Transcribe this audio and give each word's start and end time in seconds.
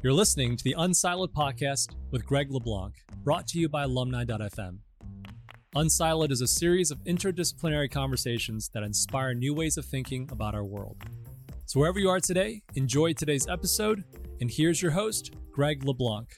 You're 0.00 0.12
listening 0.12 0.56
to 0.56 0.62
the 0.62 0.76
Unsiloed 0.78 1.32
podcast 1.32 1.96
with 2.12 2.24
Greg 2.24 2.52
LeBlanc, 2.52 2.94
brought 3.24 3.48
to 3.48 3.58
you 3.58 3.68
by 3.68 3.82
alumni.fm. 3.82 4.78
Unsiloed 5.74 6.30
is 6.30 6.40
a 6.40 6.46
series 6.46 6.92
of 6.92 7.02
interdisciplinary 7.02 7.90
conversations 7.90 8.70
that 8.74 8.84
inspire 8.84 9.34
new 9.34 9.52
ways 9.52 9.76
of 9.76 9.84
thinking 9.84 10.28
about 10.30 10.54
our 10.54 10.64
world. 10.64 11.02
So, 11.66 11.80
wherever 11.80 11.98
you 11.98 12.10
are 12.10 12.20
today, 12.20 12.62
enjoy 12.76 13.14
today's 13.14 13.48
episode. 13.48 14.04
And 14.40 14.48
here's 14.48 14.80
your 14.80 14.92
host, 14.92 15.34
Greg 15.50 15.82
LeBlanc. 15.82 16.28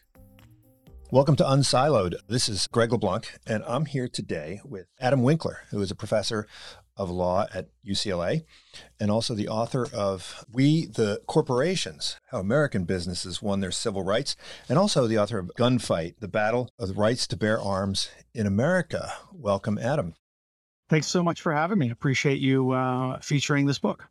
Welcome 1.10 1.36
to 1.36 1.44
Unsiloed. 1.44 2.14
This 2.28 2.48
is 2.48 2.66
Greg 2.66 2.92
LeBlanc, 2.92 3.40
and 3.46 3.62
I'm 3.66 3.84
here 3.84 4.08
today 4.08 4.62
with 4.64 4.86
Adam 4.98 5.22
Winkler, 5.22 5.64
who 5.70 5.82
is 5.82 5.90
a 5.90 5.94
professor 5.94 6.46
of 6.96 7.10
Law 7.10 7.46
at 7.54 7.68
UCLA, 7.86 8.44
and 8.98 9.10
also 9.10 9.34
the 9.34 9.48
author 9.48 9.88
of 9.92 10.44
We 10.52 10.86
the 10.86 11.20
Corporations 11.26 12.18
How 12.30 12.38
American 12.38 12.84
Businesses 12.84 13.42
Won 13.42 13.60
Their 13.60 13.70
Civil 13.70 14.02
Rights, 14.02 14.36
and 14.68 14.78
also 14.78 15.06
the 15.06 15.18
author 15.18 15.38
of 15.38 15.50
Gunfight 15.58 16.14
The 16.20 16.28
Battle 16.28 16.70
of 16.78 16.88
the 16.88 16.94
Rights 16.94 17.26
to 17.28 17.36
Bear 17.36 17.60
Arms 17.60 18.10
in 18.34 18.46
America. 18.46 19.12
Welcome, 19.32 19.78
Adam. 19.78 20.14
Thanks 20.88 21.06
so 21.06 21.22
much 21.22 21.40
for 21.40 21.52
having 21.52 21.78
me. 21.78 21.90
Appreciate 21.90 22.40
you 22.40 22.72
uh, 22.72 23.20
featuring 23.20 23.66
this 23.66 23.78
book. 23.78 24.08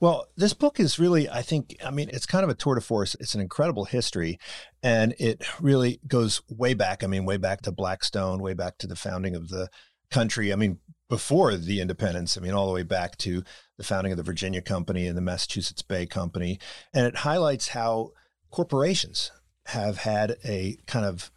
Well, 0.00 0.26
this 0.36 0.54
book 0.54 0.78
is 0.78 0.98
really, 0.98 1.28
I 1.28 1.42
think, 1.42 1.76
I 1.84 1.90
mean, 1.90 2.08
it's 2.12 2.24
kind 2.24 2.44
of 2.44 2.50
a 2.50 2.54
tour 2.54 2.76
de 2.76 2.80
force. 2.80 3.16
It's 3.18 3.34
an 3.34 3.40
incredible 3.40 3.84
history, 3.84 4.38
and 4.80 5.12
it 5.18 5.44
really 5.60 6.00
goes 6.06 6.40
way 6.48 6.74
back. 6.74 7.02
I 7.02 7.08
mean, 7.08 7.24
way 7.24 7.36
back 7.36 7.62
to 7.62 7.72
Blackstone, 7.72 8.40
way 8.40 8.54
back 8.54 8.78
to 8.78 8.86
the 8.86 8.94
founding 8.94 9.34
of 9.34 9.48
the 9.48 9.68
country. 10.10 10.52
I 10.52 10.56
mean, 10.56 10.78
before 11.08 11.56
the 11.56 11.80
independence, 11.80 12.36
I 12.36 12.40
mean, 12.40 12.52
all 12.52 12.66
the 12.66 12.74
way 12.74 12.82
back 12.82 13.16
to 13.18 13.42
the 13.76 13.84
founding 13.84 14.12
of 14.12 14.16
the 14.16 14.22
Virginia 14.22 14.60
Company 14.60 15.06
and 15.06 15.16
the 15.16 15.22
Massachusetts 15.22 15.82
Bay 15.82 16.06
Company. 16.06 16.58
And 16.92 17.06
it 17.06 17.16
highlights 17.16 17.68
how 17.68 18.12
corporations 18.50 19.30
have 19.66 19.98
had 19.98 20.36
a 20.44 20.76
kind 20.86 21.04
of, 21.04 21.30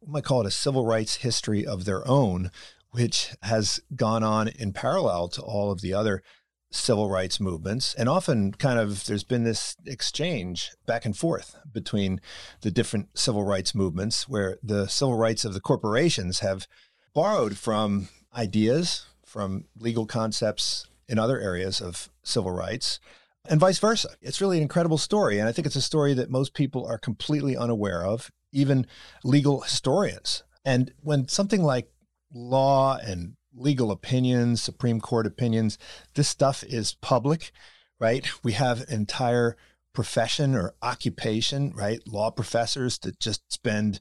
we 0.00 0.12
might 0.12 0.24
call 0.24 0.40
it 0.40 0.46
a 0.46 0.50
civil 0.50 0.86
rights 0.86 1.16
history 1.16 1.66
of 1.66 1.84
their 1.84 2.06
own, 2.08 2.50
which 2.90 3.34
has 3.42 3.80
gone 3.94 4.22
on 4.22 4.48
in 4.48 4.72
parallel 4.72 5.28
to 5.28 5.42
all 5.42 5.70
of 5.70 5.80
the 5.80 5.94
other 5.94 6.22
civil 6.70 7.10
rights 7.10 7.38
movements. 7.38 7.94
And 7.94 8.08
often, 8.08 8.52
kind 8.52 8.78
of, 8.78 9.04
there's 9.04 9.24
been 9.24 9.44
this 9.44 9.76
exchange 9.86 10.70
back 10.86 11.04
and 11.04 11.16
forth 11.16 11.54
between 11.70 12.20
the 12.62 12.70
different 12.70 13.18
civil 13.18 13.44
rights 13.44 13.74
movements 13.74 14.26
where 14.26 14.58
the 14.62 14.86
civil 14.86 15.16
rights 15.16 15.44
of 15.44 15.52
the 15.52 15.60
corporations 15.60 16.40
have 16.40 16.66
borrowed 17.14 17.58
from 17.58 18.08
ideas 18.36 19.06
from 19.24 19.64
legal 19.78 20.06
concepts 20.06 20.86
in 21.08 21.18
other 21.18 21.40
areas 21.40 21.80
of 21.80 22.08
civil 22.22 22.52
rights 22.52 23.00
and 23.48 23.60
vice 23.60 23.78
versa. 23.78 24.10
It's 24.20 24.40
really 24.40 24.58
an 24.58 24.62
incredible 24.62 24.98
story. 24.98 25.38
And 25.38 25.48
I 25.48 25.52
think 25.52 25.66
it's 25.66 25.76
a 25.76 25.82
story 25.82 26.14
that 26.14 26.30
most 26.30 26.54
people 26.54 26.86
are 26.86 26.98
completely 26.98 27.56
unaware 27.56 28.04
of, 28.04 28.30
even 28.52 28.86
legal 29.24 29.60
historians. 29.60 30.44
And 30.64 30.92
when 31.00 31.28
something 31.28 31.62
like 31.62 31.90
law 32.32 32.98
and 32.98 33.34
legal 33.54 33.90
opinions, 33.90 34.62
Supreme 34.62 35.00
Court 35.00 35.26
opinions, 35.26 35.76
this 36.14 36.28
stuff 36.28 36.62
is 36.62 36.94
public, 36.94 37.52
right? 37.98 38.26
We 38.42 38.52
have 38.52 38.84
entire 38.88 39.56
profession 39.92 40.54
or 40.54 40.74
occupation, 40.80 41.72
right? 41.74 42.00
Law 42.06 42.30
professors 42.30 42.98
that 43.00 43.18
just 43.18 43.52
spend 43.52 44.00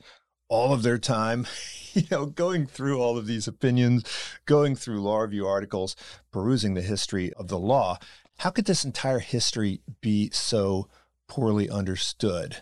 all 0.52 0.74
of 0.74 0.84
their 0.84 0.98
time, 0.98 1.48
you 1.94 2.04
know, 2.12 2.26
going 2.26 2.68
through 2.68 3.02
all 3.02 3.18
of 3.18 3.26
these 3.26 3.48
opinions, 3.48 4.04
going 4.46 4.76
through 4.76 5.02
law 5.02 5.20
review 5.20 5.48
articles, 5.48 5.96
perusing 6.30 6.74
the 6.74 6.82
history 6.82 7.34
of 7.34 7.48
the 7.48 7.58
law. 7.58 7.98
How 8.40 8.50
could 8.50 8.66
this 8.66 8.84
entire 8.84 9.20
history 9.20 9.82
be 10.02 10.30
so 10.32 10.90
poorly 11.28 11.70
understood? 11.70 12.58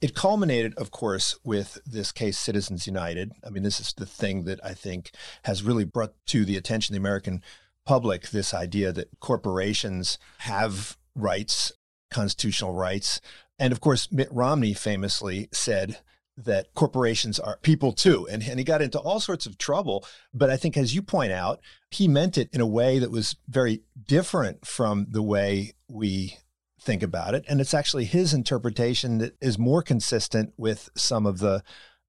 It 0.00 0.14
culminated, 0.14 0.74
of 0.74 0.90
course, 0.90 1.36
with 1.44 1.78
this 1.86 2.12
case, 2.12 2.38
Citizens 2.38 2.86
United. 2.86 3.32
I 3.46 3.50
mean, 3.50 3.62
this 3.62 3.80
is 3.80 3.92
the 3.96 4.06
thing 4.06 4.44
that 4.44 4.60
I 4.64 4.74
think 4.74 5.12
has 5.44 5.62
really 5.62 5.84
brought 5.84 6.14
to 6.26 6.44
the 6.44 6.56
attention 6.56 6.94
of 6.94 7.00
the 7.00 7.08
American 7.08 7.42
public 7.86 8.28
this 8.28 8.52
idea 8.52 8.92
that 8.92 9.10
corporations 9.20 10.18
have 10.38 10.96
rights, 11.14 11.72
constitutional 12.10 12.74
rights. 12.74 13.20
And 13.58 13.72
of 13.72 13.80
course, 13.80 14.10
Mitt 14.10 14.28
Romney 14.32 14.72
famously 14.72 15.48
said, 15.52 15.98
that 16.44 16.72
corporations 16.74 17.40
are 17.40 17.58
people 17.62 17.92
too. 17.92 18.26
And, 18.30 18.42
and 18.42 18.58
he 18.58 18.64
got 18.64 18.80
into 18.80 18.98
all 18.98 19.20
sorts 19.20 19.44
of 19.44 19.58
trouble. 19.58 20.06
But 20.32 20.50
I 20.50 20.56
think, 20.56 20.76
as 20.76 20.94
you 20.94 21.02
point 21.02 21.32
out, 21.32 21.60
he 21.90 22.06
meant 22.06 22.38
it 22.38 22.48
in 22.52 22.60
a 22.60 22.66
way 22.66 22.98
that 22.98 23.10
was 23.10 23.36
very 23.48 23.82
different 24.06 24.64
from 24.66 25.06
the 25.10 25.22
way 25.22 25.74
we 25.88 26.36
think 26.80 27.02
about 27.02 27.34
it. 27.34 27.44
And 27.48 27.60
it's 27.60 27.74
actually 27.74 28.04
his 28.04 28.32
interpretation 28.32 29.18
that 29.18 29.36
is 29.40 29.58
more 29.58 29.82
consistent 29.82 30.52
with 30.56 30.88
some 30.96 31.26
of 31.26 31.38
the 31.38 31.62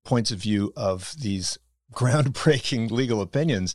points 0.06 0.31
of 0.31 0.40
view 0.40 0.72
of 0.75 1.13
these 1.19 1.57
groundbreaking 1.94 2.91
legal 2.91 3.19
opinions 3.19 3.73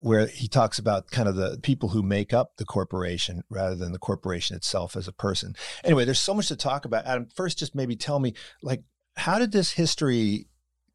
where 0.00 0.28
he 0.28 0.46
talks 0.46 0.78
about 0.78 1.10
kind 1.10 1.28
of 1.28 1.34
the 1.34 1.58
people 1.62 1.88
who 1.88 2.02
make 2.02 2.32
up 2.32 2.52
the 2.58 2.64
corporation 2.64 3.42
rather 3.50 3.74
than 3.74 3.90
the 3.90 3.98
corporation 3.98 4.54
itself 4.54 4.94
as 4.94 5.08
a 5.08 5.12
person. 5.12 5.56
Anyway, 5.82 6.04
there's 6.04 6.20
so 6.20 6.34
much 6.34 6.46
to 6.48 6.54
talk 6.54 6.84
about. 6.84 7.06
Adam, 7.06 7.26
first, 7.34 7.58
just 7.58 7.74
maybe 7.74 7.96
tell 7.96 8.20
me, 8.20 8.34
like, 8.62 8.84
how 9.16 9.38
did 9.38 9.52
this 9.52 9.72
history 9.72 10.46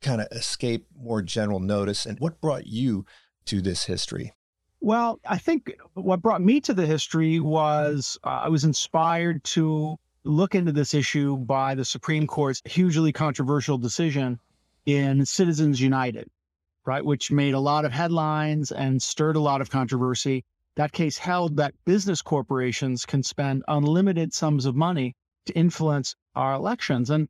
kind 0.02 0.22
of 0.22 0.28
escape 0.32 0.86
more 0.96 1.22
general 1.22 1.60
notice 1.60 2.06
and 2.06 2.20
what 2.20 2.42
brought 2.42 2.68
you 2.68 3.06
to 3.46 3.62
this 3.62 3.86
history? 3.86 4.34
Well, 4.80 5.20
I 5.28 5.38
think 5.38 5.72
what 5.94 6.22
brought 6.22 6.42
me 6.42 6.60
to 6.62 6.74
the 6.74 6.86
history 6.86 7.40
was 7.40 8.18
uh, 8.24 8.42
I 8.44 8.50
was 8.50 8.64
inspired 8.64 9.44
to 9.46 9.98
look 10.24 10.56
into 10.56 10.72
this 10.72 10.94
issue 10.94 11.38
by 11.38 11.76
the 11.76 11.86
Supreme 11.86 12.26
Court's 12.26 12.62
hugely 12.66 13.12
controversial 13.12 13.78
decision 13.78 14.40
in 14.86 15.26
Citizens 15.26 15.80
United, 15.80 16.30
right, 16.86 17.04
which 17.06 17.32
made 17.32 17.54
a 17.54 17.60
lot 17.60 17.86
of 17.86 17.92
headlines 17.92 18.72
and 18.72 19.02
stirred 19.02 19.36
a 19.36 19.40
lot 19.40 19.62
of 19.62 19.70
controversy. 19.70 20.44
That 20.76 20.92
case 20.92 21.18
held 21.18 21.58
that 21.58 21.76
business 21.86 22.22
corporations 22.22 23.06
can 23.06 23.24
spend 23.24 23.64
unlimited 23.68 24.34
sums 24.34 24.66
of 24.66 24.76
money 24.76 25.16
to 25.46 25.54
influence 25.54 26.16
our 26.36 26.54
elections. 26.54 27.10
And 27.10 27.28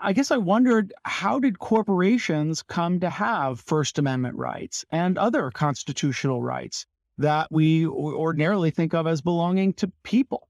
I 0.00 0.12
guess 0.12 0.30
I 0.30 0.36
wondered 0.36 0.92
how 1.04 1.38
did 1.38 1.58
corporations 1.58 2.62
come 2.62 3.00
to 3.00 3.10
have 3.10 3.60
First 3.60 3.98
Amendment 3.98 4.36
rights 4.36 4.84
and 4.90 5.16
other 5.16 5.50
constitutional 5.50 6.42
rights 6.42 6.86
that 7.18 7.52
we 7.52 7.86
ordinarily 7.86 8.70
think 8.70 8.94
of 8.94 9.06
as 9.06 9.20
belonging 9.20 9.74
to 9.74 9.92
people? 10.02 10.48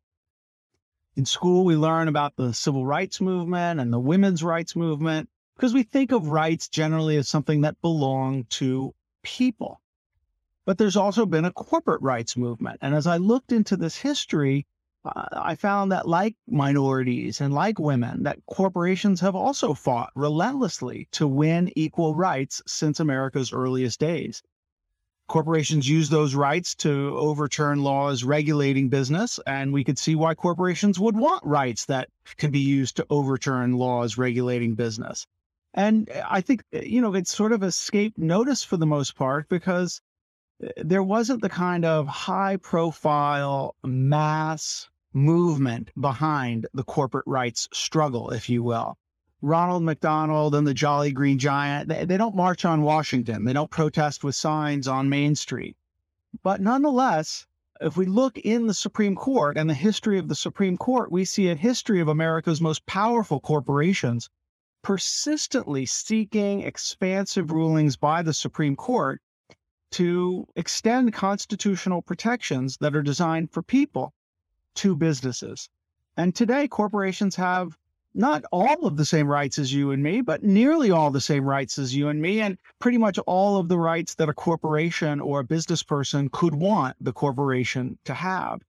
In 1.16 1.26
school, 1.26 1.64
we 1.64 1.76
learn 1.76 2.08
about 2.08 2.36
the 2.36 2.54
civil 2.54 2.86
rights 2.86 3.20
movement 3.20 3.80
and 3.80 3.92
the 3.92 4.00
women's 4.00 4.42
rights 4.42 4.74
movement 4.74 5.28
because 5.54 5.74
we 5.74 5.82
think 5.82 6.12
of 6.12 6.28
rights 6.28 6.68
generally 6.68 7.16
as 7.16 7.28
something 7.28 7.62
that 7.62 7.80
belong 7.80 8.44
to 8.44 8.94
people. 9.22 9.80
But 10.64 10.78
there's 10.78 10.96
also 10.96 11.26
been 11.26 11.44
a 11.44 11.52
corporate 11.52 12.02
rights 12.02 12.36
movement. 12.36 12.78
And 12.82 12.94
as 12.94 13.06
I 13.06 13.16
looked 13.18 13.52
into 13.52 13.76
this 13.76 13.96
history, 13.96 14.66
Uh, 15.06 15.24
I 15.32 15.54
found 15.54 15.92
that 15.92 16.08
like 16.08 16.34
minorities 16.48 17.40
and 17.40 17.54
like 17.54 17.78
women, 17.78 18.24
that 18.24 18.44
corporations 18.46 19.20
have 19.20 19.36
also 19.36 19.72
fought 19.72 20.10
relentlessly 20.16 21.06
to 21.12 21.28
win 21.28 21.70
equal 21.76 22.16
rights 22.16 22.60
since 22.66 22.98
America's 22.98 23.52
earliest 23.52 24.00
days. 24.00 24.42
Corporations 25.28 25.88
use 25.88 26.08
those 26.08 26.34
rights 26.34 26.74
to 26.76 27.16
overturn 27.16 27.82
laws 27.82 28.24
regulating 28.24 28.88
business, 28.88 29.38
and 29.46 29.72
we 29.72 29.84
could 29.84 29.98
see 29.98 30.16
why 30.16 30.34
corporations 30.34 30.98
would 30.98 31.16
want 31.16 31.44
rights 31.44 31.84
that 31.86 32.08
can 32.36 32.50
be 32.50 32.60
used 32.60 32.96
to 32.96 33.06
overturn 33.08 33.74
laws 33.74 34.18
regulating 34.18 34.74
business. 34.74 35.26
And 35.74 36.08
eh, 36.10 36.22
I 36.28 36.40
think, 36.40 36.64
eh, 36.72 36.82
you 36.84 37.00
know, 37.00 37.14
it's 37.14 37.34
sort 37.34 37.52
of 37.52 37.62
escaped 37.62 38.18
notice 38.18 38.64
for 38.64 38.76
the 38.76 38.86
most 38.86 39.14
part 39.14 39.48
because 39.48 40.00
eh, 40.62 40.70
there 40.78 41.02
wasn't 41.02 41.42
the 41.42 41.48
kind 41.48 41.84
of 41.84 42.08
high 42.08 42.56
profile 42.56 43.76
mass 43.84 44.88
movement 45.12 45.90
behind 45.98 46.66
the 46.74 46.84
corporate 46.84 47.26
rights 47.26 47.68
struggle, 47.72 48.30
if 48.30 48.48
you 48.48 48.62
will. 48.62 48.98
Ronald 49.42 49.82
McDonald 49.82 50.54
and 50.54 50.66
the 50.66 50.74
Jolly 50.74 51.12
Green 51.12 51.38
Giant, 51.38 51.88
they, 51.88 52.04
they 52.04 52.16
don't 52.16 52.34
march 52.34 52.64
on 52.64 52.82
Washington. 52.82 53.44
They 53.44 53.52
don't 53.52 53.70
protest 53.70 54.24
with 54.24 54.34
signs 54.34 54.88
on 54.88 55.08
Main 55.08 55.34
Street. 55.34 55.76
But 56.42 56.60
nonetheless, 56.60 57.46
if 57.80 57.96
we 57.96 58.06
look 58.06 58.38
in 58.38 58.66
the 58.66 58.74
Supreme 58.74 59.14
Court 59.14 59.56
and 59.56 59.68
the 59.68 59.74
history 59.74 60.18
of 60.18 60.28
the 60.28 60.34
Supreme 60.34 60.76
Court, 60.76 61.12
we 61.12 61.24
see 61.24 61.48
a 61.48 61.54
history 61.54 62.00
of 62.00 62.08
America's 62.08 62.60
most 62.60 62.86
powerful 62.86 63.38
corporations 63.38 64.30
persistently 64.82 65.84
seeking 65.84 66.62
expansive 66.62 67.50
rulings 67.50 67.96
by 67.96 68.22
the 68.22 68.34
Supreme 68.34 68.76
Court 68.76 69.20
to 69.90 70.48
extend 70.56 71.12
constitutional 71.12 72.02
protections 72.02 72.78
that 72.78 72.96
are 72.96 73.02
designed 73.02 73.50
for 73.50 73.62
people 73.62 74.14
to 74.76 74.96
businesses. 74.96 75.68
And 76.16 76.34
today, 76.34 76.68
corporations 76.68 77.36
have 77.36 77.76
not 78.14 78.44
all 78.50 78.86
of 78.86 78.96
the 78.96 79.04
same 79.04 79.28
rights 79.28 79.58
as 79.58 79.72
you 79.72 79.90
and 79.90 80.02
me, 80.02 80.22
but 80.22 80.42
nearly 80.42 80.90
all 80.90 81.10
the 81.10 81.20
same 81.20 81.44
rights 81.44 81.78
as 81.78 81.94
you 81.94 82.08
and 82.08 82.20
me, 82.20 82.40
and 82.40 82.56
pretty 82.78 82.96
much 82.96 83.18
all 83.26 83.58
of 83.58 83.68
the 83.68 83.78
rights 83.78 84.14
that 84.14 84.28
a 84.28 84.34
corporation 84.34 85.20
or 85.20 85.40
a 85.40 85.44
business 85.44 85.82
person 85.82 86.30
could 86.30 86.54
want 86.54 86.96
the 87.00 87.12
corporation 87.12 87.98
to 88.04 88.14
have. 88.14 88.62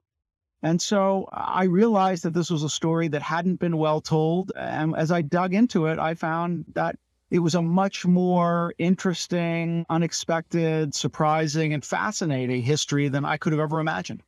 And 0.63 0.81
so 0.81 1.30
I 1.31 1.63
realized 1.65 2.24
that 2.24 2.33
this 2.33 2.50
was 2.50 2.63
a 2.63 2.69
story 2.69 3.07
that 3.09 3.21
hadn't 3.21 3.59
been 3.59 3.77
well 3.77 4.01
told. 4.01 4.51
And 4.57 4.95
as 4.98 5.12
I 5.12 5.21
dug 5.21 5.54
into 5.54 5.86
it, 5.86 6.00
I 6.00 6.15
found 6.15 6.65
that 6.74 6.98
it 7.30 7.39
was 7.39 7.56
a 7.56 7.62
much 7.62 8.06
more 8.06 8.74
interesting, 8.77 9.86
unexpected, 9.89 10.95
surprising, 10.95 11.74
and 11.74 11.86
fascinating 11.86 12.63
history 12.63 13.07
than 13.07 13.24
I 13.24 13.38
could 13.38 13.54
have 13.54 13.59
ever 13.59 13.80
imagined. 13.80 14.24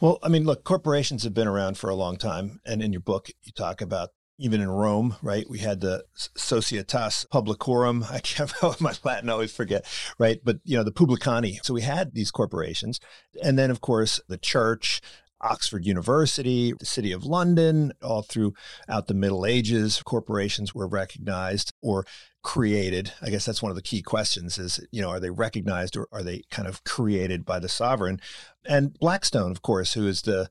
Well, 0.00 0.18
I 0.22 0.28
mean, 0.28 0.44
look, 0.44 0.64
corporations 0.64 1.24
have 1.24 1.32
been 1.32 1.48
around 1.48 1.78
for 1.78 1.88
a 1.88 1.94
long 1.94 2.16
time. 2.16 2.60
And 2.66 2.82
in 2.82 2.92
your 2.92 3.00
book, 3.00 3.28
you 3.42 3.52
talk 3.52 3.80
about 3.80 4.10
even 4.38 4.60
in 4.60 4.68
Rome, 4.68 5.16
right? 5.22 5.48
We 5.48 5.60
had 5.60 5.80
the 5.80 6.04
Societas 6.14 7.26
Publicorum. 7.32 8.10
I 8.10 8.20
can't 8.20 8.52
my 8.80 8.94
Latin, 9.04 9.30
I 9.30 9.32
always 9.32 9.52
forget, 9.52 9.86
right? 10.18 10.40
But 10.44 10.58
you 10.64 10.76
know, 10.76 10.84
the 10.84 10.92
Publicani. 10.92 11.64
So 11.64 11.74
we 11.74 11.82
had 11.82 12.14
these 12.14 12.30
corporations, 12.30 13.00
and 13.42 13.58
then 13.58 13.70
of 13.70 13.80
course 13.80 14.20
the 14.28 14.36
church, 14.36 15.00
Oxford 15.40 15.84
University, 15.84 16.72
the 16.78 16.86
City 16.86 17.12
of 17.12 17.24
London, 17.24 17.92
all 18.02 18.22
throughout 18.22 19.06
the 19.06 19.14
Middle 19.14 19.46
Ages, 19.46 20.02
corporations 20.02 20.74
were 20.74 20.88
recognized 20.88 21.72
or 21.82 22.06
created. 22.42 23.12
I 23.20 23.30
guess 23.30 23.44
that's 23.44 23.60
one 23.60 23.70
of 23.70 23.76
the 23.76 23.82
key 23.82 24.02
questions 24.02 24.56
is, 24.56 24.78
you 24.92 25.02
know, 25.02 25.10
are 25.10 25.18
they 25.18 25.30
recognized 25.30 25.96
or 25.96 26.06
are 26.12 26.22
they 26.22 26.44
kind 26.50 26.68
of 26.68 26.84
created 26.84 27.44
by 27.44 27.58
the 27.58 27.68
sovereign? 27.68 28.20
And 28.68 28.98
Blackstone, 28.98 29.50
of 29.50 29.62
course, 29.62 29.94
who 29.94 30.06
is 30.06 30.22
the 30.22 30.50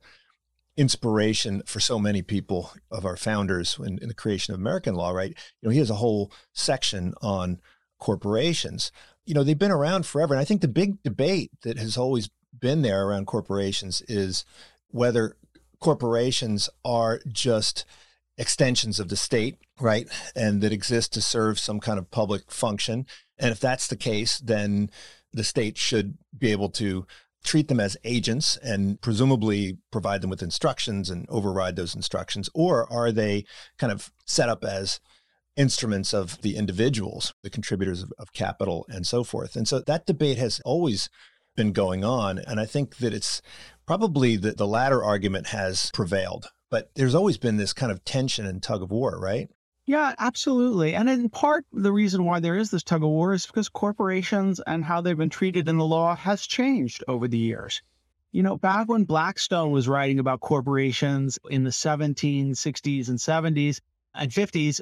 inspiration 0.78 1.64
for 1.66 1.80
so 1.80 1.98
many 1.98 2.22
people 2.22 2.72
of 2.92 3.06
our 3.06 3.16
founders 3.16 3.78
in, 3.80 3.98
in 4.00 4.08
the 4.08 4.14
creation 4.14 4.54
of 4.54 4.60
American 4.60 4.96
law, 4.96 5.12
right? 5.12 5.30
You 5.30 5.68
know, 5.68 5.70
he 5.70 5.80
has 5.80 5.90
a 5.90 5.96
whole 5.96 6.32
section 6.54 7.14
on 7.22 7.62
corporations. 8.00 8.92
You 9.26 9.34
know, 9.34 9.44
they've 9.44 9.58
been 9.58 9.72
around 9.72 10.06
forever. 10.06 10.34
And 10.34 10.42
I 10.42 10.46
think 10.46 10.62
the 10.62 10.68
big 10.68 11.02
debate 11.02 11.52
that 11.64 11.78
has 11.78 11.98
always 11.98 12.30
been 12.58 12.82
there 12.82 13.08
around 13.08 13.28
corporations 13.28 14.02
is 14.08 14.46
whether 14.90 15.38
corporations 15.80 16.70
are 16.84 17.22
just 17.28 17.86
extensions 18.38 19.00
of 19.00 19.10
the 19.10 19.16
state, 19.16 19.58
right? 19.80 20.08
And 20.36 20.62
that 20.62 20.74
exist 20.74 21.14
to 21.14 21.22
serve 21.22 21.58
some 21.58 21.80
kind 21.80 21.98
of 21.98 22.12
public 22.12 22.52
function. 22.52 23.06
And 23.38 23.52
if 23.52 23.60
that's 23.60 23.88
the 23.88 23.96
case, 23.96 24.40
then 24.40 24.90
the 25.32 25.44
state 25.44 25.78
should 25.78 26.18
be 26.38 26.52
able 26.52 26.70
to 26.70 27.06
treat 27.46 27.68
them 27.68 27.80
as 27.80 27.96
agents 28.04 28.58
and 28.58 29.00
presumably 29.02 29.78
provide 29.92 30.22
them 30.22 30.30
with 30.30 30.42
instructions 30.42 31.10
and 31.10 31.26
override 31.30 31.76
those 31.76 31.96
instructions? 31.96 32.50
Or 32.54 32.92
are 32.92 33.12
they 33.12 33.46
kind 33.78 33.92
of 33.92 34.12
set 34.26 34.50
up 34.50 34.64
as 34.66 35.00
instruments 35.56 36.14
of 36.14 36.42
the 36.42 36.58
individuals, 36.58 37.34
the 37.44 37.50
contributors 37.50 38.04
of, 38.04 38.12
of 38.18 38.34
capital, 38.34 38.86
and 38.90 39.08
so 39.08 39.24
forth? 39.24 39.56
And 39.56 39.68
so 39.68 39.80
that 39.80 40.06
debate 40.06 40.38
has 40.38 40.60
always 40.66 41.10
been 41.56 41.72
going 41.72 42.04
on. 42.04 42.40
And 42.40 42.60
I 42.60 42.66
think 42.66 42.98
that 42.98 43.14
it's 43.14 43.42
probably 43.86 44.36
that 44.38 44.58
the 44.58 44.68
latter 44.68 45.04
argument 45.04 45.48
has 45.48 45.92
prevailed. 45.94 46.48
But 46.70 46.90
there's 46.96 47.16
always 47.16 47.38
been 47.38 47.58
this 47.58 47.74
kind 47.74 47.92
of 47.92 48.04
tension 48.04 48.46
and 48.46 48.62
tug 48.62 48.82
of 48.82 48.92
war, 48.92 49.18
right? 49.20 49.50
Yeah, 49.88 50.14
absolutely. 50.18 50.96
And 50.96 51.10
in 51.10 51.30
part, 51.30 51.66
the 51.72 51.92
reason 51.92 52.24
why 52.26 52.40
there 52.40 52.56
is 52.58 52.72
this 52.72 52.84
tug 52.84 53.04
of 53.04 53.10
war 53.10 53.34
is 53.34 53.46
because 53.46 53.70
corporations 53.70 54.60
and 54.60 54.84
how 54.84 55.02
they've 55.02 55.18
been 55.18 55.30
treated 55.30 55.68
in 55.68 55.78
the 55.78 55.86
law 55.86 56.16
has 56.16 56.46
changed 56.48 57.04
over 57.08 57.28
the 57.28 57.38
years. 57.38 57.82
You 58.32 58.44
know, 58.44 58.58
back 58.58 58.88
when 58.90 59.06
Blackstone 59.06 59.72
was 59.72 59.88
writing 59.88 60.20
about 60.20 60.40
corporations 60.40 61.40
in 61.50 61.64
the 61.64 61.70
1760s 61.72 63.10
and 63.10 63.20
70s 63.20 63.82
and 64.14 64.32
50s, 64.32 64.82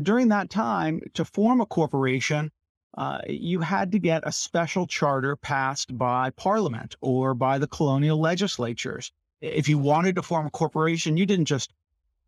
during 0.00 0.28
that 0.28 0.50
time, 0.50 1.00
to 1.14 1.24
form 1.24 1.60
a 1.60 1.66
corporation, 1.66 2.52
uh, 2.96 3.20
you 3.28 3.60
had 3.60 3.92
to 3.92 3.98
get 3.98 4.26
a 4.26 4.32
special 4.32 4.86
charter 4.86 5.36
passed 5.36 5.96
by 5.96 6.30
Parliament 6.30 6.96
or 7.00 7.34
by 7.34 7.58
the 7.58 7.68
colonial 7.68 8.20
legislatures. 8.20 9.12
If 9.40 9.68
you 9.68 9.78
wanted 9.78 10.16
to 10.16 10.22
form 10.22 10.46
a 10.46 10.50
corporation, 10.50 11.16
you 11.16 11.26
didn't 11.26 11.46
just 11.46 11.72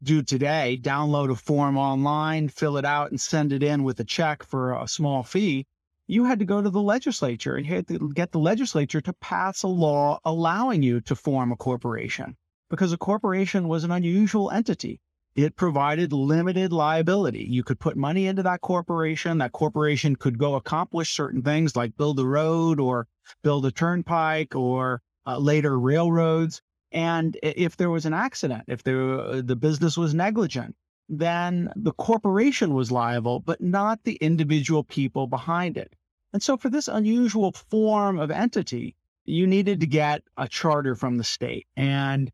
do 0.03 0.23
today 0.23 0.79
download 0.81 1.31
a 1.31 1.35
form 1.35 1.77
online, 1.77 2.49
fill 2.49 2.77
it 2.77 2.85
out, 2.85 3.11
and 3.11 3.21
send 3.21 3.53
it 3.53 3.63
in 3.63 3.85
with 3.85 4.01
a 4.01 4.05
check 4.05 4.43
for 4.43 4.73
a 4.73 4.87
small 4.87 5.23
fee. 5.23 5.67
You 6.07 6.25
had 6.25 6.39
to 6.39 6.45
go 6.45 6.63
to 6.63 6.71
the 6.71 6.81
legislature 6.81 7.57
and 7.57 8.15
get 8.15 8.33
the 8.33 8.39
legislature 8.39 9.01
to 9.01 9.13
pass 9.15 9.63
a 9.63 9.69
law 9.69 10.21
allowing 10.25 10.83
you 10.83 11.01
to 11.03 11.15
form 11.15 11.53
a 11.53 11.57
corporation 11.57 12.37
because 12.71 12.93
a 12.93 12.99
corporation 12.99 13.69
was 13.69 13.85
an 13.85 13.91
unusual 13.91 14.51
entity. 14.51 15.01
It 15.35 15.57
provided 15.57 16.13
limited 16.13 16.73
liability. 16.73 17.45
You 17.45 17.63
could 17.63 17.79
put 17.79 17.97
money 17.97 18.27
into 18.27 18.43
that 18.43 18.61
corporation. 18.61 19.39
That 19.39 19.53
corporation 19.53 20.17
could 20.17 20.39
go 20.39 20.55
accomplish 20.55 21.15
certain 21.15 21.43
things 21.43 21.77
like 21.77 21.97
build 21.97 22.19
a 22.19 22.27
road 22.27 22.81
or 22.81 23.07
build 23.43 23.65
a 23.67 23.71
turnpike 23.71 24.57
or 24.57 25.01
uh, 25.27 25.39
later 25.39 25.79
railroads. 25.79 26.63
And 26.93 27.39
if 27.43 27.77
there 27.77 27.91
was 27.91 28.07
an 28.07 28.15
accident, 28.15 28.65
if 28.69 28.83
there, 28.83 29.21
uh, 29.21 29.43
the 29.45 29.57
business 29.57 29.97
was 29.97 30.15
negligent, 30.15 30.75
then 31.09 31.71
the 31.77 31.93
corporation 31.93 32.75
was 32.75 32.93
liable, 32.93 33.41
but 33.41 33.61
not 33.61 34.05
the 34.05 34.17
individual 34.17 34.85
people 34.85 35.27
behind 35.27 35.77
it. 35.77 35.95
And 36.33 36.43
so, 36.43 36.57
for 36.57 36.69
this 36.69 36.89
unusual 36.89 37.53
form 37.53 38.19
of 38.19 38.31
entity, 38.31 38.95
you 39.25 39.47
needed 39.47 39.81
to 39.81 39.87
get 39.87 40.23
a 40.37 40.49
charter 40.49 40.95
from 40.95 41.17
the 41.17 41.25
state. 41.25 41.67
And 41.77 42.31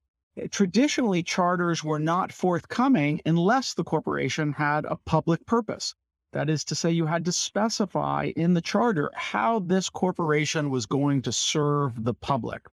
traditionally 0.50 1.22
charters 1.22 1.84
were 1.84 1.98
not 1.98 2.32
forthcoming 2.32 3.20
unless 3.24 3.74
the 3.74 3.84
corporation 3.84 4.52
had 4.52 4.84
a 4.84 4.96
public 4.96 5.46
purpose. 5.46 5.94
That 6.32 6.50
is 6.50 6.64
to 6.64 6.74
say, 6.74 6.90
you 6.90 7.06
had 7.06 7.24
to 7.26 7.32
specify 7.32 8.32
in 8.34 8.54
the 8.54 8.60
charter 8.60 9.10
how 9.14 9.60
this 9.60 9.88
corporation 9.88 10.70
was 10.70 10.86
going 10.86 11.22
to 11.22 11.32
serve 11.32 12.02
the 12.02 12.14
public. 12.14 12.66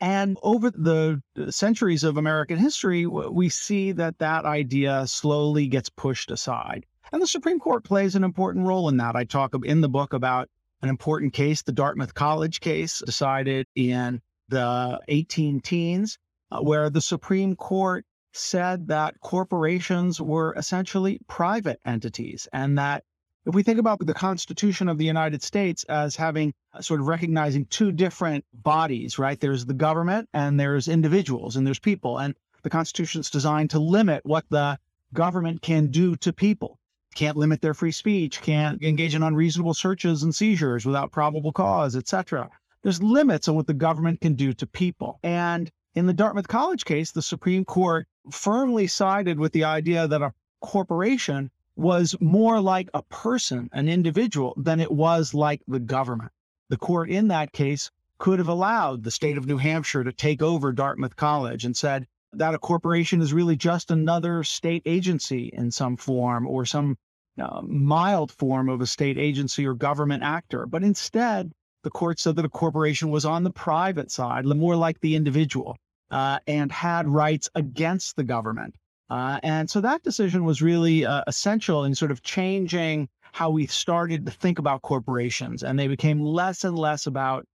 And 0.00 0.36
over 0.42 0.70
the 0.70 1.22
centuries 1.50 2.04
of 2.04 2.16
American 2.16 2.58
history, 2.58 3.06
we 3.06 3.48
see 3.48 3.92
that 3.92 4.18
that 4.18 4.44
idea 4.44 5.06
slowly 5.06 5.66
gets 5.68 5.88
pushed 5.88 6.30
aside. 6.30 6.84
And 7.12 7.22
the 7.22 7.26
Supreme 7.26 7.60
Court 7.60 7.84
plays 7.84 8.14
an 8.14 8.24
important 8.24 8.66
role 8.66 8.88
in 8.88 8.96
that. 8.98 9.16
I 9.16 9.24
talk 9.24 9.54
in 9.64 9.80
the 9.80 9.88
book 9.88 10.12
about 10.12 10.48
an 10.82 10.88
important 10.88 11.32
case, 11.32 11.62
the 11.62 11.72
Dartmouth 11.72 12.14
College 12.14 12.60
case, 12.60 13.02
decided 13.04 13.66
in 13.74 14.20
the 14.48 15.00
18 15.08 15.60
teens 15.60 16.18
uh, 16.50 16.60
where 16.60 16.90
the 16.90 17.00
Supreme 17.00 17.56
Court 17.56 18.04
said 18.32 18.88
that 18.88 19.20
corporations 19.20 20.20
were 20.20 20.54
essentially 20.56 21.20
private 21.28 21.80
entities 21.86 22.48
and 22.52 22.76
that 22.78 23.04
if 23.46 23.54
we 23.54 23.62
think 23.62 23.78
about 23.78 24.04
the 24.04 24.14
Constitution 24.14 24.88
of 24.88 24.96
the 24.96 25.04
United 25.04 25.42
States 25.42 25.84
as 25.84 26.16
having 26.16 26.54
uh, 26.72 26.80
sort 26.80 27.00
of 27.00 27.08
recognizing 27.08 27.66
two 27.66 27.92
different 27.92 28.44
bodies, 28.54 29.18
right? 29.18 29.38
There's 29.38 29.66
the 29.66 29.74
government 29.74 30.28
and 30.32 30.58
there's 30.58 30.88
individuals 30.88 31.56
and 31.56 31.66
there's 31.66 31.78
people. 31.78 32.18
And 32.18 32.34
the 32.62 32.70
Constitution 32.70 33.20
is 33.20 33.30
designed 33.30 33.70
to 33.70 33.78
limit 33.78 34.24
what 34.24 34.44
the 34.48 34.78
government 35.12 35.60
can 35.60 35.88
do 35.88 36.16
to 36.16 36.32
people. 36.32 36.78
Can't 37.14 37.36
limit 37.36 37.60
their 37.60 37.74
free 37.74 37.92
speech, 37.92 38.40
can't 38.40 38.82
engage 38.82 39.14
in 39.14 39.22
unreasonable 39.22 39.74
searches 39.74 40.22
and 40.22 40.34
seizures 40.34 40.86
without 40.86 41.12
probable 41.12 41.52
cause, 41.52 41.94
etc. 41.94 42.50
There's 42.82 43.02
limits 43.02 43.46
on 43.46 43.56
what 43.56 43.66
the 43.66 43.74
government 43.74 44.20
can 44.20 44.34
do 44.34 44.52
to 44.54 44.66
people. 44.66 45.20
And 45.22 45.70
in 45.94 46.06
the 46.06 46.12
Dartmouth 46.12 46.48
College 46.48 46.84
case, 46.84 47.12
the 47.12 47.22
Supreme 47.22 47.64
Court 47.64 48.08
firmly 48.32 48.86
sided 48.86 49.38
with 49.38 49.52
the 49.52 49.64
idea 49.64 50.08
that 50.08 50.22
a 50.22 50.32
corporation 50.60 51.50
was 51.76 52.14
more 52.20 52.60
like 52.60 52.88
a 52.94 53.02
person, 53.02 53.68
an 53.72 53.88
individual, 53.88 54.54
than 54.56 54.80
it 54.80 54.92
was 54.92 55.34
like 55.34 55.62
the 55.66 55.80
government. 55.80 56.30
The 56.68 56.76
court 56.76 57.10
in 57.10 57.28
that 57.28 57.52
case 57.52 57.90
could 58.18 58.38
have 58.38 58.48
allowed 58.48 59.02
the 59.02 59.10
state 59.10 59.36
of 59.36 59.46
New 59.46 59.58
Hampshire 59.58 60.04
to 60.04 60.12
take 60.12 60.40
over 60.40 60.72
Dartmouth 60.72 61.16
College 61.16 61.64
and 61.64 61.76
said 61.76 62.06
that 62.32 62.54
a 62.54 62.58
corporation 62.58 63.20
is 63.20 63.32
really 63.32 63.56
just 63.56 63.90
another 63.90 64.42
state 64.44 64.82
agency 64.86 65.50
in 65.52 65.70
some 65.70 65.96
form 65.96 66.46
or 66.46 66.64
some 66.64 66.96
uh, 67.38 67.60
mild 67.62 68.30
form 68.30 68.68
of 68.68 68.80
a 68.80 68.86
state 68.86 69.18
agency 69.18 69.66
or 69.66 69.74
government 69.74 70.22
actor. 70.22 70.66
But 70.66 70.84
instead, 70.84 71.52
the 71.82 71.90
court 71.90 72.18
said 72.18 72.36
that 72.36 72.44
a 72.44 72.50
corporation 72.50 73.10
was 73.10 73.24
on 73.24 73.44
the 73.44 73.50
private 73.50 74.10
side, 74.10 74.46
more 74.46 74.76
like 74.76 75.00
the 75.00 75.16
individual 75.16 75.76
uh, 76.10 76.38
and 76.46 76.70
had 76.70 77.08
rights 77.08 77.50
against 77.54 78.16
the 78.16 78.24
government. 78.24 78.74
Uh, 79.14 79.38
and 79.44 79.70
so 79.70 79.80
that 79.80 80.02
decision 80.02 80.44
was 80.44 80.60
really 80.60 81.06
uh, 81.06 81.22
essential 81.28 81.84
in 81.84 81.94
sort 81.94 82.10
of 82.10 82.20
changing 82.24 83.08
how 83.30 83.48
we 83.48 83.64
started 83.64 84.26
to 84.26 84.32
think 84.32 84.58
about 84.58 84.82
corporations. 84.82 85.62
And 85.62 85.78
they 85.78 85.86
became 85.86 86.20
less 86.20 86.64
and 86.64 86.76
less 86.76 87.06
about 87.06 87.46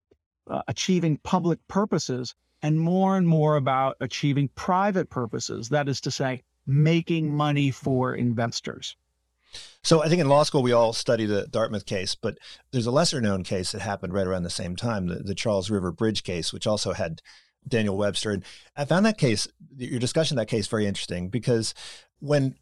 uh, 0.48 0.62
achieving 0.68 1.16
public 1.24 1.58
purposes 1.66 2.32
and 2.62 2.78
more 2.78 3.16
and 3.16 3.26
more 3.26 3.56
about 3.56 3.96
achieving 4.00 4.48
private 4.54 5.10
purposes. 5.10 5.68
That 5.70 5.88
is 5.88 6.00
to 6.02 6.12
say, 6.12 6.44
making 6.64 7.34
money 7.34 7.72
for 7.72 8.14
investors. 8.14 8.94
So 9.82 10.00
I 10.00 10.08
think 10.08 10.20
in 10.20 10.28
law 10.28 10.44
school 10.44 10.62
we 10.62 10.70
all 10.70 10.92
study 10.92 11.26
the 11.26 11.48
Dartmouth 11.48 11.86
case, 11.86 12.14
but 12.14 12.38
there's 12.70 12.86
a 12.86 12.92
lesser 12.92 13.20
known 13.20 13.42
case 13.42 13.72
that 13.72 13.80
happened 13.80 14.12
right 14.12 14.28
around 14.28 14.44
the 14.44 14.50
same 14.50 14.76
time, 14.76 15.08
the, 15.08 15.16
the 15.16 15.34
Charles 15.34 15.70
River 15.70 15.90
Bridge 15.90 16.22
case, 16.22 16.52
which 16.52 16.68
also 16.68 16.92
had 16.92 17.20
Daniel 17.68 17.96
Webster. 17.96 18.30
And 18.30 18.44
I 18.76 18.84
found 18.84 19.06
that 19.06 19.18
case, 19.18 19.48
your 19.76 20.00
discussion 20.00 20.37
of 20.38 20.42
that 20.42 20.50
case, 20.50 20.66
very 20.66 20.87
interesting 20.87 21.28
because 21.28 21.75
when 22.20 22.56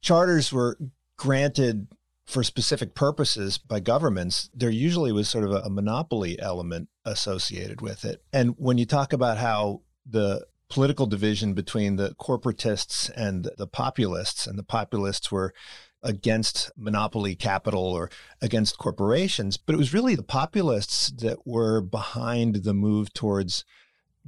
charters 0.00 0.52
were 0.52 0.78
granted 1.16 1.88
for 2.26 2.42
specific 2.42 2.94
purposes 2.94 3.56
by 3.56 3.80
governments, 3.80 4.50
there 4.54 4.70
usually 4.70 5.12
was 5.12 5.28
sort 5.28 5.44
of 5.44 5.52
a, 5.52 5.60
a 5.60 5.70
monopoly 5.70 6.38
element 6.40 6.88
associated 7.04 7.80
with 7.80 8.04
it. 8.04 8.22
And 8.32 8.54
when 8.58 8.76
you 8.76 8.84
talk 8.84 9.12
about 9.12 9.38
how 9.38 9.80
the 10.04 10.46
political 10.68 11.06
division 11.06 11.54
between 11.54 11.96
the 11.96 12.14
corporatists 12.20 13.10
and 13.16 13.50
the 13.56 13.66
populists, 13.66 14.46
and 14.46 14.58
the 14.58 14.62
populists 14.62 15.32
were 15.32 15.54
against 16.02 16.70
monopoly 16.76 17.34
capital 17.34 17.82
or 17.82 18.10
against 18.40 18.78
corporations, 18.78 19.56
but 19.56 19.74
it 19.74 19.78
was 19.78 19.94
really 19.94 20.14
the 20.14 20.22
populists 20.22 21.10
that 21.10 21.46
were 21.46 21.80
behind 21.80 22.56
the 22.56 22.74
move 22.74 23.12
towards 23.12 23.64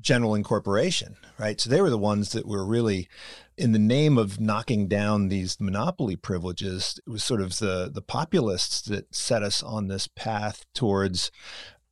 general 0.00 0.34
incorporation, 0.34 1.16
right? 1.38 1.60
So 1.60 1.70
they 1.70 1.80
were 1.80 1.90
the 1.90 1.98
ones 1.98 2.32
that 2.32 2.46
were 2.46 2.64
really 2.64 3.08
in 3.56 3.72
the 3.72 3.78
name 3.78 4.16
of 4.16 4.40
knocking 4.40 4.88
down 4.88 5.28
these 5.28 5.60
monopoly 5.60 6.16
privileges. 6.16 6.98
It 7.06 7.10
was 7.10 7.22
sort 7.22 7.40
of 7.40 7.58
the 7.58 7.90
the 7.92 8.02
populists 8.02 8.80
that 8.82 9.14
set 9.14 9.42
us 9.42 9.62
on 9.62 9.88
this 9.88 10.06
path 10.06 10.64
towards 10.74 11.30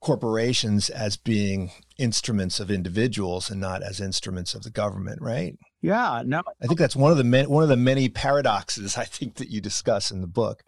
corporations 0.00 0.88
as 0.90 1.16
being 1.16 1.72
instruments 1.98 2.60
of 2.60 2.70
individuals 2.70 3.50
and 3.50 3.60
not 3.60 3.82
as 3.82 4.00
instruments 4.00 4.54
of 4.54 4.62
the 4.62 4.70
government, 4.70 5.20
right? 5.20 5.56
Yeah, 5.82 6.22
no. 6.24 6.42
I 6.62 6.66
think 6.66 6.78
that's 6.78 6.96
one 6.96 7.10
of 7.10 7.18
the 7.18 7.24
many, 7.24 7.48
one 7.48 7.62
of 7.62 7.68
the 7.68 7.76
many 7.76 8.08
paradoxes 8.08 8.96
I 8.98 9.04
think 9.04 9.34
that 9.36 9.50
you 9.50 9.60
discuss 9.60 10.10
in 10.10 10.20
the 10.20 10.26
book. 10.26 10.62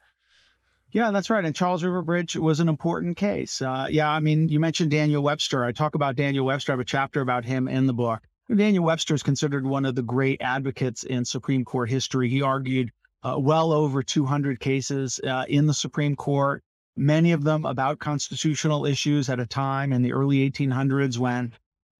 Yeah, 0.92 1.12
that's 1.12 1.30
right. 1.30 1.44
And 1.44 1.54
Charles 1.54 1.84
River 1.84 2.02
Bridge 2.02 2.36
was 2.36 2.58
an 2.58 2.68
important 2.68 3.16
case. 3.16 3.62
Uh, 3.62 3.86
yeah, 3.88 4.10
I 4.10 4.18
mean, 4.18 4.48
you 4.48 4.58
mentioned 4.58 4.90
Daniel 4.90 5.22
Webster. 5.22 5.64
I 5.64 5.72
talk 5.72 5.94
about 5.94 6.16
Daniel 6.16 6.44
Webster. 6.46 6.72
I 6.72 6.74
have 6.74 6.80
a 6.80 6.84
chapter 6.84 7.20
about 7.20 7.44
him 7.44 7.68
in 7.68 7.86
the 7.86 7.92
book. 7.92 8.22
Daniel 8.54 8.84
Webster 8.84 9.14
is 9.14 9.22
considered 9.22 9.64
one 9.64 9.84
of 9.84 9.94
the 9.94 10.02
great 10.02 10.40
advocates 10.42 11.04
in 11.04 11.24
Supreme 11.24 11.64
Court 11.64 11.88
history. 11.88 12.28
He 12.28 12.42
argued 12.42 12.90
uh, 13.22 13.36
well 13.38 13.72
over 13.72 14.02
200 14.02 14.58
cases 14.58 15.20
uh, 15.24 15.44
in 15.48 15.66
the 15.66 15.74
Supreme 15.74 16.16
Court, 16.16 16.64
many 16.96 17.30
of 17.30 17.44
them 17.44 17.64
about 17.64 18.00
constitutional 18.00 18.84
issues 18.84 19.28
at 19.28 19.38
a 19.38 19.46
time 19.46 19.92
in 19.92 20.02
the 20.02 20.12
early 20.12 20.50
1800s 20.50 21.18
when 21.18 21.52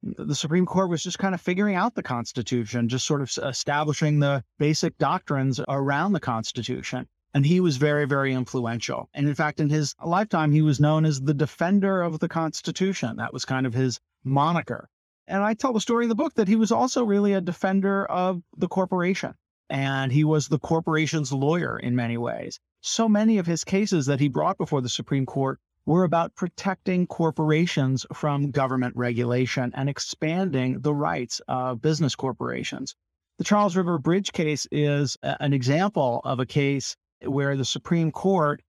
the 0.03 0.35
Supreme 0.35 0.67
Court 0.67 0.91
was 0.91 1.03
just 1.03 1.19
kind 1.19 1.35
of 1.35 1.41
figuring 1.41 1.77
out 1.77 1.95
the 1.95 2.03
Constitution, 2.03 2.89
just 2.89 3.07
sort 3.07 3.21
of 3.21 3.31
establishing 3.45 4.19
the 4.19 4.43
basic 4.59 4.97
doctrines 4.99 5.61
around 5.69 6.13
the 6.13 6.21
Constitution. 6.21 7.07
And 7.33 7.47
he 7.47 7.61
was 7.61 7.77
very, 7.77 8.07
very 8.07 8.33
influential. 8.33 9.09
And 9.15 9.29
in 9.29 9.35
fact, 9.37 9.61
in 9.61 9.71
his 9.71 9.95
lifetime, 10.05 10.51
he 10.51 10.63
was 10.63 10.81
known 10.81 11.05
as 11.05 11.21
the 11.21 11.35
defender 11.35 12.03
of 12.03 12.19
the 12.19 12.29
Constitution. 12.29 13.17
That 13.17 13.33
was 13.33 13.45
kind 13.45 13.67
of 13.67 13.75
his 13.75 14.01
moniker. 14.25 14.89
And 15.29 15.43
I 15.43 15.55
tell 15.55 15.73
the 15.73 15.81
story 15.81 16.07
in 16.07 16.09
the 16.09 16.17
book 16.17 16.35
that 16.35 16.49
he 16.49 16.57
was 16.57 16.73
also 16.73 17.05
really 17.05 17.35
a 17.35 17.41
defender 17.41 18.05
of 18.07 18.43
the 18.57 18.67
corporation. 18.67 19.35
And 19.69 20.11
he 20.11 20.25
was 20.25 20.49
the 20.49 20.59
corporation's 20.59 21.33
lawyer 21.33 21.79
in 21.79 21.95
many 21.95 22.17
ways. 22.17 22.59
So 22.81 23.09
many 23.09 23.39
of 23.39 23.47
his 23.47 23.63
cases 23.63 24.07
that 24.07 24.19
he 24.19 24.27
brought 24.27 24.59
before 24.59 24.81
the 24.81 24.89
Supreme 24.89 25.27
Court 25.27 25.61
were 25.87 26.03
about 26.03 26.35
protecting 26.35 27.07
corporations 27.07 28.05
from 28.13 28.51
government 28.51 28.97
regulation 28.97 29.71
and 29.77 29.89
expanding 29.89 30.81
the 30.81 30.95
rights 30.95 31.41
of 31.47 31.81
business 31.81 32.17
corporations. 32.17 32.97
The 33.39 33.45
Charles 33.45 33.77
River 33.77 33.99
Bridge 33.99 34.33
case 34.33 34.67
is 34.73 35.17
an 35.23 35.53
example 35.53 36.21
of 36.25 36.41
a 36.41 36.47
case 36.47 36.97
where 37.25 37.57
the 37.57 37.65
Supreme 37.65 38.11
Court 38.11 38.62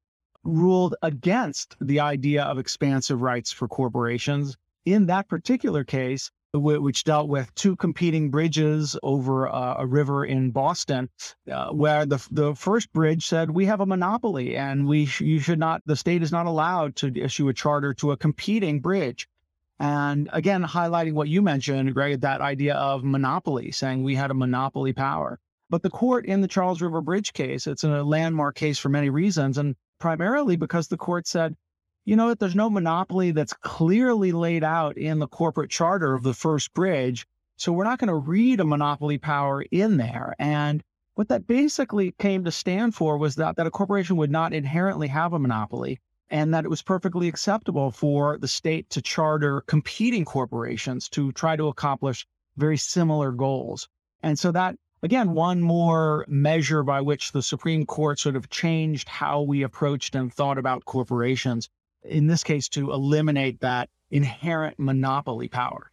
ruled 0.43 0.95
against 1.01 1.75
the 1.79 1.99
idea 1.99 2.43
of 2.43 2.57
expansive 2.57 3.21
rights 3.21 3.51
for 3.51 3.67
corporations. 3.67 4.57
In 4.85 5.05
that 5.05 5.27
particular 5.27 5.83
case, 5.83 6.31
which 6.53 7.03
dealt 7.05 7.29
with 7.29 7.53
two 7.55 7.75
competing 7.77 8.29
bridges 8.29 8.97
over 9.03 9.47
uh, 9.47 9.75
a 9.77 9.87
river 9.87 10.25
in 10.25 10.51
Boston, 10.51 11.09
uh, 11.49 11.69
where 11.69 12.05
the 12.05 12.25
the 12.31 12.53
first 12.55 12.91
bridge 12.91 13.25
said 13.25 13.51
we 13.51 13.65
have 13.65 13.79
a 13.79 13.85
monopoly 13.85 14.57
and 14.57 14.87
we 14.87 15.05
sh- 15.05 15.21
you 15.21 15.39
should 15.39 15.59
not 15.59 15.81
the 15.85 15.95
state 15.95 16.21
is 16.21 16.31
not 16.31 16.47
allowed 16.47 16.95
to 16.97 17.15
issue 17.15 17.47
a 17.47 17.53
charter 17.53 17.93
to 17.93 18.11
a 18.11 18.17
competing 18.17 18.81
bridge. 18.81 19.29
And 19.79 20.29
again, 20.33 20.63
highlighting 20.63 21.13
what 21.13 21.29
you 21.29 21.41
mentioned, 21.41 21.93
Greg, 21.93 22.21
that 22.21 22.41
idea 22.41 22.75
of 22.75 23.03
monopoly, 23.03 23.71
saying 23.71 24.03
we 24.03 24.15
had 24.15 24.29
a 24.29 24.35
monopoly 24.35 24.93
power. 24.93 25.39
But 25.71 25.81
the 25.81 25.89
court 25.89 26.27
in 26.27 26.41
the 26.41 26.47
Charles 26.47 26.81
River 26.81 27.01
Bridge 27.01 27.33
case, 27.33 27.65
it's 27.65 27.83
a 27.83 28.03
landmark 28.03 28.55
case 28.55 28.77
for 28.77 28.89
many 28.89 29.09
reasons, 29.09 29.57
and 29.57 29.75
primarily 29.97 30.55
because 30.55 30.89
the 30.89 30.97
court 30.97 31.25
said 31.25 31.55
you 32.05 32.15
know, 32.15 32.33
there's 32.33 32.55
no 32.55 32.69
monopoly 32.69 33.31
that's 33.31 33.53
clearly 33.53 34.31
laid 34.31 34.63
out 34.63 34.97
in 34.97 35.19
the 35.19 35.27
corporate 35.27 35.69
charter 35.69 36.13
of 36.13 36.23
the 36.23 36.33
first 36.33 36.73
bridge. 36.73 37.27
So 37.57 37.71
we're 37.71 37.83
not 37.83 37.99
going 37.99 38.07
to 38.07 38.15
read 38.15 38.59
a 38.59 38.65
monopoly 38.65 39.19
power 39.19 39.61
in 39.61 39.97
there. 39.97 40.35
And 40.39 40.83
what 41.13 41.27
that 41.27 41.45
basically 41.45 42.13
came 42.17 42.43
to 42.43 42.51
stand 42.51 42.95
for 42.95 43.17
was 43.17 43.35
that, 43.35 43.55
that 43.57 43.67
a 43.67 43.71
corporation 43.71 44.17
would 44.17 44.31
not 44.31 44.53
inherently 44.53 45.07
have 45.09 45.33
a 45.33 45.39
monopoly 45.39 45.99
and 46.31 46.53
that 46.53 46.65
it 46.65 46.69
was 46.69 46.81
perfectly 46.81 47.27
acceptable 47.27 47.91
for 47.91 48.37
the 48.39 48.47
state 48.47 48.89
to 48.89 49.01
charter 49.01 49.61
competing 49.67 50.25
corporations 50.25 51.07
to 51.09 51.31
try 51.33 51.55
to 51.55 51.67
accomplish 51.67 52.25
very 52.57 52.77
similar 52.77 53.31
goals. 53.31 53.87
And 54.23 54.39
so 54.39 54.51
that, 54.53 54.75
again, 55.03 55.33
one 55.33 55.61
more 55.61 56.25
measure 56.27 56.83
by 56.83 57.01
which 57.01 57.31
the 57.31 57.41
Supreme 57.41 57.85
Court 57.85 58.19
sort 58.19 58.35
of 58.35 58.49
changed 58.49 59.07
how 59.07 59.41
we 59.41 59.63
approached 59.63 60.15
and 60.15 60.33
thought 60.33 60.57
about 60.57 60.85
corporations 60.85 61.69
in 62.03 62.27
this 62.27 62.43
case, 62.43 62.67
to 62.69 62.91
eliminate 62.91 63.61
that 63.61 63.89
inherent 64.09 64.79
monopoly 64.79 65.47
power. 65.47 65.91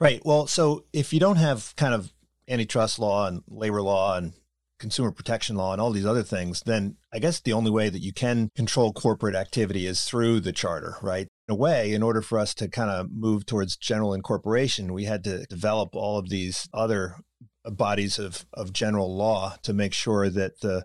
Right. 0.00 0.20
Well, 0.24 0.46
so 0.46 0.84
if 0.92 1.12
you 1.12 1.20
don't 1.20 1.36
have 1.36 1.74
kind 1.76 1.94
of 1.94 2.12
antitrust 2.48 2.98
law 2.98 3.26
and 3.28 3.42
labor 3.48 3.82
law 3.82 4.16
and 4.16 4.32
consumer 4.78 5.12
protection 5.12 5.54
law 5.54 5.72
and 5.72 5.80
all 5.80 5.92
these 5.92 6.06
other 6.06 6.24
things, 6.24 6.62
then 6.66 6.96
I 7.12 7.20
guess 7.20 7.38
the 7.38 7.52
only 7.52 7.70
way 7.70 7.88
that 7.88 8.00
you 8.00 8.12
can 8.12 8.50
control 8.56 8.92
corporate 8.92 9.36
activity 9.36 9.86
is 9.86 10.04
through 10.04 10.40
the 10.40 10.52
charter, 10.52 10.96
right? 11.00 11.28
In 11.48 11.52
a 11.52 11.56
way, 11.56 11.92
in 11.92 12.02
order 12.02 12.20
for 12.20 12.38
us 12.38 12.52
to 12.54 12.68
kind 12.68 12.90
of 12.90 13.10
move 13.12 13.46
towards 13.46 13.76
general 13.76 14.12
incorporation, 14.12 14.92
we 14.92 15.04
had 15.04 15.22
to 15.24 15.44
develop 15.46 15.94
all 15.94 16.18
of 16.18 16.30
these 16.30 16.68
other 16.74 17.16
bodies 17.70 18.18
of, 18.18 18.44
of 18.52 18.72
general 18.72 19.14
law 19.14 19.56
to 19.62 19.72
make 19.72 19.92
sure 19.92 20.28
that 20.28 20.60
the 20.60 20.84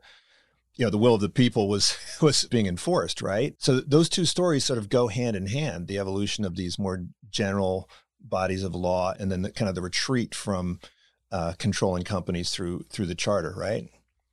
you 0.75 0.85
know 0.85 0.91
the 0.91 0.97
will 0.97 1.15
of 1.15 1.21
the 1.21 1.29
people 1.29 1.67
was 1.67 1.97
was 2.21 2.45
being 2.45 2.67
enforced 2.67 3.21
right? 3.21 3.55
So 3.57 3.79
those 3.81 4.09
two 4.09 4.25
stories 4.25 4.63
sort 4.63 4.79
of 4.79 4.89
go 4.89 5.07
hand 5.07 5.35
in 5.35 5.47
hand 5.47 5.87
the 5.87 5.99
evolution 5.99 6.45
of 6.45 6.55
these 6.55 6.79
more 6.79 7.05
general 7.29 7.89
bodies 8.21 8.63
of 8.63 8.75
law 8.75 9.13
and 9.19 9.31
then 9.31 9.41
the, 9.41 9.51
kind 9.51 9.69
of 9.69 9.75
the 9.75 9.81
retreat 9.81 10.35
from 10.35 10.79
uh, 11.31 11.53
controlling 11.57 12.03
companies 12.03 12.51
through 12.51 12.85
through 12.89 13.07
the 13.07 13.15
charter 13.15 13.53
right? 13.57 13.89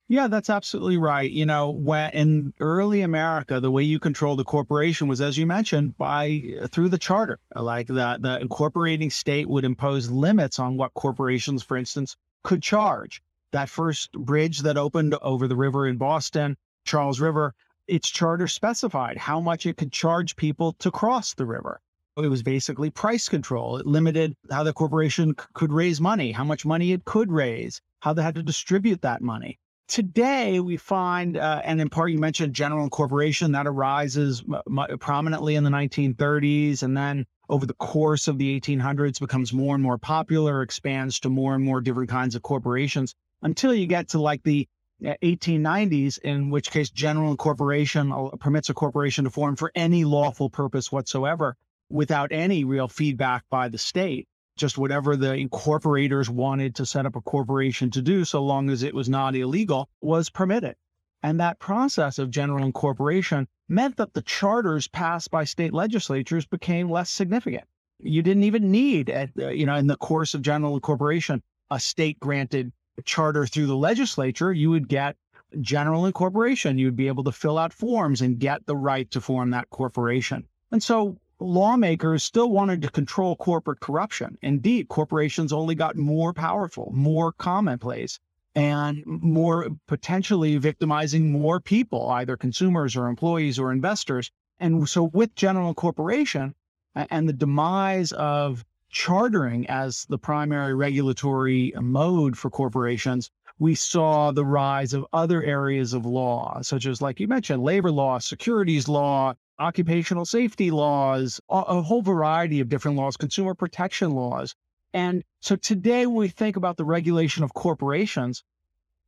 Yeah 0.06 0.28
that's 0.28 0.50
absolutely 0.50 0.98
right. 0.98 1.30
You 1.30 1.46
know 1.46 1.70
when 1.70 2.10
in 2.10 2.54
early 2.60 3.00
america 3.00 3.58
the 3.58 3.70
way 3.70 3.84
you 3.84 3.98
controlled 3.98 4.38
the 4.38 4.44
corporation 4.44 5.08
was 5.08 5.22
as 5.22 5.38
you 5.38 5.46
mentioned 5.46 5.96
by 5.96 6.42
through 6.70 6.90
the 6.90 6.98
charter. 6.98 7.38
Like 7.56 7.86
the 7.86 8.18
the 8.20 8.38
incorporating 8.38 9.08
state 9.08 9.48
would 9.48 9.64
impose 9.64 10.10
limits 10.10 10.58
on 10.58 10.76
what 10.76 10.92
corporations 10.92 11.62
for 11.62 11.78
instance 11.78 12.16
could 12.44 12.62
charge 12.62 13.20
that 13.52 13.68
first 13.68 14.12
bridge 14.12 14.60
that 14.60 14.76
opened 14.76 15.14
over 15.22 15.48
the 15.48 15.56
river 15.56 15.86
in 15.86 15.96
Boston, 15.96 16.56
Charles 16.84 17.20
River, 17.20 17.54
its 17.86 18.10
charter 18.10 18.48
specified 18.48 19.16
how 19.16 19.40
much 19.40 19.66
it 19.66 19.76
could 19.76 19.92
charge 19.92 20.36
people 20.36 20.72
to 20.74 20.90
cross 20.90 21.34
the 21.34 21.46
river. 21.46 21.80
It 22.16 22.28
was 22.28 22.42
basically 22.42 22.90
price 22.90 23.28
control. 23.28 23.76
It 23.76 23.86
limited 23.86 24.36
how 24.50 24.62
the 24.62 24.72
corporation 24.72 25.34
c- 25.38 25.46
could 25.54 25.72
raise 25.72 26.00
money, 26.00 26.30
how 26.30 26.44
much 26.44 26.64
money 26.64 26.92
it 26.92 27.04
could 27.04 27.32
raise, 27.32 27.80
how 28.00 28.12
they 28.12 28.22
had 28.22 28.36
to 28.36 28.42
distribute 28.42 29.02
that 29.02 29.20
money. 29.20 29.58
Today, 29.88 30.60
we 30.60 30.76
find, 30.76 31.36
uh, 31.36 31.60
and 31.64 31.80
in 31.80 31.90
part, 31.90 32.12
you 32.12 32.18
mentioned 32.18 32.54
general 32.54 32.84
incorporation 32.84 33.52
that 33.52 33.66
arises 33.66 34.42
m- 34.48 34.98
prominently 34.98 35.56
in 35.56 35.64
the 35.64 35.70
1930s, 35.70 36.82
and 36.82 36.96
then 36.96 37.26
over 37.48 37.66
the 37.66 37.74
course 37.74 38.28
of 38.28 38.38
the 38.38 38.60
1800s 38.60 39.20
becomes 39.20 39.52
more 39.52 39.74
and 39.74 39.82
more 39.82 39.98
popular, 39.98 40.62
expands 40.62 41.20
to 41.20 41.28
more 41.28 41.54
and 41.54 41.64
more 41.64 41.80
different 41.80 42.10
kinds 42.10 42.34
of 42.34 42.42
corporations 42.42 43.14
until 43.42 43.74
you 43.74 43.86
get 43.86 44.08
to 44.08 44.20
like 44.20 44.42
the 44.42 44.68
1890s, 45.02 46.18
uh, 46.18 46.28
in 46.28 46.50
which 46.50 46.70
case 46.70 46.90
general 46.90 47.30
incorporation 47.30 48.12
uh, 48.12 48.30
permits 48.40 48.70
a 48.70 48.74
corporation 48.74 49.24
to 49.24 49.30
form 49.30 49.56
for 49.56 49.70
any 49.74 50.04
lawful 50.04 50.48
purpose 50.48 50.90
whatsoever 50.90 51.56
without 51.90 52.32
any 52.32 52.64
real 52.64 52.88
feedback 52.88 53.44
by 53.50 53.68
the 53.68 53.78
state. 53.78 54.26
Just 54.56 54.78
whatever 54.78 55.16
the 55.16 55.34
incorporators 55.34 56.30
wanted 56.30 56.76
to 56.76 56.86
set 56.86 57.06
up 57.06 57.16
a 57.16 57.20
corporation 57.20 57.90
to 57.90 58.02
do, 58.02 58.24
so 58.24 58.42
long 58.44 58.70
as 58.70 58.82
it 58.82 58.94
was 58.94 59.08
not 59.08 59.34
illegal, 59.34 59.88
was 60.00 60.30
permitted. 60.30 60.76
And 61.24 61.40
that 61.40 61.58
process 61.58 62.18
of 62.18 62.30
general 62.30 62.66
incorporation 62.66 63.48
meant 63.66 63.96
that 63.96 64.12
the 64.12 64.20
charters 64.20 64.88
passed 64.88 65.30
by 65.30 65.44
state 65.44 65.72
legislatures 65.72 66.44
became 66.44 66.90
less 66.90 67.08
significant. 67.08 67.64
You 67.98 68.20
didn't 68.20 68.42
even 68.42 68.70
need, 68.70 69.08
at, 69.08 69.30
uh, 69.40 69.48
you 69.48 69.64
know, 69.64 69.76
in 69.76 69.86
the 69.86 69.96
course 69.96 70.34
of 70.34 70.42
general 70.42 70.74
incorporation, 70.74 71.42
a 71.70 71.80
state 71.80 72.20
granted 72.20 72.72
charter 73.06 73.46
through 73.46 73.68
the 73.68 73.74
legislature, 73.74 74.52
you 74.52 74.68
would 74.68 74.86
get 74.86 75.16
general 75.62 76.04
incorporation. 76.04 76.76
You 76.76 76.88
would 76.88 76.96
be 76.96 77.08
able 77.08 77.24
to 77.24 77.32
fill 77.32 77.56
out 77.56 77.72
forms 77.72 78.20
and 78.20 78.38
get 78.38 78.66
the 78.66 78.76
right 78.76 79.10
to 79.12 79.20
form 79.22 79.48
that 79.52 79.70
corporation. 79.70 80.44
And 80.72 80.82
so 80.82 81.16
lawmakers 81.40 82.22
still 82.22 82.50
wanted 82.50 82.82
to 82.82 82.90
control 82.90 83.34
corporate 83.36 83.80
corruption. 83.80 84.36
Indeed, 84.42 84.88
corporations 84.88 85.54
only 85.54 85.74
got 85.74 85.96
more 85.96 86.34
powerful, 86.34 86.92
more 86.94 87.32
commonplace, 87.32 88.20
and 88.54 89.02
more 89.06 89.68
potentially 89.88 90.56
victimizing 90.58 91.32
more 91.32 91.60
people, 91.60 92.08
either 92.10 92.36
consumers 92.36 92.96
or 92.96 93.08
employees 93.08 93.58
or 93.58 93.72
investors. 93.72 94.30
And 94.60 94.88
so 94.88 95.04
with 95.04 95.34
general 95.34 95.74
Corporation 95.74 96.54
and 96.94 97.28
the 97.28 97.32
demise 97.32 98.12
of 98.12 98.64
chartering 98.88 99.66
as 99.68 100.06
the 100.08 100.18
primary 100.18 100.74
regulatory 100.74 101.72
mode 101.80 102.38
for 102.38 102.48
corporations, 102.50 103.30
we 103.58 103.74
saw 103.74 104.30
the 104.30 104.44
rise 104.44 104.94
of 104.94 105.06
other 105.12 105.42
areas 105.42 105.92
of 105.92 106.06
law, 106.06 106.60
such 106.62 106.86
as, 106.86 107.02
like 107.02 107.18
you 107.18 107.26
mentioned, 107.26 107.62
labor 107.62 107.90
law, 107.90 108.18
securities 108.18 108.88
law, 108.88 109.34
occupational 109.58 110.24
safety 110.24 110.70
laws, 110.70 111.40
a 111.48 111.82
whole 111.82 112.02
variety 112.02 112.60
of 112.60 112.68
different 112.68 112.96
laws, 112.96 113.16
consumer 113.16 113.54
protection 113.54 114.12
laws. 114.12 114.54
And 114.94 115.24
so 115.40 115.56
today, 115.56 116.06
when 116.06 116.16
we 116.16 116.28
think 116.28 116.56
about 116.56 116.76
the 116.76 116.84
regulation 116.84 117.42
of 117.42 117.52
corporations, 117.52 118.44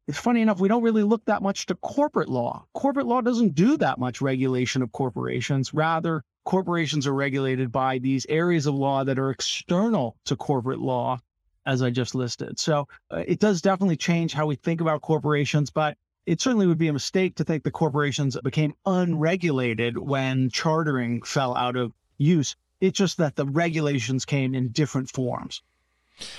it's 0.08 0.18
funny 0.18 0.40
enough, 0.40 0.60
we 0.60 0.68
don't 0.68 0.82
really 0.82 1.04
look 1.04 1.24
that 1.26 1.42
much 1.42 1.66
to 1.66 1.76
corporate 1.76 2.28
law. 2.28 2.66
Corporate 2.74 3.06
law 3.06 3.20
doesn't 3.20 3.54
do 3.54 3.76
that 3.76 3.98
much 3.98 4.20
regulation 4.20 4.82
of 4.82 4.90
corporations. 4.90 5.72
Rather, 5.72 6.24
corporations 6.44 7.06
are 7.06 7.14
regulated 7.14 7.70
by 7.70 7.98
these 7.98 8.26
areas 8.28 8.66
of 8.66 8.74
law 8.74 9.04
that 9.04 9.18
are 9.18 9.30
external 9.30 10.16
to 10.24 10.34
corporate 10.34 10.80
law, 10.80 11.20
as 11.66 11.82
I 11.82 11.90
just 11.90 12.16
listed. 12.16 12.58
So 12.58 12.88
uh, 13.10 13.22
it 13.26 13.38
does 13.38 13.62
definitely 13.62 13.96
change 13.96 14.32
how 14.32 14.46
we 14.46 14.56
think 14.56 14.80
about 14.80 15.02
corporations, 15.02 15.70
but 15.70 15.96
it 16.26 16.40
certainly 16.40 16.66
would 16.66 16.78
be 16.78 16.88
a 16.88 16.92
mistake 16.92 17.36
to 17.36 17.44
think 17.44 17.62
the 17.62 17.70
corporations 17.70 18.36
became 18.42 18.74
unregulated 18.86 19.96
when 19.96 20.50
chartering 20.50 21.22
fell 21.22 21.56
out 21.56 21.76
of 21.76 21.92
use. 22.18 22.56
It's 22.80 22.98
just 22.98 23.18
that 23.18 23.36
the 23.36 23.46
regulations 23.46 24.24
came 24.24 24.54
in 24.54 24.68
different 24.68 25.10
forms. 25.10 25.62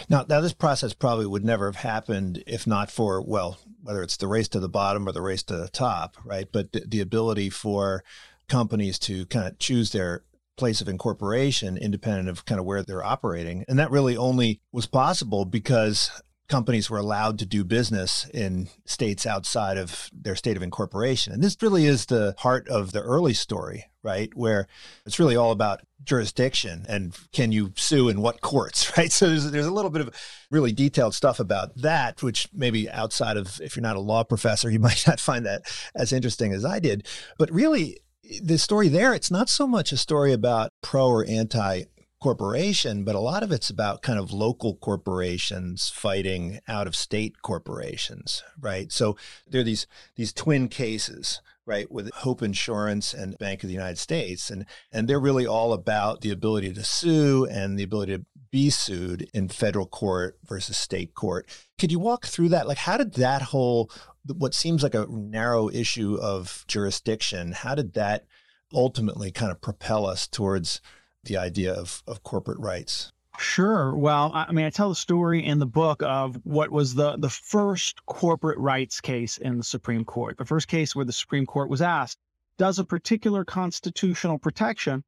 Now, 0.09 0.25
now 0.27 0.41
this 0.41 0.53
process 0.53 0.93
probably 0.93 1.25
would 1.25 1.45
never 1.45 1.65
have 1.67 1.77
happened 1.77 2.43
if 2.47 2.65
not 2.65 2.91
for 2.91 3.21
well, 3.21 3.59
whether 3.81 4.01
it's 4.01 4.17
the 4.17 4.27
race 4.27 4.47
to 4.49 4.59
the 4.59 4.69
bottom 4.69 5.07
or 5.07 5.11
the 5.11 5.21
race 5.21 5.43
to 5.43 5.57
the 5.57 5.69
top, 5.69 6.17
right? 6.23 6.47
But 6.51 6.71
the, 6.71 6.83
the 6.87 7.01
ability 7.01 7.49
for 7.49 8.03
companies 8.49 8.97
to 8.99 9.25
kind 9.27 9.47
of 9.47 9.59
choose 9.59 9.91
their 9.91 10.23
place 10.55 10.81
of 10.81 10.89
incorporation 10.89 11.77
independent 11.77 12.29
of 12.29 12.45
kind 12.45 12.59
of 12.59 12.65
where 12.65 12.81
they're 12.81 13.03
operating, 13.03 13.63
and 13.67 13.77
that 13.77 13.91
really 13.91 14.17
only 14.17 14.61
was 14.71 14.87
possible 14.87 15.45
because 15.45 16.09
companies 16.49 16.89
were 16.89 16.97
allowed 16.97 17.39
to 17.39 17.45
do 17.45 17.63
business 17.63 18.27
in 18.33 18.69
states 18.85 19.25
outside 19.25 19.77
of 19.77 20.09
their 20.13 20.35
state 20.35 20.55
of 20.55 20.63
incorporation. 20.63 21.33
And 21.33 21.43
this 21.43 21.57
really 21.61 21.85
is 21.85 22.05
the 22.05 22.35
heart 22.37 22.67
of 22.69 22.93
the 22.93 23.01
early 23.01 23.33
story, 23.33 23.85
right? 24.01 24.33
Where 24.33 24.67
it's 25.05 25.19
really 25.19 25.35
all 25.35 25.51
about 25.51 25.81
jurisdiction 26.03 26.85
and 26.87 27.13
can 27.33 27.51
you 27.51 27.73
sue 27.75 28.07
in 28.07 28.21
what 28.21 28.41
courts, 28.41 28.91
right? 28.97 29.11
So 29.11 29.27
there's, 29.27 29.51
there's 29.51 29.65
a 29.65 29.73
little 29.73 29.91
bit 29.91 30.01
of 30.01 30.15
really 30.49 30.71
detailed 30.71 31.13
stuff 31.13 31.39
about 31.39 31.75
that, 31.75 32.23
which 32.23 32.47
maybe 32.53 32.89
outside 32.89 33.35
of, 33.35 33.59
if 33.61 33.75
you're 33.75 33.83
not 33.83 33.97
a 33.97 34.01
law 34.01 34.23
professor, 34.23 34.69
you 34.71 34.79
might 34.79 35.05
not 35.05 35.19
find 35.19 35.45
that 35.45 35.63
as 35.95 36.13
interesting 36.13 36.53
as 36.53 36.63
I 36.63 36.79
did. 36.79 37.07
But 37.37 37.51
really, 37.51 37.97
the 38.41 38.57
story 38.57 38.89
there, 38.89 39.13
it's 39.13 39.31
not 39.31 39.49
so 39.49 39.65
much 39.65 39.91
a 39.91 39.97
story 39.97 40.33
about 40.33 40.71
pro 40.81 41.07
or 41.07 41.25
anti 41.25 41.83
corporation, 42.19 43.03
but 43.03 43.15
a 43.15 43.19
lot 43.19 43.43
of 43.43 43.51
it's 43.51 43.69
about 43.69 44.01
kind 44.01 44.17
of 44.17 44.31
local 44.31 44.75
corporations 44.75 45.89
fighting 45.89 46.59
out 46.67 46.87
of 46.87 46.95
state 46.95 47.41
corporations, 47.41 48.43
right? 48.59 48.91
So 48.91 49.15
there 49.47 49.61
are 49.61 49.63
these 49.63 49.87
these 50.15 50.33
twin 50.33 50.67
cases, 50.67 51.41
right, 51.65 51.91
with 51.91 52.11
Hope 52.13 52.41
Insurance 52.41 53.13
and 53.13 53.37
Bank 53.37 53.63
of 53.63 53.67
the 53.67 53.75
United 53.75 53.97
States, 53.97 54.49
and 54.49 54.65
and 54.91 55.07
they're 55.07 55.19
really 55.19 55.45
all 55.45 55.73
about 55.73 56.21
the 56.21 56.31
ability 56.31 56.73
to 56.73 56.83
sue 56.83 57.45
and 57.45 57.77
the 57.77 57.83
ability 57.83 58.17
to 58.17 58.25
be 58.49 58.69
sued 58.69 59.29
in 59.33 59.49
federal 59.49 59.85
court 59.85 60.37
versus 60.43 60.77
state 60.77 61.13
court. 61.13 61.47
Could 61.77 61.91
you 61.91 61.99
walk 61.99 62.25
through 62.25 62.49
that? 62.49 62.67
Like, 62.67 62.79
how 62.79 62.97
did 62.97 63.13
that 63.15 63.41
whole 63.43 63.91
what 64.33 64.53
seems 64.53 64.83
like 64.83 64.95
a 64.95 65.07
narrow 65.09 65.69
issue 65.69 66.17
of 66.21 66.65
jurisdiction, 66.67 67.51
how 67.53 67.75
did 67.75 67.93
that 67.93 68.25
ultimately 68.73 69.31
kind 69.31 69.51
of 69.51 69.61
propel 69.61 70.05
us 70.05 70.27
towards 70.27 70.81
the 71.27 71.37
idea 71.37 71.73
of, 71.73 72.03
of 72.07 72.23
corporate 72.23 72.59
rights? 72.59 73.11
Sure. 73.39 73.95
Well, 73.95 74.31
I 74.33 74.51
mean, 74.51 74.65
I 74.65 74.71
tell 74.71 74.89
the 74.89 74.95
story 74.95 75.45
in 75.45 75.59
the 75.59 75.67
book 75.67 76.01
of 76.01 76.39
what 76.43 76.71
was 76.71 76.95
the 76.95 77.17
the 77.17 77.29
first 77.29 78.03
corporate 78.07 78.57
rights 78.57 78.99
case 78.99 79.37
in 79.37 79.57
the 79.57 79.63
Supreme 79.63 80.05
Court. 80.05 80.37
The 80.37 80.45
first 80.45 80.67
case 80.67 80.95
where 80.95 81.05
the 81.05 81.13
Supreme 81.13 81.45
Court 81.45 81.69
was 81.69 81.81
asked, 81.81 82.17
does 82.57 82.79
a 82.79 82.83
particular 82.83 83.45
constitutional 83.45 84.39
protection 84.39 85.03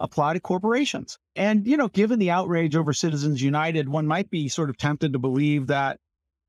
apply 0.00 0.32
to 0.32 0.40
corporations? 0.40 1.18
And, 1.36 1.66
you 1.66 1.76
know, 1.76 1.88
given 1.88 2.18
the 2.18 2.30
outrage 2.30 2.74
over 2.74 2.94
Citizens 2.94 3.42
United, 3.42 3.88
one 3.88 4.06
might 4.06 4.30
be 4.30 4.48
sort 4.48 4.70
of 4.70 4.78
tempted 4.78 5.12
to 5.12 5.18
believe 5.18 5.66
that, 5.66 5.98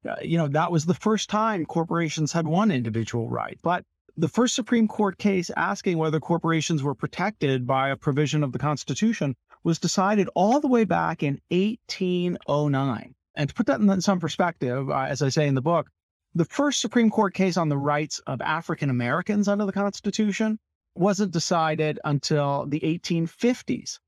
uh, 0.07 0.15
you 0.21 0.37
know, 0.37 0.47
that 0.47 0.71
was 0.71 0.85
the 0.85 0.93
first 0.93 1.29
time 1.29 1.65
corporations 1.65 2.31
had 2.31 2.47
one 2.47 2.71
individual 2.71 3.29
right. 3.29 3.59
But 3.61 3.83
the 4.19 4.27
first 4.27 4.53
Supreme 4.53 4.89
Court 4.89 5.17
case 5.17 5.49
asking 5.55 5.97
whether 5.97 6.19
corporations 6.19 6.83
were 6.83 6.93
protected 6.93 7.65
by 7.65 7.89
a 7.89 7.95
provision 7.95 8.43
of 8.43 8.51
the 8.51 8.59
Constitution 8.59 9.33
was 9.63 9.79
decided 9.79 10.29
all 10.35 10.59
the 10.59 10.67
way 10.67 10.83
back 10.83 11.23
in 11.23 11.39
1809. 11.51 13.15
And 13.35 13.47
to 13.47 13.55
put 13.55 13.67
that 13.67 13.79
in 13.79 14.01
some 14.01 14.19
perspective, 14.19 14.89
uh, 14.89 15.05
as 15.07 15.21
I 15.21 15.29
say 15.29 15.47
in 15.47 15.55
the 15.55 15.61
book, 15.61 15.89
the 16.35 16.43
first 16.43 16.81
Supreme 16.81 17.09
Court 17.09 17.33
case 17.33 17.55
on 17.55 17.69
the 17.69 17.77
rights 17.77 18.19
of 18.27 18.41
African 18.41 18.89
Americans 18.89 19.47
under 19.47 19.65
the 19.65 19.71
Constitution 19.71 20.59
wasn't 20.95 21.31
decided 21.31 21.97
until 22.03 22.65
the 22.67 22.81
1850s, 22.81 23.99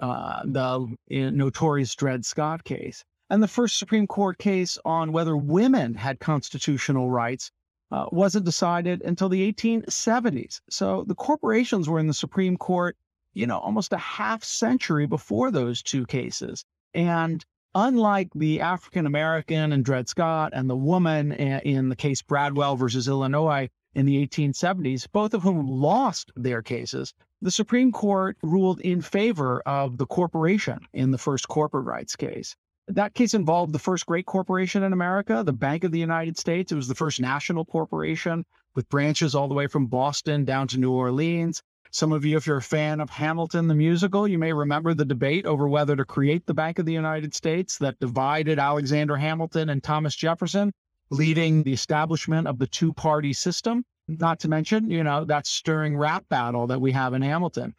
uh, 0.00 0.42
the 0.44 0.96
notorious 1.08 1.94
Dred 1.94 2.24
Scott 2.24 2.64
case. 2.64 3.04
And 3.30 3.40
the 3.40 3.48
first 3.48 3.78
Supreme 3.78 4.08
Court 4.08 4.36
case 4.36 4.78
on 4.84 5.12
whether 5.12 5.36
women 5.36 5.94
had 5.94 6.18
constitutional 6.18 7.08
rights 7.08 7.52
uh, 7.90 8.06
wasn't 8.10 8.44
decided 8.44 9.02
until 9.02 9.28
the 9.28 9.52
1870s. 9.52 10.60
So 10.70 11.04
the 11.06 11.14
corporations 11.14 11.88
were 11.88 11.98
in 11.98 12.06
the 12.06 12.14
Supreme 12.14 12.56
Court, 12.56 12.96
you 13.34 13.46
know, 13.46 13.58
almost 13.58 13.92
a 13.92 13.98
half 13.98 14.42
century 14.44 15.06
before 15.06 15.50
those 15.50 15.82
two 15.82 16.06
cases. 16.06 16.64
And 16.92 17.44
unlike 17.74 18.30
the 18.34 18.60
African 18.60 19.06
American 19.06 19.72
and 19.72 19.84
Dred 19.84 20.08
Scott 20.08 20.52
and 20.54 20.70
the 20.70 20.76
woman 20.76 21.32
in 21.32 21.88
the 21.88 21.96
case 21.96 22.22
Bradwell 22.22 22.76
versus 22.76 23.08
Illinois 23.08 23.68
in 23.94 24.06
the 24.06 24.26
1870s, 24.26 25.06
both 25.12 25.34
of 25.34 25.42
whom 25.42 25.66
lost 25.66 26.32
their 26.36 26.62
cases, 26.62 27.14
the 27.42 27.50
Supreme 27.50 27.92
Court 27.92 28.36
ruled 28.42 28.80
in 28.80 29.02
favor 29.02 29.60
of 29.66 29.98
the 29.98 30.06
corporation 30.06 30.80
in 30.92 31.10
the 31.10 31.18
first 31.18 31.48
corporate 31.48 31.84
rights 31.84 32.16
case. 32.16 32.56
That 32.88 33.14
case 33.14 33.32
involved 33.32 33.72
the 33.72 33.78
first 33.78 34.04
great 34.04 34.26
corporation 34.26 34.82
in 34.82 34.92
America, 34.92 35.42
the 35.42 35.54
Bank 35.54 35.84
of 35.84 35.90
the 35.90 35.98
United 35.98 36.36
States. 36.36 36.70
It 36.70 36.76
was 36.76 36.86
the 36.86 36.94
first 36.94 37.18
national 37.18 37.64
corporation 37.64 38.44
with 38.74 38.88
branches 38.90 39.34
all 39.34 39.48
the 39.48 39.54
way 39.54 39.66
from 39.66 39.86
Boston 39.86 40.44
down 40.44 40.68
to 40.68 40.78
New 40.78 40.92
Orleans. 40.92 41.62
Some 41.90 42.12
of 42.12 42.24
you, 42.24 42.36
if 42.36 42.46
you're 42.46 42.58
a 42.58 42.62
fan 42.62 43.00
of 43.00 43.08
Hamilton 43.08 43.68
the 43.68 43.74
musical, 43.74 44.28
you 44.28 44.38
may 44.38 44.52
remember 44.52 44.92
the 44.92 45.04
debate 45.04 45.46
over 45.46 45.66
whether 45.66 45.96
to 45.96 46.04
create 46.04 46.44
the 46.44 46.52
Bank 46.52 46.78
of 46.78 46.84
the 46.84 46.92
United 46.92 47.34
States 47.34 47.78
that 47.78 47.98
divided 48.00 48.58
Alexander 48.58 49.16
Hamilton 49.16 49.70
and 49.70 49.82
Thomas 49.82 50.14
Jefferson, 50.14 50.72
leading 51.08 51.62
the 51.62 51.72
establishment 51.72 52.46
of 52.46 52.58
the 52.58 52.66
two 52.66 52.92
party 52.92 53.32
system. 53.32 53.84
Mm-hmm. 54.10 54.20
Not 54.20 54.40
to 54.40 54.48
mention, 54.48 54.90
you 54.90 55.04
know, 55.04 55.24
that 55.24 55.46
stirring 55.46 55.96
rap 55.96 56.28
battle 56.28 56.66
that 56.66 56.80
we 56.80 56.92
have 56.92 57.14
in 57.14 57.22
Hamilton. 57.22 57.74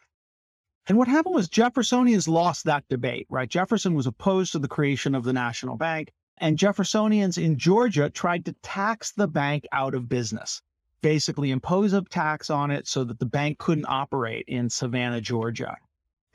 And 0.88 1.00
what 1.00 1.08
happened 1.08 1.34
was 1.34 1.50
Jeffersonians 1.50 2.28
lost 2.28 2.66
that 2.66 2.88
debate, 2.90 3.26
right? 3.30 3.50
Jefferson 3.50 3.96
was 3.96 4.06
opposed 4.06 4.52
to 4.52 4.60
the 4.60 4.68
creation 4.68 5.16
of 5.16 5.24
the 5.24 5.34
national 5.34 5.78
bank, 5.78 6.14
and 6.38 6.60
Jeffersonians 6.60 7.44
in 7.44 7.58
Georgia 7.58 8.10
tried 8.10 8.46
to 8.46 8.54
tax 8.62 9.12
the 9.12 9.28
bank 9.28 9.66
out 9.72 9.96
of 9.96 10.08
business, 10.08 10.62
basically 11.02 11.50
impose 11.50 11.94
a 11.94 12.04
tax 12.04 12.52
on 12.52 12.70
it 12.70 12.88
so 12.88 13.04
that 13.04 13.18
the 13.18 13.26
bank 13.26 13.58
couldn't 13.58 13.88
operate 13.88 14.46
in 14.48 14.70
Savannah, 14.70 15.22
Georgia. 15.22 15.76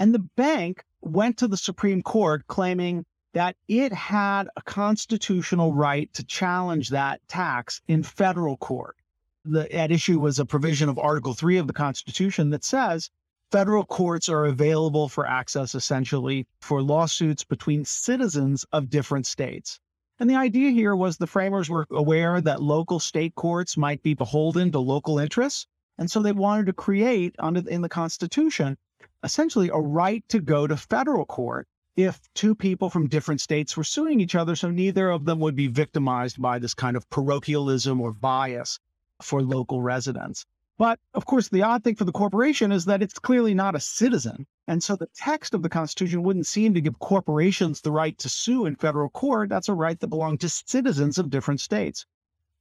And 0.00 0.12
the 0.12 0.26
bank 0.36 0.84
went 1.00 1.36
to 1.38 1.46
the 1.46 1.56
Supreme 1.56 2.02
Court 2.02 2.44
claiming 2.48 3.04
that 3.34 3.54
it 3.68 3.92
had 3.92 4.48
a 4.56 4.62
constitutional 4.62 5.72
right 5.74 6.12
to 6.14 6.24
challenge 6.24 6.88
that 6.88 7.20
tax 7.28 7.82
in 7.86 8.02
federal 8.02 8.56
court. 8.56 8.96
The, 9.44 9.72
at 9.72 9.92
issue 9.92 10.18
was 10.18 10.40
a 10.40 10.44
provision 10.44 10.88
of 10.88 10.98
Article 10.98 11.34
3 11.34 11.58
of 11.58 11.68
the 11.68 11.72
Constitution 11.72 12.50
that 12.50 12.64
says 12.64 13.10
federal 13.50 13.84
courts 13.84 14.28
are 14.28 14.46
available 14.46 15.08
for 15.08 15.26
access 15.26 15.74
essentially 15.74 16.46
for 16.60 16.82
lawsuits 16.82 17.42
between 17.42 17.84
citizens 17.84 18.64
of 18.72 18.90
different 18.90 19.26
states. 19.26 19.80
And 20.20 20.28
the 20.28 20.36
idea 20.36 20.70
here 20.70 20.94
was 20.94 21.16
the 21.16 21.26
framers 21.26 21.68
were 21.68 21.86
aware 21.90 22.40
that 22.40 22.62
local 22.62 23.00
state 23.00 23.34
courts 23.34 23.76
might 23.76 24.02
be 24.02 24.14
beholden 24.14 24.70
to 24.72 24.78
local 24.78 25.18
interests. 25.18 25.66
And 25.98 26.10
so 26.10 26.22
they 26.22 26.32
wanted 26.32 26.66
to 26.66 26.72
create 26.72 27.34
under 27.38 27.68
in 27.68 27.82
the 27.82 27.88
Constitution 27.88 28.76
essentially 29.24 29.68
a 29.68 29.80
right 29.80 30.24
to 30.28 30.40
go 30.40 30.66
to 30.66 30.76
federal 30.76 31.24
court 31.24 31.66
if 31.96 32.20
two 32.34 32.54
people 32.54 32.88
from 32.88 33.08
different 33.08 33.40
states 33.40 33.76
were 33.76 33.84
suing 33.84 34.20
each 34.20 34.34
other, 34.34 34.54
so 34.56 34.70
neither 34.70 35.10
of 35.10 35.24
them 35.24 35.40
would 35.40 35.56
be 35.56 35.66
victimized 35.66 36.40
by 36.40 36.58
this 36.58 36.72
kind 36.72 36.96
of 36.96 37.08
parochialism 37.10 38.00
or 38.00 38.12
bias 38.12 38.78
for 39.20 39.42
local 39.42 39.82
residents. 39.82 40.46
But 40.80 40.98
of 41.12 41.26
course, 41.26 41.50
the 41.50 41.62
odd 41.62 41.84
thing 41.84 41.94
for 41.94 42.06
the 42.06 42.10
corporation 42.10 42.72
is 42.72 42.86
that 42.86 43.02
it's 43.02 43.18
clearly 43.18 43.52
not 43.52 43.74
a 43.74 43.80
citizen. 43.80 44.46
And 44.66 44.82
so 44.82 44.96
the 44.96 45.10
text 45.14 45.52
of 45.52 45.60
the 45.60 45.68
Constitution 45.68 46.22
wouldn't 46.22 46.46
seem 46.46 46.72
to 46.72 46.80
give 46.80 46.98
corporations 47.00 47.82
the 47.82 47.92
right 47.92 48.16
to 48.16 48.30
sue 48.30 48.64
in 48.64 48.76
federal 48.76 49.10
court. 49.10 49.50
That's 49.50 49.68
a 49.68 49.74
right 49.74 50.00
that 50.00 50.06
belonged 50.06 50.40
to 50.40 50.48
citizens 50.48 51.18
of 51.18 51.28
different 51.28 51.60
states. 51.60 52.06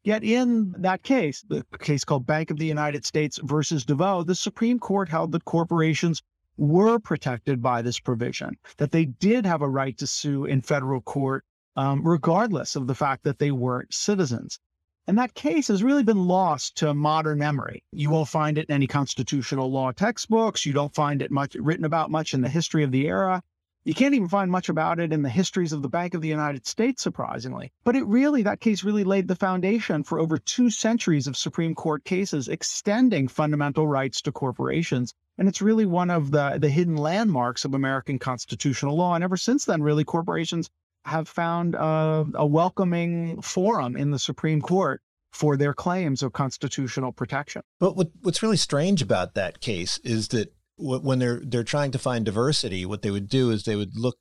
Yet 0.04 0.26
in 0.26 0.76
that 0.80 1.02
case, 1.02 1.46
the 1.48 1.66
case 1.80 2.04
called 2.04 2.26
Bank 2.26 2.52
of 2.52 2.58
the 2.58 2.66
United 2.66 3.06
States 3.06 3.40
versus 3.42 3.86
Deveaux, 3.86 4.26
the 4.26 4.36
Supreme 4.36 4.80
Court 4.80 5.08
held 5.08 5.32
that 5.32 5.46
corporations 5.46 6.22
were 6.58 7.00
protected 7.00 7.62
by 7.62 7.82
this 7.82 8.02
provision, 8.02 8.58
that 8.80 8.92
they 8.92 9.06
did 9.06 9.46
have 9.46 9.62
a 9.62 9.70
right 9.70 9.98
to 9.98 10.06
sue 10.06 10.44
in 10.44 10.62
federal 10.62 11.00
court, 11.00 11.46
um, 11.78 12.06
regardless 12.06 12.76
of 12.76 12.86
the 12.86 12.96
fact 12.96 13.24
that 13.24 13.40
they 13.40 13.52
weren't 13.52 13.94
citizens. 13.94 14.60
And 15.10 15.18
that 15.18 15.34
case 15.34 15.70
has 15.70 15.82
really 15.82 16.04
been 16.04 16.28
lost 16.28 16.78
to 16.78 16.94
modern 16.94 17.40
memory. 17.40 17.84
You 17.92 18.12
won't 18.12 18.28
find 18.28 18.60
it 18.60 18.68
in 18.70 18.76
any 18.76 18.86
constitutional 18.86 19.72
law 19.72 19.92
textbooks. 19.92 20.68
You 20.68 20.72
don't 20.72 20.94
find 20.94 21.24
it 21.24 21.32
much 21.32 21.56
written 21.56 21.84
about 21.84 22.12
much 22.12 22.36
in 22.36 22.42
the 22.42 22.48
history 22.48 22.84
of 22.84 22.92
the 22.92 23.08
era. 23.08 23.42
You 23.86 23.96
can't 23.96 24.14
even 24.14 24.28
find 24.28 24.52
much 24.52 24.70
about 24.70 25.00
it 25.00 25.12
in 25.12 25.24
the 25.24 25.30
histories 25.30 25.74
of 25.74 25.82
the 25.82 25.90
Bank 25.90 26.14
of 26.14 26.22
the 26.22 26.28
United 26.28 26.68
States, 26.68 27.02
surprisingly. 27.02 27.72
But 27.84 27.96
it 27.96 28.06
really, 28.06 28.44
that 28.44 28.60
case 28.60 28.84
really 28.84 29.04
laid 29.04 29.28
the 29.28 29.34
foundation 29.34 30.04
for 30.04 30.20
over 30.20 30.38
two 30.38 30.70
centuries 30.70 31.26
of 31.26 31.36
Supreme 31.36 31.74
Court 31.74 32.04
cases 32.04 32.48
extending 32.48 33.28
fundamental 33.28 33.88
rights 33.88 34.22
to 34.22 34.32
corporations. 34.32 35.16
And 35.40 35.48
it's 35.48 35.60
really 35.60 35.88
one 35.88 36.12
of 36.12 36.30
the, 36.30 36.60
the 36.62 36.70
hidden 36.70 36.98
landmarks 36.98 37.66
of 37.66 37.74
American 37.74 38.20
constitutional 38.20 38.96
law. 38.96 39.16
And 39.16 39.24
ever 39.24 39.38
since 39.38 39.66
then, 39.66 39.82
really, 39.82 40.04
corporations 40.04 40.70
have 41.06 41.28
found 41.28 41.76
a, 41.76 42.26
a 42.36 42.46
welcoming 42.46 43.42
forum 43.42 43.96
in 43.96 44.12
the 44.12 44.20
Supreme 44.20 44.62
Court 44.62 45.02
for 45.32 45.58
their 45.58 45.74
claims 45.74 46.24
of 46.24 46.34
constitutional 46.34 47.12
protection. 47.12 47.62
But 47.80 47.96
what, 47.96 48.10
what's 48.22 48.44
really 48.44 48.58
strange 48.58 49.02
about 49.02 49.36
that 49.36 49.62
case 49.62 50.00
is 50.00 50.30
that 50.30 50.54
when 50.78 51.20
they're 51.20 51.42
they're 51.44 51.64
trying 51.64 51.92
to 51.92 52.00
find 52.00 52.26
diversity, 52.26 52.86
what 52.86 53.02
they 53.02 53.12
would 53.12 53.28
do 53.28 53.52
is 53.52 53.64
they 53.64 53.76
would 53.76 53.98
look 53.98 54.18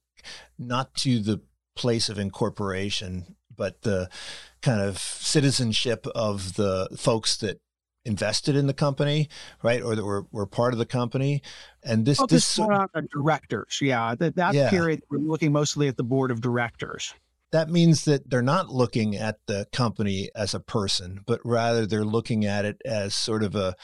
not 0.58 0.94
to 0.96 1.20
the 1.20 1.40
place 1.76 2.08
of 2.08 2.18
incorporation, 2.18 3.36
but 3.54 3.82
the 3.82 4.10
kind 4.60 4.80
of 4.80 4.98
citizenship 4.98 6.06
of 6.14 6.54
the 6.54 6.88
folks 6.96 7.36
that 7.36 7.60
invested 8.08 8.56
in 8.56 8.66
the 8.66 8.74
company, 8.74 9.28
right, 9.62 9.80
or 9.82 9.94
that 9.94 10.04
were, 10.04 10.26
were 10.32 10.46
part 10.46 10.72
of 10.72 10.78
the 10.78 10.86
company. 10.86 11.42
And 11.84 12.04
this, 12.04 12.18
Focus 12.18 12.56
this 12.56 12.58
on 12.58 12.88
the 12.92 13.02
directors, 13.02 13.78
yeah. 13.80 14.16
That 14.16 14.34
that 14.36 14.54
yeah. 14.54 14.70
period, 14.70 15.02
we're 15.10 15.18
looking 15.18 15.52
mostly 15.52 15.86
at 15.86 15.96
the 15.96 16.02
board 16.02 16.32
of 16.32 16.40
directors. 16.40 17.14
That 17.52 17.70
means 17.70 18.04
that 18.04 18.28
they're 18.28 18.42
not 18.42 18.68
looking 18.68 19.16
at 19.16 19.38
the 19.46 19.66
company 19.72 20.30
as 20.34 20.52
a 20.52 20.60
person, 20.60 21.20
but 21.24 21.40
rather 21.44 21.86
they're 21.86 22.04
looking 22.04 22.44
at 22.44 22.64
it 22.64 22.82
as 22.84 23.14
sort 23.14 23.42
of 23.42 23.54
a 23.54 23.76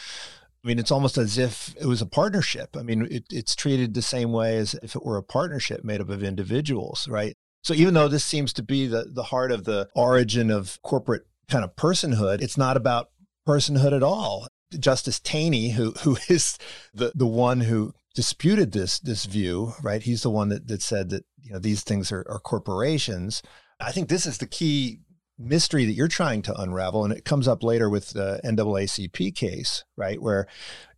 I 0.64 0.66
mean, 0.66 0.78
it's 0.78 0.90
almost 0.90 1.18
as 1.18 1.36
if 1.36 1.74
it 1.78 1.84
was 1.84 2.00
a 2.00 2.06
partnership. 2.06 2.74
I 2.74 2.82
mean, 2.82 3.06
it, 3.10 3.24
it's 3.30 3.54
treated 3.54 3.92
the 3.92 4.00
same 4.00 4.32
way 4.32 4.56
as 4.56 4.74
if 4.82 4.96
it 4.96 5.04
were 5.04 5.18
a 5.18 5.22
partnership 5.22 5.84
made 5.84 6.00
up 6.00 6.08
of 6.08 6.22
individuals, 6.22 7.06
right? 7.06 7.36
So 7.62 7.74
even 7.74 7.92
though 7.92 8.08
this 8.08 8.24
seems 8.24 8.54
to 8.54 8.62
be 8.62 8.86
the, 8.86 9.04
the 9.10 9.24
heart 9.24 9.52
of 9.52 9.64
the 9.64 9.88
origin 9.94 10.50
of 10.50 10.80
corporate 10.82 11.26
kind 11.48 11.64
of 11.64 11.76
personhood, 11.76 12.40
it's 12.40 12.56
not 12.56 12.78
about 12.78 13.10
personhood 13.46 13.94
at 13.94 14.02
all. 14.02 14.48
Justice 14.78 15.20
Taney, 15.20 15.70
who 15.70 15.92
who 16.02 16.16
is 16.28 16.58
the, 16.92 17.12
the 17.14 17.26
one 17.26 17.60
who 17.60 17.92
disputed 18.14 18.72
this 18.72 18.98
this 18.98 19.24
view, 19.24 19.74
right? 19.82 20.02
He's 20.02 20.22
the 20.22 20.30
one 20.30 20.48
that, 20.48 20.68
that 20.68 20.82
said 20.82 21.10
that 21.10 21.24
you 21.42 21.52
know 21.52 21.58
these 21.58 21.82
things 21.82 22.10
are, 22.12 22.24
are 22.28 22.40
corporations. 22.40 23.42
I 23.80 23.92
think 23.92 24.08
this 24.08 24.26
is 24.26 24.38
the 24.38 24.46
key 24.46 25.00
mystery 25.38 25.84
that 25.84 25.92
you're 25.92 26.08
trying 26.08 26.42
to 26.42 26.60
unravel, 26.60 27.04
and 27.04 27.12
it 27.12 27.24
comes 27.24 27.48
up 27.48 27.62
later 27.62 27.90
with 27.90 28.10
the 28.10 28.40
NAACP 28.44 29.34
case, 29.34 29.84
right? 29.96 30.20
Where 30.20 30.46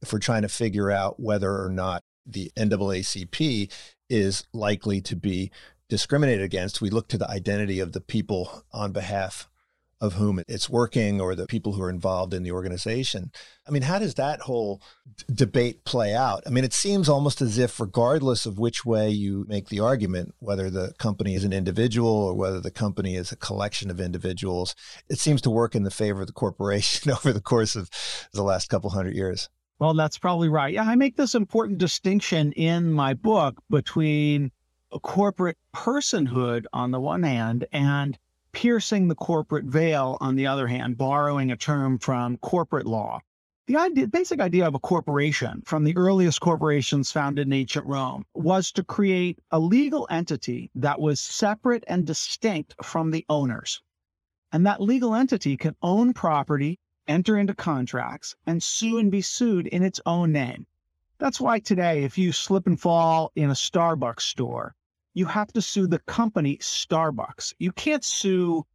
if 0.02 0.12
we're 0.12 0.18
trying 0.18 0.42
to 0.42 0.48
figure 0.48 0.90
out 0.90 1.18
whether 1.18 1.62
or 1.62 1.70
not 1.70 2.02
the 2.26 2.50
NAACP 2.56 3.72
is 4.10 4.44
likely 4.52 5.00
to 5.02 5.16
be 5.16 5.50
discriminated 5.88 6.42
against, 6.42 6.80
we 6.80 6.90
look 6.90 7.08
to 7.08 7.18
the 7.18 7.30
identity 7.30 7.80
of 7.80 7.92
the 7.92 8.00
people 8.00 8.64
on 8.72 8.92
behalf 8.92 9.48
of 10.00 10.14
whom 10.14 10.42
it's 10.46 10.68
working 10.68 11.20
or 11.20 11.34
the 11.34 11.46
people 11.46 11.72
who 11.72 11.82
are 11.82 11.90
involved 11.90 12.34
in 12.34 12.42
the 12.42 12.52
organization. 12.52 13.30
I 13.66 13.70
mean, 13.70 13.82
how 13.82 13.98
does 13.98 14.14
that 14.14 14.40
whole 14.40 14.82
d- 15.16 15.24
debate 15.34 15.84
play 15.84 16.14
out? 16.14 16.42
I 16.46 16.50
mean, 16.50 16.64
it 16.64 16.74
seems 16.74 17.08
almost 17.08 17.40
as 17.40 17.56
if, 17.56 17.80
regardless 17.80 18.44
of 18.44 18.58
which 18.58 18.84
way 18.84 19.08
you 19.08 19.46
make 19.48 19.68
the 19.68 19.80
argument, 19.80 20.34
whether 20.38 20.68
the 20.68 20.92
company 20.98 21.34
is 21.34 21.44
an 21.44 21.54
individual 21.54 22.10
or 22.10 22.34
whether 22.34 22.60
the 22.60 22.70
company 22.70 23.16
is 23.16 23.32
a 23.32 23.36
collection 23.36 23.90
of 23.90 24.00
individuals, 24.00 24.74
it 25.08 25.18
seems 25.18 25.40
to 25.42 25.50
work 25.50 25.74
in 25.74 25.84
the 25.84 25.90
favor 25.90 26.20
of 26.20 26.26
the 26.26 26.32
corporation 26.32 27.10
over 27.10 27.32
the 27.32 27.40
course 27.40 27.74
of 27.74 27.88
the 28.32 28.42
last 28.42 28.68
couple 28.68 28.90
hundred 28.90 29.14
years. 29.14 29.48
Well, 29.78 29.94
that's 29.94 30.18
probably 30.18 30.48
right. 30.48 30.72
Yeah, 30.74 30.84
I 30.84 30.94
make 30.94 31.16
this 31.16 31.34
important 31.34 31.78
distinction 31.78 32.52
in 32.52 32.92
my 32.92 33.14
book 33.14 33.62
between 33.68 34.50
a 34.92 35.00
corporate 35.00 35.58
personhood 35.74 36.64
on 36.72 36.90
the 36.90 37.00
one 37.00 37.22
hand 37.22 37.66
and 37.72 38.18
piercing 38.56 39.06
the 39.06 39.14
corporate 39.14 39.66
veil, 39.66 40.16
on 40.22 40.34
the 40.34 40.46
other 40.46 40.66
hand, 40.66 40.96
borrowing 40.96 41.52
a 41.52 41.56
term 41.58 41.98
from 41.98 42.38
corporate 42.38 42.86
law. 42.86 43.20
The 43.66 43.76
idea, 43.76 44.06
basic 44.06 44.40
idea 44.40 44.66
of 44.66 44.74
a 44.74 44.78
corporation 44.78 45.60
from 45.66 45.84
the 45.84 45.94
earliest 45.94 46.40
corporations 46.40 47.12
founded 47.12 47.48
in 47.48 47.52
ancient 47.52 47.84
Rome 47.84 48.24
was 48.32 48.72
to 48.72 48.82
create 48.82 49.38
a 49.50 49.60
legal 49.60 50.06
entity 50.08 50.70
that 50.74 50.98
was 50.98 51.20
separate 51.20 51.84
and 51.86 52.06
distinct 52.06 52.74
from 52.82 53.10
the 53.10 53.26
owners. 53.28 53.82
And 54.52 54.64
that 54.64 54.80
legal 54.80 55.14
entity 55.14 55.58
can 55.58 55.76
own 55.82 56.14
property, 56.14 56.78
enter 57.06 57.36
into 57.36 57.54
contracts, 57.54 58.36
and 58.46 58.62
sue 58.62 58.96
and 58.96 59.10
be 59.10 59.20
sued 59.20 59.66
in 59.66 59.82
its 59.82 60.00
own 60.06 60.32
name. 60.32 60.66
That's 61.18 61.42
why 61.42 61.58
today, 61.58 62.04
if 62.04 62.16
you 62.16 62.32
slip 62.32 62.66
and 62.66 62.80
fall 62.80 63.32
in 63.34 63.50
a 63.50 63.54
Starbucks 63.54 64.22
store, 64.22 64.74
you 65.16 65.24
have 65.24 65.50
to 65.50 65.62
sue 65.62 65.86
the 65.86 65.98
company 66.00 66.58
Starbucks. 66.58 67.54
You 67.58 67.72
can't 67.72 68.04
sue 68.04 68.66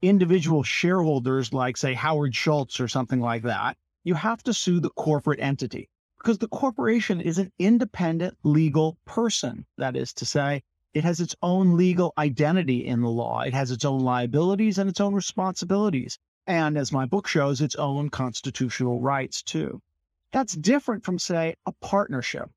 individual 0.00 0.62
shareholders 0.62 1.52
like, 1.52 1.76
say, 1.76 1.92
Howard 1.92 2.34
Schultz 2.34 2.80
or 2.80 2.88
something 2.88 3.20
like 3.20 3.42
that. 3.42 3.76
You 4.02 4.14
have 4.14 4.42
to 4.44 4.54
sue 4.54 4.80
the 4.80 4.88
corporate 4.88 5.40
entity 5.40 5.90
because 6.16 6.38
the 6.38 6.48
corporation 6.48 7.20
is 7.20 7.36
an 7.36 7.52
independent 7.58 8.38
legal 8.44 8.96
person. 9.04 9.66
That 9.76 9.94
is 9.94 10.14
to 10.14 10.24
say, 10.24 10.62
it 10.94 11.04
has 11.04 11.20
its 11.20 11.36
own 11.42 11.76
legal 11.76 12.14
identity 12.16 12.86
in 12.86 13.02
the 13.02 13.10
law, 13.10 13.42
it 13.42 13.52
has 13.52 13.70
its 13.70 13.84
own 13.84 14.00
liabilities 14.00 14.78
and 14.78 14.88
its 14.88 15.02
own 15.02 15.12
responsibilities. 15.12 16.18
And 16.46 16.78
as 16.78 16.92
my 16.92 17.04
book 17.04 17.26
shows, 17.26 17.60
its 17.60 17.76
own 17.76 18.08
constitutional 18.08 19.00
rights, 19.00 19.42
too. 19.42 19.82
That's 20.32 20.54
different 20.54 21.04
from, 21.04 21.18
say, 21.18 21.56
a 21.66 21.72
partnership. 21.72 22.50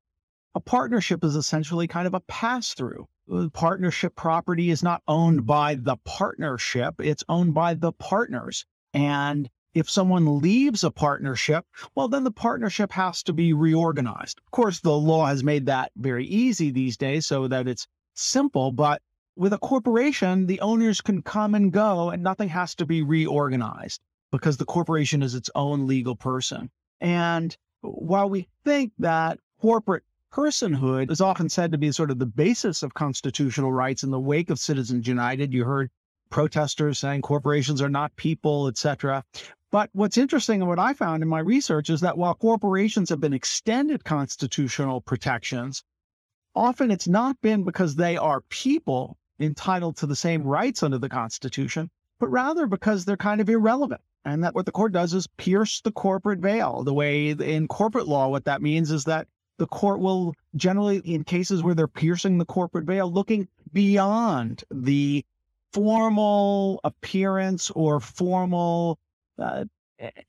A 0.54 0.60
partnership 0.60 1.22
is 1.22 1.36
essentially 1.36 1.86
kind 1.86 2.06
of 2.06 2.14
a 2.14 2.20
pass 2.20 2.72
through 2.72 3.06
Uh, 3.32 3.48
partnership 3.54 4.14
property 4.14 4.70
is 4.70 4.82
not 4.82 5.02
owned 5.08 5.46
by 5.46 5.74
the 5.74 5.96
partnership, 6.04 6.94
it's 6.98 7.24
owned 7.28 7.54
by 7.54 7.72
the 7.72 7.92
partners. 7.92 8.66
And 8.92 9.48
if 9.72 9.88
someone 9.88 10.38
leaves 10.40 10.84
a 10.84 10.90
partnership, 10.90 11.64
well, 11.94 12.08
then 12.08 12.24
the 12.24 12.30
partnership 12.30 12.92
has 12.92 13.22
to 13.22 13.32
be 13.32 13.52
reorganized. 13.52 14.38
Of 14.38 14.50
course, 14.50 14.80
the 14.80 14.92
law 14.92 15.26
has 15.26 15.42
made 15.42 15.66
that 15.66 15.90
very 15.96 16.26
easy 16.26 16.70
these 16.70 16.96
days 16.96 17.26
so 17.26 17.48
that 17.48 17.66
it's 17.66 17.88
simple, 18.14 18.72
but 18.72 19.00
with 19.36 19.52
a 19.52 19.58
corporation, 19.58 20.46
the 20.46 20.60
owners 20.60 21.00
can 21.00 21.22
come 21.22 21.54
and 21.54 21.72
go 21.72 22.10
and 22.10 22.22
nothing 22.22 22.50
has 22.50 22.74
to 22.76 22.86
be 22.86 23.02
reorganized 23.02 24.00
because 24.30 24.58
the 24.58 24.64
corporation 24.64 25.22
is 25.22 25.34
its 25.34 25.50
own 25.54 25.86
legal 25.86 26.14
person. 26.14 26.70
And 27.00 27.56
while 27.80 28.28
we 28.28 28.48
think 28.64 28.92
that 28.98 29.38
corporate 29.60 30.04
personhood 30.34 31.12
is 31.12 31.20
often 31.20 31.48
said 31.48 31.70
to 31.70 31.78
be 31.78 31.92
sort 31.92 32.10
of 32.10 32.18
the 32.18 32.26
basis 32.26 32.82
of 32.82 32.92
constitutional 32.92 33.72
rights 33.72 34.02
in 34.02 34.10
the 34.10 34.18
wake 34.18 34.50
of 34.50 34.58
Citizens 34.58 35.06
United. 35.06 35.54
You 35.54 35.64
heard 35.64 35.90
protesters 36.28 36.98
saying 36.98 37.22
corporations 37.22 37.80
are 37.80 37.88
not 37.88 38.16
people, 38.16 38.66
etc. 38.66 39.22
But 39.70 39.90
what's 39.92 40.18
interesting 40.18 40.60
and 40.60 40.68
what 40.68 40.80
I 40.80 40.92
found 40.92 41.22
in 41.22 41.28
my 41.28 41.38
research 41.38 41.88
is 41.88 42.00
that 42.00 42.18
while 42.18 42.34
corporations 42.34 43.10
have 43.10 43.20
been 43.20 43.32
extended 43.32 44.02
constitutional 44.02 45.00
protections, 45.00 45.84
often 46.56 46.90
it's 46.90 47.06
not 47.06 47.40
been 47.40 47.62
because 47.62 47.94
they 47.94 48.16
are 48.16 48.40
people 48.48 49.16
entitled 49.38 49.96
to 49.98 50.06
the 50.06 50.16
same 50.16 50.42
rights 50.42 50.82
under 50.82 50.98
the 50.98 51.08
Constitution, 51.08 51.88
but 52.18 52.28
rather 52.28 52.66
because 52.66 53.04
they're 53.04 53.16
kind 53.16 53.40
of 53.40 53.48
irrelevant. 53.48 54.00
And 54.24 54.42
that 54.42 54.56
what 54.56 54.66
the 54.66 54.72
court 54.72 54.92
does 54.92 55.14
is 55.14 55.28
pierce 55.36 55.80
the 55.80 55.92
corporate 55.92 56.40
veil. 56.40 56.82
The 56.82 56.94
way 56.94 57.28
in 57.30 57.68
corporate 57.68 58.08
law, 58.08 58.26
what 58.28 58.46
that 58.46 58.62
means 58.62 58.90
is 58.90 59.04
that 59.04 59.28
the 59.58 59.66
court 59.66 60.00
will 60.00 60.34
generally, 60.56 60.98
in 60.98 61.24
cases 61.24 61.62
where 61.62 61.74
they're 61.74 61.88
piercing 61.88 62.38
the 62.38 62.44
corporate 62.44 62.86
veil, 62.86 63.10
looking 63.10 63.48
beyond 63.72 64.64
the 64.70 65.24
formal 65.72 66.80
appearance 66.84 67.70
or 67.70 68.00
formal 68.00 68.98
uh, 69.38 69.64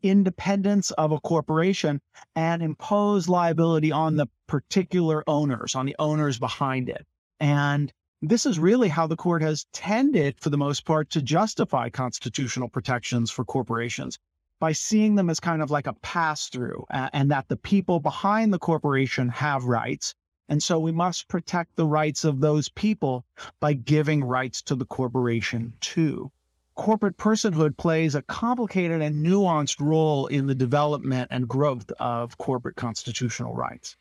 independence 0.01 0.91
of 0.91 1.11
a 1.11 1.19
corporation 1.19 2.01
and 2.35 2.61
impose 2.61 3.27
liability 3.27 3.91
on 3.91 4.15
the 4.15 4.27
particular 4.47 5.23
owners, 5.27 5.75
on 5.75 5.85
the 5.85 5.95
owners 5.99 6.39
behind 6.39 6.89
it. 6.89 7.05
And 7.39 7.91
this 8.21 8.45
is 8.45 8.57
really 8.57 8.89
how 8.89 9.07
the 9.07 9.15
court 9.15 9.41
has 9.41 9.65
tended, 9.73 10.39
for 10.39 10.49
the 10.49 10.57
most 10.57 10.85
part, 10.85 11.09
to 11.11 11.21
justify 11.21 11.89
constitutional 11.89 12.69
protections 12.69 13.29
for 13.29 13.43
corporations 13.43 14.17
by 14.59 14.71
seeing 14.71 15.15
them 15.15 15.29
as 15.29 15.39
kind 15.39 15.61
of 15.61 15.71
like 15.71 15.87
a 15.87 15.93
pass 15.93 16.47
through 16.47 16.85
and 16.89 17.31
that 17.31 17.47
the 17.47 17.57
people 17.57 17.99
behind 17.99 18.53
the 18.53 18.59
corporation 18.59 19.29
have 19.29 19.65
rights. 19.65 20.13
And 20.47 20.61
so 20.61 20.79
we 20.79 20.91
must 20.91 21.27
protect 21.27 21.75
the 21.75 21.87
rights 21.87 22.23
of 22.23 22.39
those 22.39 22.69
people 22.69 23.25
by 23.59 23.73
giving 23.73 24.23
rights 24.23 24.61
to 24.63 24.75
the 24.75 24.85
corporation 24.85 25.73
too. 25.81 26.31
Corporate 26.75 27.17
personhood 27.17 27.77
plays 27.77 28.15
a 28.15 28.21
complicated 28.21 29.01
and 29.01 29.25
nuanced 29.25 29.79
role 29.79 30.27
in 30.27 30.45
the 30.45 30.55
development 30.55 31.29
and 31.31 31.47
growth 31.47 31.89
of 31.99 32.37
corporate 32.37 32.75
constitutional 32.75 33.55
rights. 33.55 33.95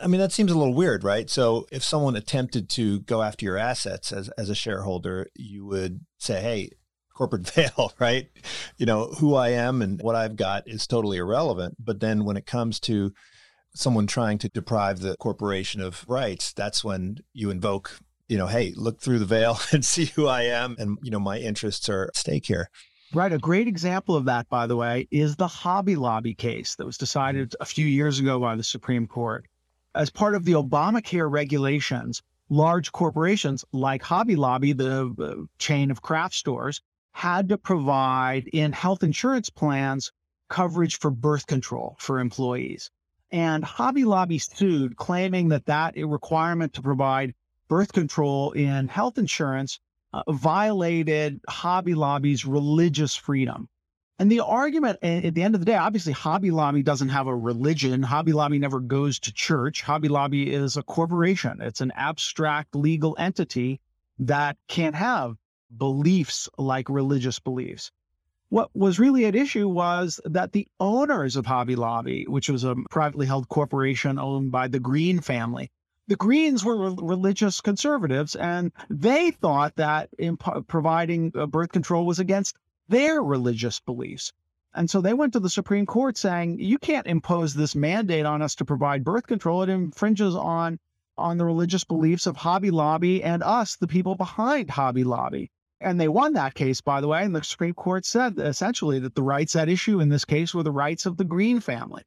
I 0.00 0.06
mean, 0.06 0.20
that 0.20 0.32
seems 0.32 0.50
a 0.50 0.56
little 0.56 0.74
weird, 0.74 1.04
right? 1.04 1.28
So 1.28 1.66
if 1.70 1.84
someone 1.84 2.16
attempted 2.16 2.70
to 2.70 3.00
go 3.00 3.20
after 3.20 3.44
your 3.44 3.58
assets 3.58 4.12
as, 4.12 4.30
as 4.30 4.48
a 4.48 4.54
shareholder, 4.54 5.28
you 5.34 5.66
would 5.66 6.00
say, 6.18 6.40
hey, 6.40 6.70
corporate 7.14 7.48
veil, 7.54 7.92
right? 7.98 8.28
You 8.76 8.86
know, 8.86 9.06
who 9.18 9.34
I 9.34 9.50
am 9.50 9.80
and 9.80 10.00
what 10.02 10.16
I've 10.16 10.36
got 10.36 10.64
is 10.66 10.86
totally 10.86 11.18
irrelevant. 11.18 11.76
But 11.78 12.00
then 12.00 12.24
when 12.24 12.36
it 12.36 12.46
comes 12.46 12.78
to 12.80 13.12
someone 13.74 14.06
trying 14.06 14.38
to 14.38 14.48
deprive 14.48 15.00
the 15.00 15.16
corporation 15.16 15.80
of 15.80 16.04
rights, 16.08 16.52
that's 16.52 16.84
when 16.84 17.18
you 17.32 17.50
invoke, 17.50 17.98
you 18.28 18.36
know, 18.36 18.46
hey, 18.46 18.72
look 18.76 19.00
through 19.00 19.18
the 19.18 19.24
veil 19.24 19.58
and 19.72 19.84
see 19.84 20.06
who 20.06 20.26
I 20.26 20.42
am. 20.42 20.76
And, 20.78 20.98
you 21.02 21.10
know, 21.10 21.20
my 21.20 21.38
interests 21.38 21.88
are 21.88 22.04
at 22.04 22.16
stake 22.16 22.46
here. 22.46 22.68
Right. 23.12 23.32
A 23.32 23.38
great 23.38 23.68
example 23.68 24.16
of 24.16 24.24
that, 24.24 24.48
by 24.48 24.66
the 24.66 24.76
way, 24.76 25.06
is 25.12 25.36
the 25.36 25.46
Hobby 25.46 25.94
Lobby 25.94 26.34
case 26.34 26.74
that 26.76 26.84
was 26.84 26.98
decided 26.98 27.54
a 27.60 27.64
few 27.64 27.86
years 27.86 28.18
ago 28.18 28.40
by 28.40 28.56
the 28.56 28.64
Supreme 28.64 29.06
Court. 29.06 29.46
As 29.94 30.10
part 30.10 30.34
of 30.34 30.44
the 30.44 30.54
Obamacare 30.54 31.30
regulations, 31.30 32.22
large 32.48 32.90
corporations 32.90 33.64
like 33.72 34.02
Hobby 34.02 34.34
Lobby, 34.34 34.72
the 34.72 35.14
uh, 35.16 35.46
chain 35.58 35.92
of 35.92 36.02
craft 36.02 36.34
stores, 36.34 36.80
had 37.14 37.48
to 37.48 37.56
provide 37.56 38.48
in 38.48 38.72
health 38.72 39.04
insurance 39.04 39.48
plans 39.48 40.10
coverage 40.48 40.98
for 40.98 41.10
birth 41.12 41.46
control 41.46 41.96
for 42.00 42.18
employees. 42.18 42.90
And 43.30 43.64
Hobby 43.64 44.04
Lobby 44.04 44.38
sued, 44.38 44.96
claiming 44.96 45.48
that 45.48 45.66
that 45.66 45.94
requirement 45.96 46.74
to 46.74 46.82
provide 46.82 47.34
birth 47.68 47.92
control 47.92 48.50
in 48.50 48.88
health 48.88 49.16
insurance 49.16 49.78
uh, 50.12 50.24
violated 50.28 51.40
Hobby 51.48 51.94
Lobby's 51.94 52.44
religious 52.44 53.14
freedom. 53.14 53.68
And 54.18 54.30
the 54.30 54.40
argument 54.40 54.98
at 55.02 55.34
the 55.34 55.42
end 55.42 55.54
of 55.54 55.60
the 55.60 55.66
day, 55.66 55.76
obviously, 55.76 56.12
Hobby 56.12 56.50
Lobby 56.50 56.82
doesn't 56.82 57.08
have 57.08 57.28
a 57.28 57.34
religion. 57.34 58.02
Hobby 58.02 58.32
Lobby 58.32 58.58
never 58.58 58.80
goes 58.80 59.20
to 59.20 59.32
church. 59.32 59.82
Hobby 59.82 60.08
Lobby 60.08 60.52
is 60.52 60.76
a 60.76 60.82
corporation, 60.82 61.60
it's 61.60 61.80
an 61.80 61.92
abstract 61.94 62.74
legal 62.74 63.14
entity 63.18 63.80
that 64.18 64.56
can't 64.68 64.94
have 64.96 65.36
beliefs 65.78 66.48
like 66.58 66.88
religious 66.88 67.38
beliefs. 67.38 67.90
What 68.50 68.70
was 68.74 68.98
really 68.98 69.26
at 69.26 69.34
issue 69.34 69.68
was 69.68 70.20
that 70.24 70.52
the 70.52 70.68
owners 70.78 71.36
of 71.36 71.46
Hobby 71.46 71.76
Lobby, 71.76 72.24
which 72.28 72.48
was 72.48 72.62
a 72.62 72.76
privately 72.90 73.26
held 73.26 73.48
corporation 73.48 74.18
owned 74.18 74.52
by 74.52 74.68
the 74.68 74.78
Green 74.78 75.20
family, 75.20 75.70
the 76.06 76.16
Greens 76.16 76.64
were 76.64 76.90
re- 76.90 76.96
religious 77.00 77.60
conservatives, 77.60 78.36
and 78.36 78.70
they 78.90 79.30
thought 79.30 79.74
that 79.76 80.10
providing 80.68 81.32
uh, 81.34 81.46
birth 81.46 81.72
control 81.72 82.04
was 82.04 82.18
against 82.18 82.56
their 82.88 83.22
religious 83.22 83.80
beliefs. 83.80 84.32
And 84.74 84.90
so 84.90 85.00
they 85.00 85.14
went 85.14 85.32
to 85.32 85.40
the 85.40 85.48
Supreme 85.48 85.86
Court 85.86 86.18
saying, 86.18 86.58
you 86.58 86.78
can't 86.78 87.06
impose 87.06 87.54
this 87.54 87.74
mandate 87.74 88.26
on 88.26 88.42
us 88.42 88.54
to 88.56 88.64
provide 88.64 89.04
birth 89.04 89.26
control. 89.26 89.62
It 89.62 89.68
infringes 89.68 90.34
on, 90.36 90.78
on 91.16 91.38
the 91.38 91.44
religious 91.44 91.84
beliefs 91.84 92.26
of 92.26 92.36
Hobby 92.36 92.70
Lobby 92.70 93.22
and 93.22 93.42
us, 93.42 93.76
the 93.76 93.86
people 93.86 94.16
behind 94.16 94.68
Hobby 94.70 95.04
Lobby. 95.04 95.50
And 95.84 96.00
they 96.00 96.08
won 96.08 96.32
that 96.32 96.54
case, 96.54 96.80
by 96.80 97.02
the 97.02 97.08
way. 97.08 97.22
And 97.22 97.36
the 97.36 97.44
Supreme 97.44 97.74
Court 97.74 98.06
said 98.06 98.38
essentially 98.38 98.98
that 99.00 99.14
the 99.14 99.22
rights 99.22 99.54
at 99.54 99.68
issue 99.68 100.00
in 100.00 100.08
this 100.08 100.24
case 100.24 100.54
were 100.54 100.62
the 100.62 100.72
rights 100.72 101.04
of 101.04 101.18
the 101.18 101.24
Green 101.24 101.60
family. 101.60 102.02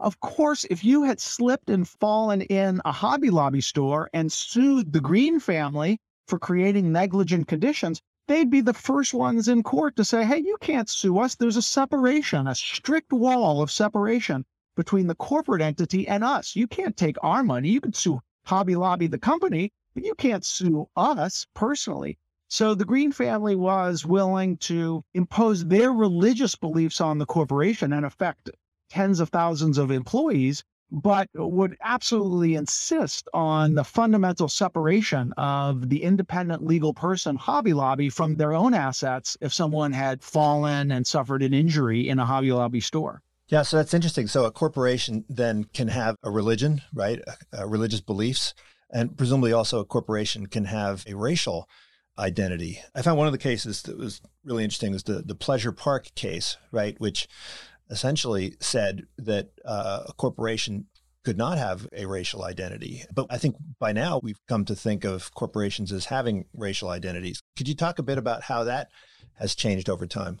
Of 0.00 0.18
course, 0.20 0.64
if 0.70 0.82
you 0.82 1.02
had 1.02 1.20
slipped 1.20 1.68
and 1.68 1.86
fallen 1.86 2.40
in 2.40 2.80
a 2.84 2.92
Hobby 2.92 3.30
Lobby 3.30 3.60
store 3.60 4.08
and 4.14 4.32
sued 4.32 4.92
the 4.92 5.00
Green 5.00 5.40
family 5.40 6.00
for 6.26 6.38
creating 6.38 6.90
negligent 6.90 7.48
conditions, 7.48 8.00
they'd 8.28 8.48
be 8.50 8.62
the 8.62 8.72
first 8.72 9.12
ones 9.12 9.48
in 9.48 9.62
court 9.62 9.96
to 9.96 10.04
say, 10.04 10.24
hey, 10.24 10.38
you 10.38 10.56
can't 10.60 10.88
sue 10.88 11.18
us. 11.18 11.34
There's 11.34 11.56
a 11.56 11.62
separation, 11.62 12.46
a 12.46 12.54
strict 12.54 13.12
wall 13.12 13.60
of 13.60 13.70
separation 13.70 14.44
between 14.76 15.06
the 15.06 15.16
corporate 15.16 15.60
entity 15.60 16.06
and 16.08 16.24
us. 16.24 16.56
You 16.56 16.66
can't 16.66 16.96
take 16.96 17.16
our 17.22 17.42
money. 17.42 17.68
You 17.68 17.80
can 17.80 17.92
sue 17.92 18.20
Hobby 18.46 18.76
Lobby, 18.76 19.06
the 19.06 19.18
company, 19.18 19.72
but 19.94 20.04
you 20.04 20.14
can't 20.14 20.46
sue 20.46 20.88
us 20.96 21.46
personally. 21.54 22.16
So 22.50 22.74
the 22.74 22.86
Green 22.86 23.12
family 23.12 23.54
was 23.54 24.06
willing 24.06 24.56
to 24.58 25.04
impose 25.12 25.66
their 25.66 25.92
religious 25.92 26.54
beliefs 26.56 26.98
on 26.98 27.18
the 27.18 27.26
corporation 27.26 27.92
and 27.92 28.06
affect 28.06 28.50
tens 28.88 29.20
of 29.20 29.28
thousands 29.28 29.76
of 29.76 29.90
employees, 29.90 30.64
but 30.90 31.28
would 31.34 31.76
absolutely 31.82 32.54
insist 32.54 33.28
on 33.34 33.74
the 33.74 33.84
fundamental 33.84 34.48
separation 34.48 35.34
of 35.36 35.90
the 35.90 36.02
independent 36.02 36.64
legal 36.64 36.94
person, 36.94 37.36
Hobby 37.36 37.74
Lobby, 37.74 38.08
from 38.08 38.36
their 38.36 38.54
own 38.54 38.72
assets 38.72 39.36
if 39.42 39.52
someone 39.52 39.92
had 39.92 40.24
fallen 40.24 40.90
and 40.90 41.06
suffered 41.06 41.42
an 41.42 41.52
injury 41.52 42.08
in 42.08 42.18
a 42.18 42.24
Hobby 42.24 42.50
Lobby 42.50 42.80
store. 42.80 43.20
Yeah, 43.48 43.60
so 43.60 43.76
that's 43.76 43.92
interesting. 43.92 44.26
So 44.26 44.44
a 44.44 44.50
corporation 44.50 45.26
then 45.28 45.64
can 45.64 45.88
have 45.88 46.16
a 46.22 46.30
religion, 46.30 46.80
right? 46.94 47.20
Uh, 47.56 47.66
religious 47.66 48.00
beliefs, 48.00 48.54
and 48.90 49.18
presumably 49.18 49.52
also 49.52 49.80
a 49.80 49.84
corporation 49.84 50.46
can 50.46 50.64
have 50.64 51.04
a 51.06 51.12
racial 51.14 51.68
identity. 52.18 52.80
I 52.94 53.02
found 53.02 53.18
one 53.18 53.26
of 53.26 53.32
the 53.32 53.38
cases 53.38 53.82
that 53.82 53.96
was 53.98 54.20
really 54.44 54.64
interesting 54.64 54.92
was 54.92 55.04
the 55.04 55.22
the 55.22 55.34
Pleasure 55.34 55.72
Park 55.72 56.14
case, 56.14 56.56
right? 56.72 56.98
Which 56.98 57.28
essentially 57.90 58.54
said 58.60 59.06
that 59.18 59.50
uh, 59.64 60.04
a 60.08 60.12
corporation 60.12 60.86
could 61.24 61.36
not 61.38 61.58
have 61.58 61.86
a 61.92 62.06
racial 62.06 62.44
identity. 62.44 63.04
But 63.12 63.26
I 63.30 63.38
think 63.38 63.56
by 63.78 63.92
now 63.92 64.20
we've 64.22 64.40
come 64.48 64.64
to 64.66 64.74
think 64.74 65.04
of 65.04 65.34
corporations 65.34 65.92
as 65.92 66.06
having 66.06 66.46
racial 66.54 66.88
identities. 66.88 67.42
Could 67.56 67.68
you 67.68 67.74
talk 67.74 67.98
a 67.98 68.02
bit 68.02 68.18
about 68.18 68.42
how 68.42 68.64
that 68.64 68.88
has 69.34 69.54
changed 69.54 69.90
over 69.90 70.06
time? 70.06 70.40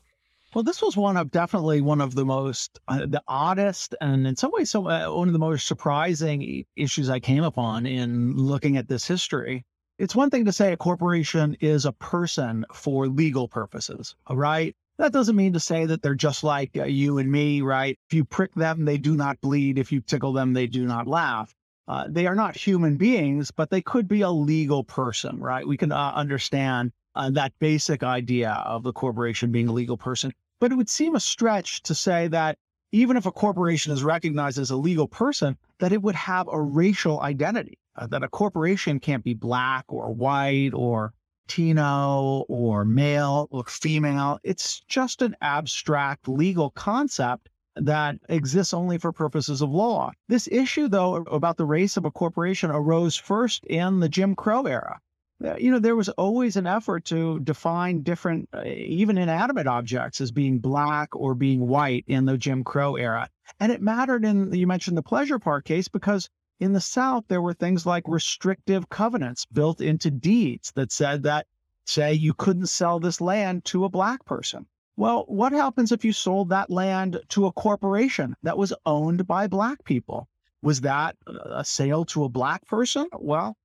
Well, 0.54 0.64
this 0.64 0.80
was 0.80 0.96
one 0.96 1.18
of 1.18 1.30
definitely 1.30 1.82
one 1.82 2.00
of 2.00 2.14
the 2.14 2.24
most, 2.24 2.80
uh, 2.88 3.00
the 3.00 3.22
oddest, 3.28 3.94
and 4.00 4.26
in 4.26 4.34
some 4.34 4.50
ways, 4.50 4.70
so, 4.70 4.88
uh, 4.88 5.14
one 5.14 5.28
of 5.28 5.34
the 5.34 5.38
most 5.38 5.66
surprising 5.66 6.64
issues 6.74 7.10
I 7.10 7.20
came 7.20 7.44
upon 7.44 7.84
in 7.84 8.34
looking 8.34 8.78
at 8.78 8.88
this 8.88 9.06
history. 9.06 9.66
It's 9.98 10.14
one 10.14 10.30
thing 10.30 10.44
to 10.44 10.52
say 10.52 10.72
a 10.72 10.76
corporation 10.76 11.56
is 11.60 11.84
a 11.84 11.90
person 11.90 12.64
for 12.72 13.08
legal 13.08 13.48
purposes, 13.48 14.14
right? 14.30 14.76
That 14.98 15.12
doesn't 15.12 15.34
mean 15.34 15.54
to 15.54 15.60
say 15.60 15.86
that 15.86 16.02
they're 16.02 16.14
just 16.14 16.44
like 16.44 16.76
uh, 16.76 16.84
you 16.84 17.18
and 17.18 17.32
me, 17.32 17.62
right? 17.62 17.98
If 18.08 18.14
you 18.14 18.24
prick 18.24 18.54
them, 18.54 18.84
they 18.84 18.96
do 18.96 19.16
not 19.16 19.40
bleed. 19.40 19.76
If 19.76 19.90
you 19.90 20.00
tickle 20.00 20.32
them, 20.32 20.52
they 20.52 20.68
do 20.68 20.84
not 20.84 21.08
laugh. 21.08 21.52
Uh, 21.88 22.06
they 22.08 22.28
are 22.28 22.36
not 22.36 22.56
human 22.56 22.96
beings, 22.96 23.50
but 23.50 23.70
they 23.70 23.80
could 23.80 24.06
be 24.06 24.20
a 24.20 24.30
legal 24.30 24.84
person, 24.84 25.40
right? 25.40 25.66
We 25.66 25.76
can 25.76 25.90
uh, 25.90 26.12
understand 26.14 26.92
uh, 27.16 27.30
that 27.30 27.58
basic 27.58 28.04
idea 28.04 28.52
of 28.52 28.84
the 28.84 28.92
corporation 28.92 29.50
being 29.50 29.66
a 29.66 29.72
legal 29.72 29.96
person. 29.96 30.32
But 30.60 30.70
it 30.70 30.76
would 30.76 30.88
seem 30.88 31.16
a 31.16 31.20
stretch 31.20 31.82
to 31.82 31.94
say 31.94 32.28
that 32.28 32.56
even 32.92 33.16
if 33.16 33.26
a 33.26 33.32
corporation 33.32 33.92
is 33.92 34.04
recognized 34.04 34.58
as 34.58 34.70
a 34.70 34.76
legal 34.76 35.08
person, 35.08 35.58
that 35.80 35.92
it 35.92 36.02
would 36.02 36.14
have 36.14 36.48
a 36.48 36.60
racial 36.60 37.20
identity, 37.20 37.78
uh, 37.98 38.06
that 38.06 38.22
a 38.22 38.28
corporation 38.28 39.00
can't 39.00 39.24
be 39.24 39.34
black 39.34 39.84
or 39.88 40.12
white 40.12 40.70
or 40.72 41.12
Latino 41.48 42.44
or 42.48 42.84
male 42.84 43.48
or 43.50 43.64
female. 43.64 44.38
It's 44.42 44.80
just 44.80 45.22
an 45.22 45.34
abstract 45.40 46.28
legal 46.28 46.70
concept 46.70 47.48
that 47.76 48.16
exists 48.28 48.74
only 48.74 48.98
for 48.98 49.12
purposes 49.12 49.62
of 49.62 49.70
law. 49.70 50.12
This 50.28 50.46
issue, 50.48 50.88
though, 50.88 51.16
about 51.16 51.56
the 51.56 51.64
race 51.64 51.96
of 51.96 52.04
a 52.04 52.10
corporation 52.10 52.70
arose 52.70 53.16
first 53.16 53.64
in 53.64 54.00
the 54.00 54.10
Jim 54.10 54.34
Crow 54.34 54.66
era. 54.66 55.00
Uh, 55.42 55.54
you 55.56 55.70
know, 55.70 55.78
there 55.78 55.96
was 55.96 56.10
always 56.10 56.56
an 56.56 56.66
effort 56.66 57.06
to 57.06 57.38
define 57.40 58.02
different, 58.02 58.48
uh, 58.52 58.64
even 58.66 59.16
inanimate 59.16 59.68
objects 59.68 60.20
as 60.20 60.30
being 60.30 60.58
black 60.58 61.14
or 61.14 61.34
being 61.34 61.66
white 61.66 62.04
in 62.08 62.26
the 62.26 62.36
Jim 62.36 62.62
Crow 62.62 62.96
era. 62.96 63.28
And 63.58 63.72
it 63.72 63.80
mattered 63.80 64.24
in, 64.24 64.52
you 64.52 64.66
mentioned 64.66 64.98
the 64.98 65.02
Pleasure 65.02 65.38
Park 65.38 65.64
case, 65.64 65.88
because 65.88 66.28
in 66.60 66.72
the 66.72 66.80
South, 66.80 67.24
there 67.28 67.42
were 67.42 67.54
things 67.54 67.86
like 67.86 68.04
restrictive 68.06 68.88
covenants 68.88 69.46
built 69.46 69.80
into 69.80 70.10
deeds 70.10 70.72
that 70.72 70.92
said 70.92 71.22
that, 71.22 71.46
say, 71.84 72.12
you 72.12 72.34
couldn't 72.34 72.66
sell 72.66 73.00
this 73.00 73.20
land 73.20 73.64
to 73.66 73.84
a 73.84 73.88
Black 73.88 74.24
person. 74.24 74.66
Well, 74.96 75.24
what 75.28 75.52
happens 75.52 75.92
if 75.92 76.04
you 76.04 76.12
sold 76.12 76.48
that 76.48 76.70
land 76.70 77.20
to 77.28 77.46
a 77.46 77.52
corporation 77.52 78.34
that 78.42 78.58
was 78.58 78.74
owned 78.84 79.26
by 79.26 79.46
Black 79.46 79.84
people? 79.84 80.28
Was 80.60 80.80
that 80.80 81.16
a 81.26 81.64
sale 81.64 82.04
to 82.06 82.24
a 82.24 82.28
Black 82.28 82.66
person? 82.66 83.06
Well, 83.12 83.56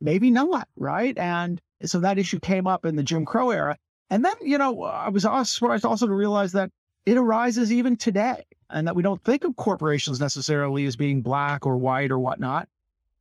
maybe 0.00 0.30
not, 0.30 0.66
right? 0.76 1.16
And 1.16 1.62
so 1.84 2.00
that 2.00 2.18
issue 2.18 2.40
came 2.40 2.66
up 2.66 2.84
in 2.84 2.96
the 2.96 3.04
Jim 3.04 3.24
Crow 3.24 3.50
era. 3.50 3.78
And 4.10 4.24
then, 4.24 4.34
you 4.40 4.58
know, 4.58 4.82
I 4.82 5.08
was 5.08 5.24
surprised 5.48 5.84
also 5.84 6.06
to 6.06 6.12
realize 6.12 6.52
that 6.52 6.70
it 7.06 7.16
arises 7.16 7.72
even 7.72 7.96
today 7.96 8.44
and 8.68 8.86
that 8.86 8.96
we 8.96 9.02
don't 9.02 9.22
think 9.22 9.44
of 9.44 9.54
corporations 9.54 10.20
necessarily 10.20 10.86
as 10.86 10.96
being 10.96 11.22
black 11.22 11.64
or 11.64 11.76
white 11.76 12.10
or 12.10 12.18
whatnot, 12.18 12.68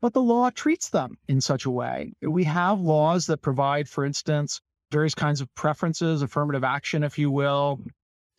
but 0.02 0.12
the 0.14 0.22
law 0.22 0.50
treats 0.50 0.90
them 0.90 1.18
in 1.28 1.40
such 1.40 1.66
a 1.66 1.72
way. 1.72 2.14
We 2.22 2.44
have 2.46 2.82
laws 2.82 3.28
that 3.28 3.44
provide, 3.44 3.88
for 3.88 4.04
instance, 4.04 4.60
various 4.92 5.14
kinds 5.14 5.40
of 5.40 5.54
preferences, 5.54 6.24
affirmative 6.24 6.64
action, 6.64 7.04
if 7.04 7.20
you 7.20 7.30
will, 7.30 7.80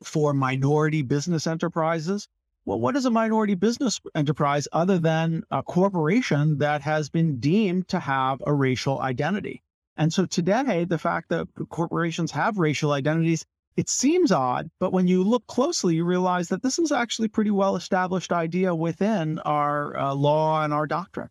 for 0.03 0.35
minority 0.35 1.03
business 1.03 1.47
enterprises. 1.47 2.29
Well, 2.65 2.81
what 2.81 2.97
is 2.97 3.05
a 3.05 3.11
minority 3.11 3.55
business 3.55 4.01
enterprise 4.17 4.67
other 4.73 4.99
than 4.99 5.45
a 5.53 5.63
corporation 5.63 6.59
that 6.59 6.83
has 6.83 7.09
been 7.09 7.39
deemed 7.39 7.87
to 7.89 8.01
have 8.01 8.43
a 8.45 8.53
racial 8.53 9.01
identity? 9.01 9.63
And 9.97 10.13
so 10.13 10.27
today, 10.27 10.85
the 10.85 10.99
fact 10.99 11.29
that 11.29 11.47
corporations 11.69 12.33
have 12.33 12.59
racial 12.59 12.91
identities 12.93 13.47
It 13.77 13.91
seems 13.91 14.33
odd, 14.33 14.71
but 14.81 14.93
when 14.93 15.07
you 15.07 15.23
look 15.23 15.47
closely, 15.47 15.97
you 15.97 16.05
realize 16.05 16.49
that 16.49 16.63
this 16.63 16.79
is 16.79 16.93
actually 16.93 17.27
a 17.27 17.31
pretty 17.31 17.51
well 17.51 17.77
established 17.77 18.33
idea 18.33 18.75
within 18.75 19.39
our 19.41 19.97
uh, 19.97 20.15
law 20.15 20.65
and 20.65 20.73
our 20.73 20.87
doctrine. 20.87 21.29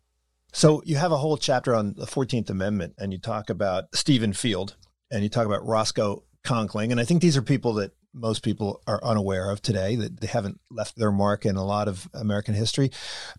So 0.52 0.80
you 0.86 0.96
have 0.96 1.10
a 1.10 1.18
whole 1.18 1.36
chapter 1.36 1.74
on 1.74 1.94
the 1.96 2.06
14th 2.06 2.48
Amendment, 2.48 2.94
and 2.98 3.12
you 3.12 3.18
talk 3.18 3.50
about 3.50 3.94
Stephen 3.94 4.32
Field, 4.32 4.76
and 5.10 5.24
you 5.24 5.28
talk 5.28 5.44
about 5.44 5.66
Roscoe 5.66 6.22
Conkling. 6.44 6.92
And 6.92 7.00
I 7.00 7.04
think 7.04 7.20
these 7.20 7.36
are 7.36 7.42
people 7.42 7.74
that 7.74 7.92
most 8.16 8.42
people 8.42 8.82
are 8.86 9.02
unaware 9.04 9.50
of 9.50 9.60
today 9.60 9.94
that 9.96 10.20
they 10.20 10.26
haven't 10.26 10.58
left 10.70 10.96
their 10.96 11.12
mark 11.12 11.44
in 11.44 11.56
a 11.56 11.64
lot 11.64 11.86
of 11.86 12.08
American 12.14 12.54
history. 12.54 12.90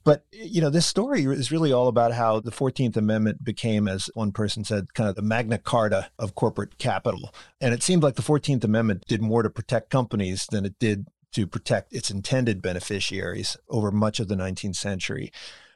But, 0.04 0.26
you 0.32 0.62
know, 0.62 0.70
this 0.70 0.86
story 0.86 1.24
is 1.24 1.52
really 1.52 1.74
all 1.74 1.88
about 1.88 2.14
how 2.14 2.40
the 2.40 2.52
14th 2.52 2.96
Amendment 2.96 3.44
became, 3.44 3.88
as 3.88 4.10
one 4.14 4.32
person 4.32 4.64
said, 4.64 4.94
kind 4.94 5.10
of 5.10 5.16
the 5.16 5.22
Magna 5.22 5.58
Carta 5.58 6.12
of 6.20 6.36
corporate 6.36 6.78
capital. 6.78 7.34
And 7.60 7.74
it 7.74 7.84
seemed 7.84 8.04
like 8.04 8.16
the 8.16 8.22
14th 8.22 8.64
Amendment 8.64 9.06
did 9.08 9.22
more 9.22 9.44
to 9.44 9.50
protect 9.50 9.90
companies 9.90 10.48
than 10.50 10.66
it 10.66 10.78
did 10.80 11.08
to 11.34 11.48
protect 11.48 11.94
its 11.94 12.10
intended 12.10 12.62
beneficiaries 12.62 13.58
over 13.70 13.92
much 13.92 14.20
of 14.20 14.28
the 14.28 14.36
19th 14.36 14.76
century. 14.76 15.32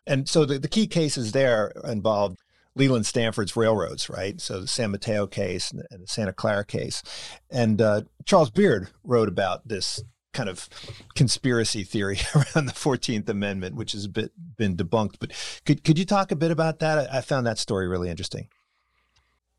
And 0.07 0.27
so 0.27 0.45
the, 0.45 0.59
the 0.59 0.67
key 0.67 0.87
cases 0.87 1.31
there 1.31 1.71
involved 1.83 2.39
Leland 2.75 3.05
Stanford's 3.05 3.55
railroads, 3.55 4.09
right? 4.09 4.39
So 4.39 4.61
the 4.61 4.67
San 4.67 4.91
Mateo 4.91 5.27
case 5.27 5.71
and 5.71 5.83
the 6.03 6.07
Santa 6.07 6.33
Clara 6.33 6.65
case. 6.65 7.03
And 7.49 7.81
uh, 7.81 8.03
Charles 8.25 8.49
Beard 8.49 8.89
wrote 9.03 9.27
about 9.27 9.67
this 9.67 10.01
kind 10.33 10.49
of 10.49 10.69
conspiracy 11.15 11.83
theory 11.83 12.19
around 12.35 12.65
the 12.65 12.73
14th 12.73 13.27
Amendment, 13.29 13.75
which 13.75 13.91
has 13.91 14.07
been, 14.07 14.29
been 14.57 14.77
debunked. 14.77 15.15
But 15.19 15.31
could, 15.65 15.83
could 15.83 15.99
you 15.99 16.05
talk 16.05 16.31
a 16.31 16.35
bit 16.35 16.51
about 16.51 16.79
that? 16.79 17.13
I 17.13 17.21
found 17.21 17.45
that 17.47 17.57
story 17.57 17.87
really 17.87 18.09
interesting. 18.09 18.47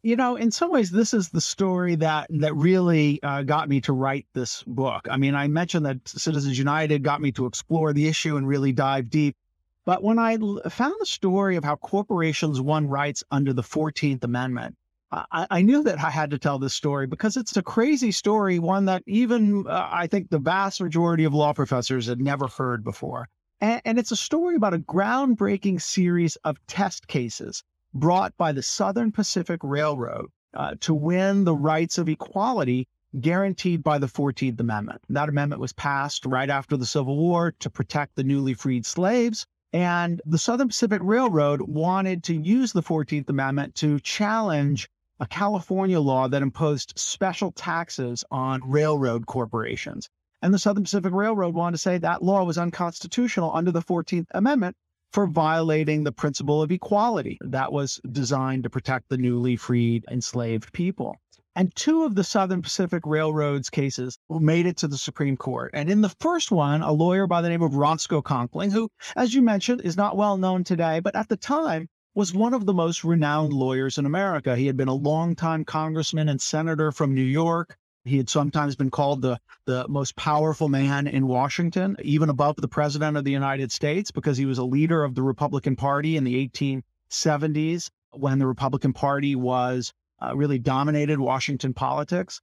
You 0.04 0.16
know, 0.16 0.34
in 0.34 0.50
some 0.50 0.72
ways, 0.72 0.90
this 0.90 1.14
is 1.14 1.28
the 1.28 1.40
story 1.40 1.94
that 1.96 2.26
that 2.30 2.56
really 2.56 3.22
uh, 3.22 3.42
got 3.44 3.68
me 3.68 3.80
to 3.82 3.92
write 3.92 4.26
this 4.34 4.64
book. 4.64 5.06
I 5.08 5.16
mean, 5.16 5.36
I 5.36 5.46
mentioned 5.46 5.86
that 5.86 6.08
Citizens 6.08 6.58
United 6.58 7.04
got 7.04 7.20
me 7.20 7.30
to 7.32 7.46
explore 7.46 7.92
the 7.92 8.08
issue 8.08 8.36
and 8.36 8.48
really 8.48 8.72
dive 8.72 9.10
deep. 9.10 9.36
But 9.84 10.02
when 10.02 10.16
I 10.16 10.36
found 10.36 10.94
the 11.00 11.06
story 11.06 11.56
of 11.56 11.64
how 11.64 11.74
corporations 11.74 12.60
won 12.60 12.86
rights 12.86 13.24
under 13.32 13.52
the 13.52 13.62
14th 13.62 14.22
Amendment, 14.22 14.76
I, 15.10 15.46
I, 15.50 15.62
knew 15.62 15.82
that 15.82 15.98
I 15.98 16.08
had 16.08 16.30
to 16.30 16.38
tell 16.38 16.60
this 16.60 16.72
story 16.72 17.08
because 17.08 17.36
it's 17.36 17.56
a 17.56 17.62
crazy 17.62 18.12
story, 18.12 18.60
one 18.60 18.84
that 18.84 19.02
even 19.06 19.66
uh, 19.66 19.88
I 19.90 20.06
think 20.06 20.30
the 20.30 20.38
vast 20.38 20.80
majority 20.80 21.24
of 21.24 21.34
law 21.34 21.52
professors 21.52 22.06
had 22.06 22.20
never 22.20 22.46
heard 22.46 22.84
before. 22.84 23.28
And, 23.60 23.82
and 23.84 23.98
it's 23.98 24.12
a 24.12 24.16
story 24.16 24.54
about 24.54 24.72
a 24.72 24.78
groundbreaking 24.78 25.82
series 25.82 26.36
of 26.36 26.64
test 26.68 27.08
cases 27.08 27.64
brought 27.92 28.36
by 28.36 28.52
the 28.52 28.62
Southern 28.62 29.10
Pacific 29.10 29.60
Railroad 29.64 30.30
uh, 30.54 30.76
to 30.80 30.94
win 30.94 31.42
the 31.42 31.56
rights 31.56 31.98
of 31.98 32.08
equality 32.08 32.86
guaranteed 33.20 33.82
by 33.82 33.98
the 33.98 34.06
14th 34.06 34.60
Amendment. 34.60 35.02
That 35.10 35.28
amendment 35.28 35.60
was 35.60 35.72
passed 35.72 36.24
right 36.24 36.48
after 36.48 36.76
the 36.76 36.86
Civil 36.86 37.16
War 37.16 37.52
to 37.58 37.68
protect 37.68 38.14
the 38.14 38.24
newly 38.24 38.54
freed 38.54 38.86
slaves 38.86 39.44
and 39.72 40.20
the 40.26 40.38
Southern 40.38 40.68
Pacific 40.68 41.00
Railroad 41.02 41.62
wanted 41.62 42.22
to 42.24 42.34
use 42.34 42.72
the 42.72 42.82
14th 42.82 43.28
Amendment 43.30 43.74
to 43.76 43.98
challenge 44.00 44.88
a 45.20 45.26
California 45.26 46.00
law 46.00 46.28
that 46.28 46.42
imposed 46.42 46.92
special 46.96 47.52
taxes 47.52 48.24
on 48.30 48.60
railroad 48.68 49.26
corporations. 49.26 50.08
And 50.42 50.52
the 50.52 50.58
Southern 50.58 50.84
Pacific 50.84 51.12
Railroad 51.12 51.54
wanted 51.54 51.76
to 51.76 51.82
say 51.82 51.98
that 51.98 52.22
law 52.22 52.44
was 52.44 52.58
unconstitutional 52.58 53.54
under 53.54 53.70
the 53.70 53.80
14th 53.80 54.26
Amendment 54.32 54.76
for 55.12 55.26
violating 55.26 56.04
the 56.04 56.12
principle 56.12 56.60
of 56.60 56.72
equality 56.72 57.38
that 57.42 57.72
was 57.72 58.00
designed 58.10 58.64
to 58.64 58.70
protect 58.70 59.08
the 59.08 59.18
newly 59.18 59.56
freed 59.56 60.04
enslaved 60.10 60.72
people. 60.72 61.16
And 61.54 61.74
two 61.76 62.04
of 62.04 62.14
the 62.14 62.24
Southern 62.24 62.62
Pacific 62.62 63.02
Railroad's 63.04 63.68
cases 63.68 64.18
made 64.30 64.64
it 64.64 64.78
to 64.78 64.88
the 64.88 64.96
Supreme 64.96 65.36
Court. 65.36 65.70
And 65.74 65.90
in 65.90 66.00
the 66.00 66.08
first 66.08 66.50
one, 66.50 66.80
a 66.80 66.92
lawyer 66.92 67.26
by 67.26 67.42
the 67.42 67.50
name 67.50 67.60
of 67.60 67.74
Roscoe 67.74 68.22
Conkling, 68.22 68.72
who, 68.72 68.88
as 69.16 69.34
you 69.34 69.42
mentioned, 69.42 69.82
is 69.82 69.96
not 69.96 70.16
well 70.16 70.38
known 70.38 70.64
today, 70.64 71.00
but 71.00 71.14
at 71.14 71.28
the 71.28 71.36
time 71.36 71.88
was 72.14 72.32
one 72.32 72.54
of 72.54 72.64
the 72.64 72.72
most 72.72 73.04
renowned 73.04 73.52
lawyers 73.52 73.98
in 73.98 74.06
America. 74.06 74.56
He 74.56 74.66
had 74.66 74.78
been 74.78 74.88
a 74.88 74.94
longtime 74.94 75.64
congressman 75.66 76.30
and 76.30 76.40
senator 76.40 76.90
from 76.90 77.14
New 77.14 77.20
York. 77.20 77.76
He 78.04 78.16
had 78.16 78.30
sometimes 78.30 78.74
been 78.74 78.90
called 78.90 79.20
the, 79.20 79.38
the 79.66 79.86
most 79.88 80.16
powerful 80.16 80.70
man 80.70 81.06
in 81.06 81.26
Washington, 81.26 81.96
even 82.02 82.30
above 82.30 82.56
the 82.56 82.66
president 82.66 83.16
of 83.18 83.24
the 83.24 83.30
United 83.30 83.70
States, 83.70 84.10
because 84.10 84.38
he 84.38 84.46
was 84.46 84.58
a 84.58 84.64
leader 84.64 85.04
of 85.04 85.14
the 85.14 85.22
Republican 85.22 85.76
Party 85.76 86.16
in 86.16 86.24
the 86.24 86.48
1870s 86.48 87.90
when 88.10 88.38
the 88.38 88.46
Republican 88.46 88.92
Party 88.92 89.36
was 89.36 89.92
uh, 90.22 90.36
really 90.36 90.58
dominated 90.58 91.18
Washington 91.18 91.74
politics. 91.74 92.40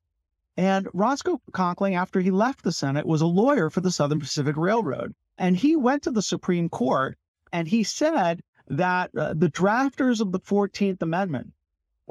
And 0.58 0.88
Roscoe 0.94 1.42
Conkling, 1.54 1.96
after 1.96 2.20
he 2.20 2.32
left 2.32 2.64
the 2.64 2.74
Senate, 2.74 3.06
was 3.06 3.22
a 3.22 3.28
lawyer 3.28 3.70
for 3.70 3.80
the 3.80 3.92
Southern 3.92 4.20
Pacific 4.20 4.58
Railroad. 4.58 5.14
And 5.38 5.56
he 5.56 5.76
went 5.78 6.04
to 6.04 6.12
the 6.12 6.22
Supreme 6.22 6.68
Court 6.68 7.18
and 7.54 7.68
he 7.68 7.84
said 7.84 8.42
that 8.68 9.12
uh, 9.16 9.34
the 9.34 9.50
drafters 9.50 10.20
of 10.20 10.32
the 10.32 10.40
14th 10.40 11.02
Amendment 11.02 11.54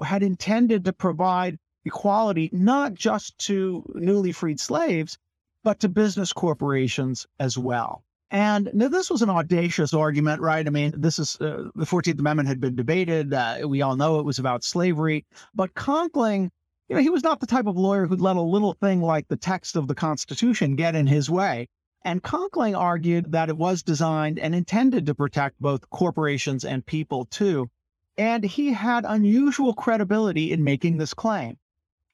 had 0.02 0.22
intended 0.22 0.84
to 0.84 0.92
provide 0.92 1.58
equality 1.84 2.48
not 2.52 2.94
just 2.94 3.36
to 3.38 3.84
newly 3.94 4.32
freed 4.32 4.60
slaves, 4.60 5.18
but 5.62 5.80
to 5.80 5.88
business 5.88 6.32
corporations 6.32 7.26
as 7.38 7.58
well. 7.58 8.04
And 8.30 8.70
now 8.74 8.88
this 8.88 9.08
was 9.08 9.22
an 9.22 9.30
audacious 9.30 9.94
argument, 9.94 10.42
right? 10.42 10.66
I 10.66 10.70
mean, 10.70 10.92
this 10.94 11.18
is 11.18 11.40
uh, 11.40 11.70
the 11.74 11.86
14th 11.86 12.18
Amendment 12.18 12.48
had 12.48 12.60
been 12.60 12.76
debated. 12.76 13.32
Uh, 13.32 13.60
we 13.66 13.80
all 13.80 13.96
know 13.96 14.18
it 14.18 14.26
was 14.26 14.38
about 14.38 14.64
slavery. 14.64 15.24
But 15.54 15.74
Conkling, 15.74 16.50
you 16.88 16.96
know, 16.96 17.02
he 17.02 17.08
was 17.08 17.22
not 17.22 17.40
the 17.40 17.46
type 17.46 17.66
of 17.66 17.78
lawyer 17.78 18.06
who'd 18.06 18.20
let 18.20 18.36
a 18.36 18.42
little 18.42 18.74
thing 18.74 19.00
like 19.00 19.28
the 19.28 19.36
text 19.36 19.76
of 19.76 19.88
the 19.88 19.94
Constitution 19.94 20.76
get 20.76 20.94
in 20.94 21.06
his 21.06 21.30
way. 21.30 21.68
And 22.04 22.22
Conkling 22.22 22.76
argued 22.78 23.32
that 23.32 23.48
it 23.48 23.56
was 23.56 23.82
designed 23.82 24.38
and 24.38 24.54
intended 24.54 25.06
to 25.06 25.14
protect 25.14 25.60
both 25.60 25.88
corporations 25.88 26.64
and 26.64 26.84
people 26.84 27.24
too. 27.24 27.70
And 28.18 28.44
he 28.44 28.72
had 28.72 29.06
unusual 29.08 29.72
credibility 29.72 30.52
in 30.52 30.64
making 30.64 30.98
this 30.98 31.14
claim. 31.14 31.56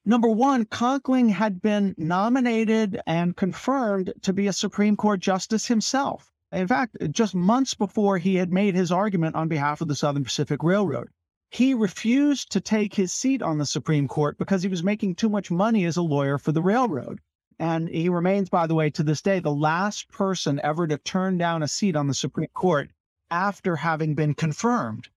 Number 0.07 0.29
one, 0.29 0.65
Conkling 0.65 1.29
had 1.29 1.63
been 1.63 1.95
nominated 1.97 3.01
and 3.07 3.35
confirmed 3.35 4.13
to 4.21 4.33
be 4.33 4.45
a 4.45 4.53
Supreme 4.53 4.95
Court 4.95 5.19
justice 5.19 5.65
himself. 5.65 6.31
In 6.51 6.67
fact, 6.67 6.95
just 7.09 7.33
months 7.33 7.73
before 7.73 8.19
he 8.19 8.35
had 8.35 8.53
made 8.53 8.75
his 8.75 8.91
argument 8.91 9.35
on 9.35 9.47
behalf 9.47 9.81
of 9.81 9.87
the 9.87 9.95
Southern 9.95 10.23
Pacific 10.23 10.61
Railroad, 10.61 11.09
he 11.49 11.73
refused 11.73 12.51
to 12.51 12.61
take 12.61 12.93
his 12.93 13.13
seat 13.13 13.41
on 13.41 13.57
the 13.57 13.65
Supreme 13.65 14.07
Court 14.07 14.37
because 14.37 14.61
he 14.61 14.69
was 14.69 14.83
making 14.83 15.15
too 15.15 15.29
much 15.29 15.49
money 15.49 15.85
as 15.85 15.97
a 15.97 16.03
lawyer 16.03 16.37
for 16.37 16.51
the 16.51 16.61
railroad. 16.61 17.19
And 17.57 17.89
he 17.89 18.07
remains, 18.07 18.47
by 18.49 18.67
the 18.67 18.75
way, 18.75 18.91
to 18.91 19.01
this 19.01 19.23
day, 19.23 19.39
the 19.39 19.51
last 19.51 20.09
person 20.09 20.59
ever 20.63 20.85
to 20.85 20.99
turn 20.99 21.39
down 21.39 21.63
a 21.63 21.67
seat 21.67 21.95
on 21.95 22.05
the 22.07 22.13
Supreme 22.13 22.49
Court 22.53 22.91
after 23.31 23.77
having 23.77 24.13
been 24.13 24.35
confirmed. 24.35 25.09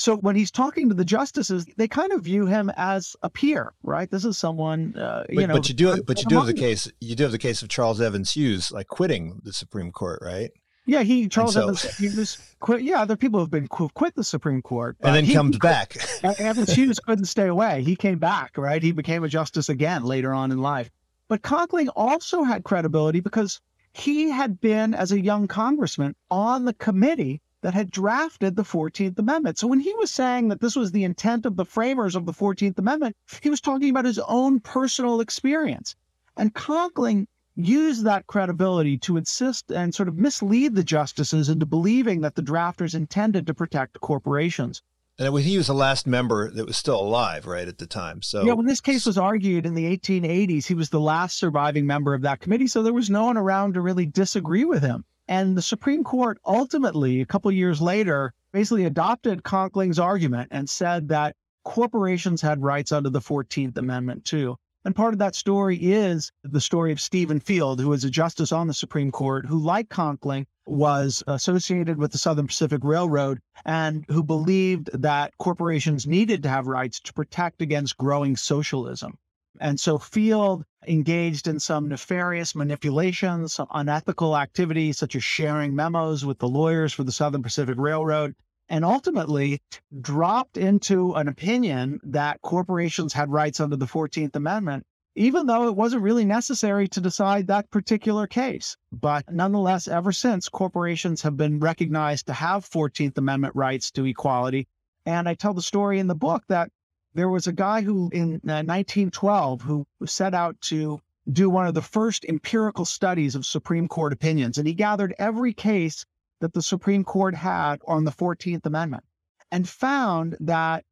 So 0.00 0.16
when 0.16 0.34
he's 0.34 0.50
talking 0.50 0.88
to 0.88 0.94
the 0.94 1.04
justices, 1.04 1.66
they 1.76 1.86
kind 1.86 2.10
of 2.12 2.22
view 2.22 2.46
him 2.46 2.72
as 2.78 3.14
a 3.22 3.28
peer, 3.28 3.74
right? 3.82 4.10
This 4.10 4.24
is 4.24 4.38
someone, 4.38 4.96
uh, 4.96 5.24
you 5.28 5.36
but, 5.36 5.46
know. 5.46 5.54
But 5.54 5.68
you 5.68 5.74
do, 5.74 6.02
but 6.02 6.22
you 6.22 6.24
do 6.24 6.36
have 6.36 6.46
the 6.46 6.54
case. 6.54 6.90
You 7.02 7.14
do 7.14 7.24
have 7.24 7.32
the 7.32 7.38
case 7.38 7.60
of 7.60 7.68
Charles 7.68 8.00
Evans 8.00 8.32
Hughes, 8.32 8.72
like 8.72 8.88
quitting 8.88 9.42
the 9.44 9.52
Supreme 9.52 9.92
Court, 9.92 10.20
right? 10.22 10.50
Yeah, 10.86 11.02
he 11.02 11.28
Charles 11.28 11.52
so, 11.52 11.64
Evans 11.64 11.82
Hughes 11.98 12.38
quit. 12.60 12.80
Yeah, 12.80 13.02
other 13.02 13.14
people 13.14 13.40
have 13.40 13.50
been 13.50 13.68
quit 13.68 14.14
the 14.14 14.24
Supreme 14.24 14.62
Court, 14.62 14.96
and 15.02 15.14
then 15.14 15.26
he, 15.26 15.34
comes 15.34 15.58
back. 15.58 15.98
Evans 16.24 16.72
Hughes 16.72 16.98
couldn't 16.98 17.26
stay 17.26 17.48
away. 17.48 17.82
He 17.82 17.94
came 17.94 18.18
back, 18.18 18.56
right? 18.56 18.82
He 18.82 18.92
became 18.92 19.22
a 19.22 19.28
justice 19.28 19.68
again 19.68 20.04
later 20.04 20.32
on 20.32 20.50
in 20.50 20.62
life. 20.62 20.90
But 21.28 21.42
Conkling 21.42 21.90
also 21.94 22.42
had 22.42 22.64
credibility 22.64 23.20
because 23.20 23.60
he 23.92 24.30
had 24.30 24.62
been, 24.62 24.94
as 24.94 25.12
a 25.12 25.20
young 25.20 25.46
congressman, 25.46 26.16
on 26.30 26.64
the 26.64 26.72
committee 26.72 27.42
that 27.62 27.74
had 27.74 27.90
drafted 27.90 28.56
the 28.56 28.62
14th 28.62 29.18
Amendment. 29.18 29.58
So 29.58 29.66
when 29.66 29.80
he 29.80 29.94
was 29.94 30.10
saying 30.10 30.48
that 30.48 30.60
this 30.60 30.76
was 30.76 30.92
the 30.92 31.04
intent 31.04 31.46
of 31.46 31.56
the 31.56 31.64
framers 31.64 32.16
of 32.16 32.26
the 32.26 32.32
14th 32.32 32.78
Amendment, 32.78 33.16
he 33.42 33.50
was 33.50 33.60
talking 33.60 33.90
about 33.90 34.04
his 34.04 34.18
own 34.20 34.60
personal 34.60 35.20
experience. 35.20 35.96
And 36.36 36.54
Conkling 36.54 37.26
used 37.56 38.04
that 38.04 38.26
credibility 38.26 38.96
to 38.98 39.16
insist 39.16 39.70
and 39.70 39.94
sort 39.94 40.08
of 40.08 40.16
mislead 40.16 40.74
the 40.74 40.84
justices 40.84 41.48
into 41.48 41.66
believing 41.66 42.20
that 42.22 42.34
the 42.34 42.42
drafters 42.42 42.94
intended 42.94 43.46
to 43.46 43.54
protect 43.54 44.00
corporations. 44.00 44.82
And 45.18 45.36
he 45.40 45.58
was 45.58 45.66
the 45.66 45.74
last 45.74 46.06
member 46.06 46.50
that 46.50 46.66
was 46.66 46.78
still 46.78 46.98
alive, 46.98 47.46
right, 47.46 47.68
at 47.68 47.76
the 47.76 47.86
time. 47.86 48.22
So 48.22 48.42
yeah, 48.42 48.54
when 48.54 48.64
this 48.64 48.80
case 48.80 49.04
was 49.04 49.18
argued 49.18 49.66
in 49.66 49.74
the 49.74 49.84
1880s, 49.98 50.66
he 50.66 50.72
was 50.72 50.88
the 50.88 51.00
last 51.00 51.36
surviving 51.36 51.86
member 51.86 52.14
of 52.14 52.22
that 52.22 52.40
committee. 52.40 52.66
So 52.66 52.82
there 52.82 52.94
was 52.94 53.10
no 53.10 53.26
one 53.26 53.36
around 53.36 53.74
to 53.74 53.82
really 53.82 54.06
disagree 54.06 54.64
with 54.64 54.82
him. 54.82 55.04
And 55.30 55.56
the 55.56 55.62
Supreme 55.62 56.02
Court 56.02 56.38
ultimately, 56.44 57.20
a 57.20 57.24
couple 57.24 57.52
years 57.52 57.80
later, 57.80 58.34
basically 58.52 58.84
adopted 58.84 59.44
Conkling's 59.44 60.00
argument 60.00 60.48
and 60.50 60.68
said 60.68 61.06
that 61.10 61.36
corporations 61.64 62.42
had 62.42 62.64
rights 62.64 62.90
under 62.90 63.10
the 63.10 63.20
14th 63.20 63.76
Amendment 63.76 64.24
too. 64.24 64.56
And 64.84 64.96
part 64.96 65.14
of 65.14 65.20
that 65.20 65.36
story 65.36 65.76
is 65.76 66.32
the 66.42 66.60
story 66.60 66.90
of 66.90 67.00
Stephen 67.00 67.38
Field, 67.38 67.80
who 67.80 67.90
was 67.90 68.02
a 68.02 68.10
justice 68.10 68.50
on 68.50 68.66
the 68.66 68.74
Supreme 68.74 69.12
Court, 69.12 69.46
who, 69.46 69.60
like 69.60 69.88
Conkling, 69.88 70.46
was 70.66 71.22
associated 71.28 71.96
with 71.96 72.10
the 72.10 72.18
Southern 72.18 72.48
Pacific 72.48 72.80
Railroad 72.82 73.38
and 73.64 74.04
who 74.08 74.24
believed 74.24 74.90
that 75.00 75.38
corporations 75.38 76.08
needed 76.08 76.42
to 76.42 76.48
have 76.48 76.66
rights 76.66 76.98
to 77.02 77.12
protect 77.12 77.62
against 77.62 77.96
growing 77.98 78.36
socialism. 78.36 79.16
And 79.62 79.78
so 79.78 79.98
Field 79.98 80.64
engaged 80.88 81.46
in 81.46 81.60
some 81.60 81.86
nefarious 81.86 82.54
manipulations, 82.54 83.52
some 83.52 83.68
unethical 83.70 84.34
activities, 84.34 84.96
such 84.96 85.14
as 85.14 85.22
sharing 85.22 85.74
memos 85.74 86.24
with 86.24 86.38
the 86.38 86.48
lawyers 86.48 86.94
for 86.94 87.04
the 87.04 87.12
Southern 87.12 87.42
Pacific 87.42 87.76
Railroad, 87.76 88.34
and 88.70 88.86
ultimately 88.86 89.60
dropped 90.00 90.56
into 90.56 91.12
an 91.12 91.28
opinion 91.28 92.00
that 92.04 92.40
corporations 92.40 93.12
had 93.12 93.30
rights 93.30 93.60
under 93.60 93.76
the 93.76 93.84
14th 93.84 94.34
Amendment, 94.34 94.86
even 95.14 95.44
though 95.44 95.68
it 95.68 95.76
wasn't 95.76 96.02
really 96.02 96.24
necessary 96.24 96.88
to 96.88 97.00
decide 97.02 97.46
that 97.46 97.70
particular 97.70 98.26
case. 98.26 98.78
But 98.90 99.30
nonetheless, 99.30 99.88
ever 99.88 100.12
since, 100.12 100.48
corporations 100.48 101.20
have 101.20 101.36
been 101.36 101.58
recognized 101.58 102.28
to 102.28 102.32
have 102.32 102.64
14th 102.64 103.18
Amendment 103.18 103.54
rights 103.54 103.90
to 103.90 104.06
equality. 104.06 104.68
And 105.04 105.28
I 105.28 105.34
tell 105.34 105.52
the 105.52 105.60
story 105.60 105.98
in 105.98 106.06
the 106.06 106.14
book 106.14 106.44
that 106.48 106.70
there 107.14 107.28
was 107.28 107.46
a 107.46 107.52
guy 107.52 107.82
who 107.82 108.10
in 108.12 108.34
uh, 108.46 108.62
1912 108.62 109.62
who 109.62 109.86
set 110.06 110.34
out 110.34 110.60
to 110.60 111.00
do 111.30 111.50
one 111.50 111.66
of 111.66 111.74
the 111.74 111.82
first 111.82 112.24
empirical 112.28 112.84
studies 112.84 113.34
of 113.34 113.46
Supreme 113.46 113.88
Court 113.88 114.12
opinions. 114.12 114.58
And 114.58 114.66
he 114.66 114.74
gathered 114.74 115.14
every 115.18 115.52
case 115.52 116.04
that 116.40 116.52
the 116.52 116.62
Supreme 116.62 117.04
Court 117.04 117.34
had 117.34 117.80
on 117.86 118.04
the 118.04 118.10
14th 118.10 118.66
Amendment 118.66 119.04
and 119.50 119.68
found 119.68 120.36
that 120.40 120.84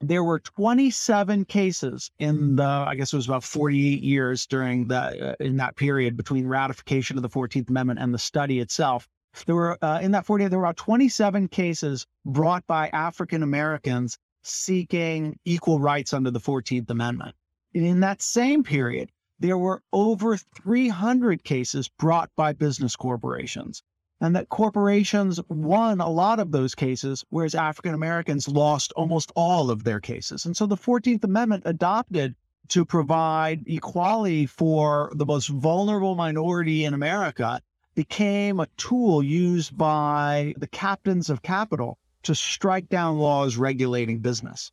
there 0.00 0.24
were 0.24 0.38
27 0.38 1.44
cases 1.44 2.10
in 2.18 2.56
the 2.56 2.64
i 2.64 2.94
guess 2.94 3.12
it 3.12 3.16
was 3.16 3.26
about 3.26 3.44
48 3.44 4.02
years 4.02 4.46
during 4.46 4.88
the 4.88 5.32
uh, 5.32 5.34
in 5.40 5.58
that 5.58 5.76
period 5.76 6.16
between 6.16 6.46
ratification 6.46 7.18
of 7.18 7.22
the 7.22 7.28
14th 7.28 7.68
amendment 7.68 8.00
and 8.00 8.14
the 8.14 8.18
study 8.18 8.60
itself 8.60 9.06
there 9.46 9.54
were 9.54 9.78
uh, 9.84 10.00
in 10.00 10.12
that 10.12 10.24
48 10.24 10.48
there 10.48 10.58
were 10.58 10.64
about 10.64 10.78
27 10.78 11.48
cases 11.48 12.06
brought 12.24 12.66
by 12.66 12.88
african 12.88 13.42
americans 13.42 14.16
seeking 14.42 15.38
equal 15.44 15.80
rights 15.80 16.12
under 16.12 16.30
the 16.30 16.40
14th 16.40 16.90
amendment 16.90 17.34
in 17.72 18.00
that 18.00 18.22
same 18.22 18.62
period 18.62 19.10
there 19.38 19.58
were 19.58 19.82
over 19.92 20.36
300 20.36 21.42
cases 21.44 21.88
brought 21.88 22.30
by 22.36 22.52
business 22.52 22.96
corporations 22.96 23.82
and 24.20 24.36
that 24.36 24.50
corporations 24.50 25.40
won 25.48 26.00
a 26.00 26.10
lot 26.10 26.40
of 26.40 26.52
those 26.52 26.74
cases, 26.74 27.24
whereas 27.30 27.54
African 27.54 27.94
Americans 27.94 28.48
lost 28.48 28.92
almost 28.92 29.32
all 29.34 29.70
of 29.70 29.82
their 29.82 29.98
cases. 29.98 30.44
And 30.44 30.54
so 30.54 30.66
the 30.66 30.76
14th 30.76 31.24
Amendment 31.24 31.62
adopted 31.64 32.34
to 32.68 32.84
provide 32.84 33.64
equality 33.66 34.46
for 34.46 35.10
the 35.14 35.26
most 35.26 35.48
vulnerable 35.48 36.14
minority 36.14 36.84
in 36.84 36.94
America 36.94 37.60
became 37.94 38.60
a 38.60 38.68
tool 38.76 39.22
used 39.22 39.76
by 39.76 40.54
the 40.58 40.68
captains 40.68 41.30
of 41.30 41.42
capital 41.42 41.98
to 42.24 42.34
strike 42.34 42.88
down 42.88 43.18
laws 43.18 43.56
regulating 43.56 44.18
business. 44.18 44.72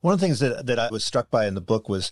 One 0.00 0.14
of 0.14 0.20
the 0.20 0.26
things 0.26 0.40
that, 0.40 0.66
that 0.66 0.78
I 0.78 0.88
was 0.90 1.04
struck 1.04 1.30
by 1.30 1.46
in 1.46 1.54
the 1.54 1.60
book 1.60 1.88
was 1.88 2.10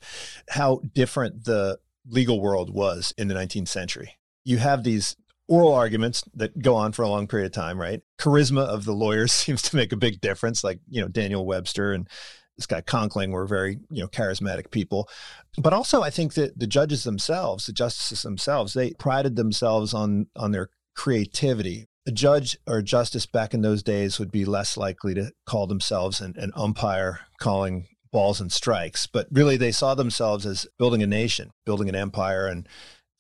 how 0.50 0.80
different 0.94 1.44
the 1.44 1.78
legal 2.06 2.40
world 2.40 2.70
was 2.70 3.14
in 3.16 3.28
the 3.28 3.34
19th 3.34 3.68
century. 3.68 4.18
You 4.44 4.58
have 4.58 4.82
these 4.82 5.16
oral 5.46 5.72
arguments 5.72 6.22
that 6.34 6.60
go 6.60 6.74
on 6.74 6.92
for 6.92 7.02
a 7.02 7.08
long 7.08 7.26
period 7.26 7.46
of 7.46 7.52
time, 7.52 7.80
right? 7.80 8.02
Charisma 8.18 8.66
of 8.66 8.84
the 8.84 8.92
lawyers 8.92 9.32
seems 9.32 9.62
to 9.62 9.76
make 9.76 9.92
a 9.92 9.96
big 9.96 10.20
difference. 10.20 10.62
Like, 10.62 10.80
you 10.88 11.00
know, 11.00 11.08
Daniel 11.08 11.46
Webster 11.46 11.92
and 11.92 12.08
this 12.56 12.66
guy 12.66 12.80
Conkling 12.82 13.30
were 13.30 13.46
very, 13.46 13.78
you 13.90 14.02
know, 14.02 14.08
charismatic 14.08 14.70
people. 14.70 15.08
But 15.56 15.72
also 15.72 16.02
I 16.02 16.10
think 16.10 16.34
that 16.34 16.58
the 16.58 16.66
judges 16.66 17.04
themselves, 17.04 17.66
the 17.66 17.72
justices 17.72 18.22
themselves, 18.22 18.74
they 18.74 18.92
prided 18.98 19.36
themselves 19.36 19.94
on 19.94 20.26
on 20.36 20.50
their 20.52 20.68
creativity. 20.94 21.86
A 22.08 22.10
judge 22.10 22.56
or 22.66 22.80
justice 22.80 23.26
back 23.26 23.52
in 23.52 23.60
those 23.60 23.82
days 23.82 24.18
would 24.18 24.32
be 24.32 24.46
less 24.46 24.78
likely 24.78 25.12
to 25.12 25.30
call 25.44 25.66
themselves 25.66 26.22
an, 26.22 26.36
an 26.38 26.52
umpire 26.56 27.20
calling 27.38 27.86
balls 28.10 28.40
and 28.40 28.50
strikes, 28.50 29.06
but 29.06 29.26
really 29.30 29.58
they 29.58 29.72
saw 29.72 29.94
themselves 29.94 30.46
as 30.46 30.66
building 30.78 31.02
a 31.02 31.06
nation, 31.06 31.50
building 31.66 31.86
an 31.86 31.94
empire 31.94 32.46
and 32.46 32.66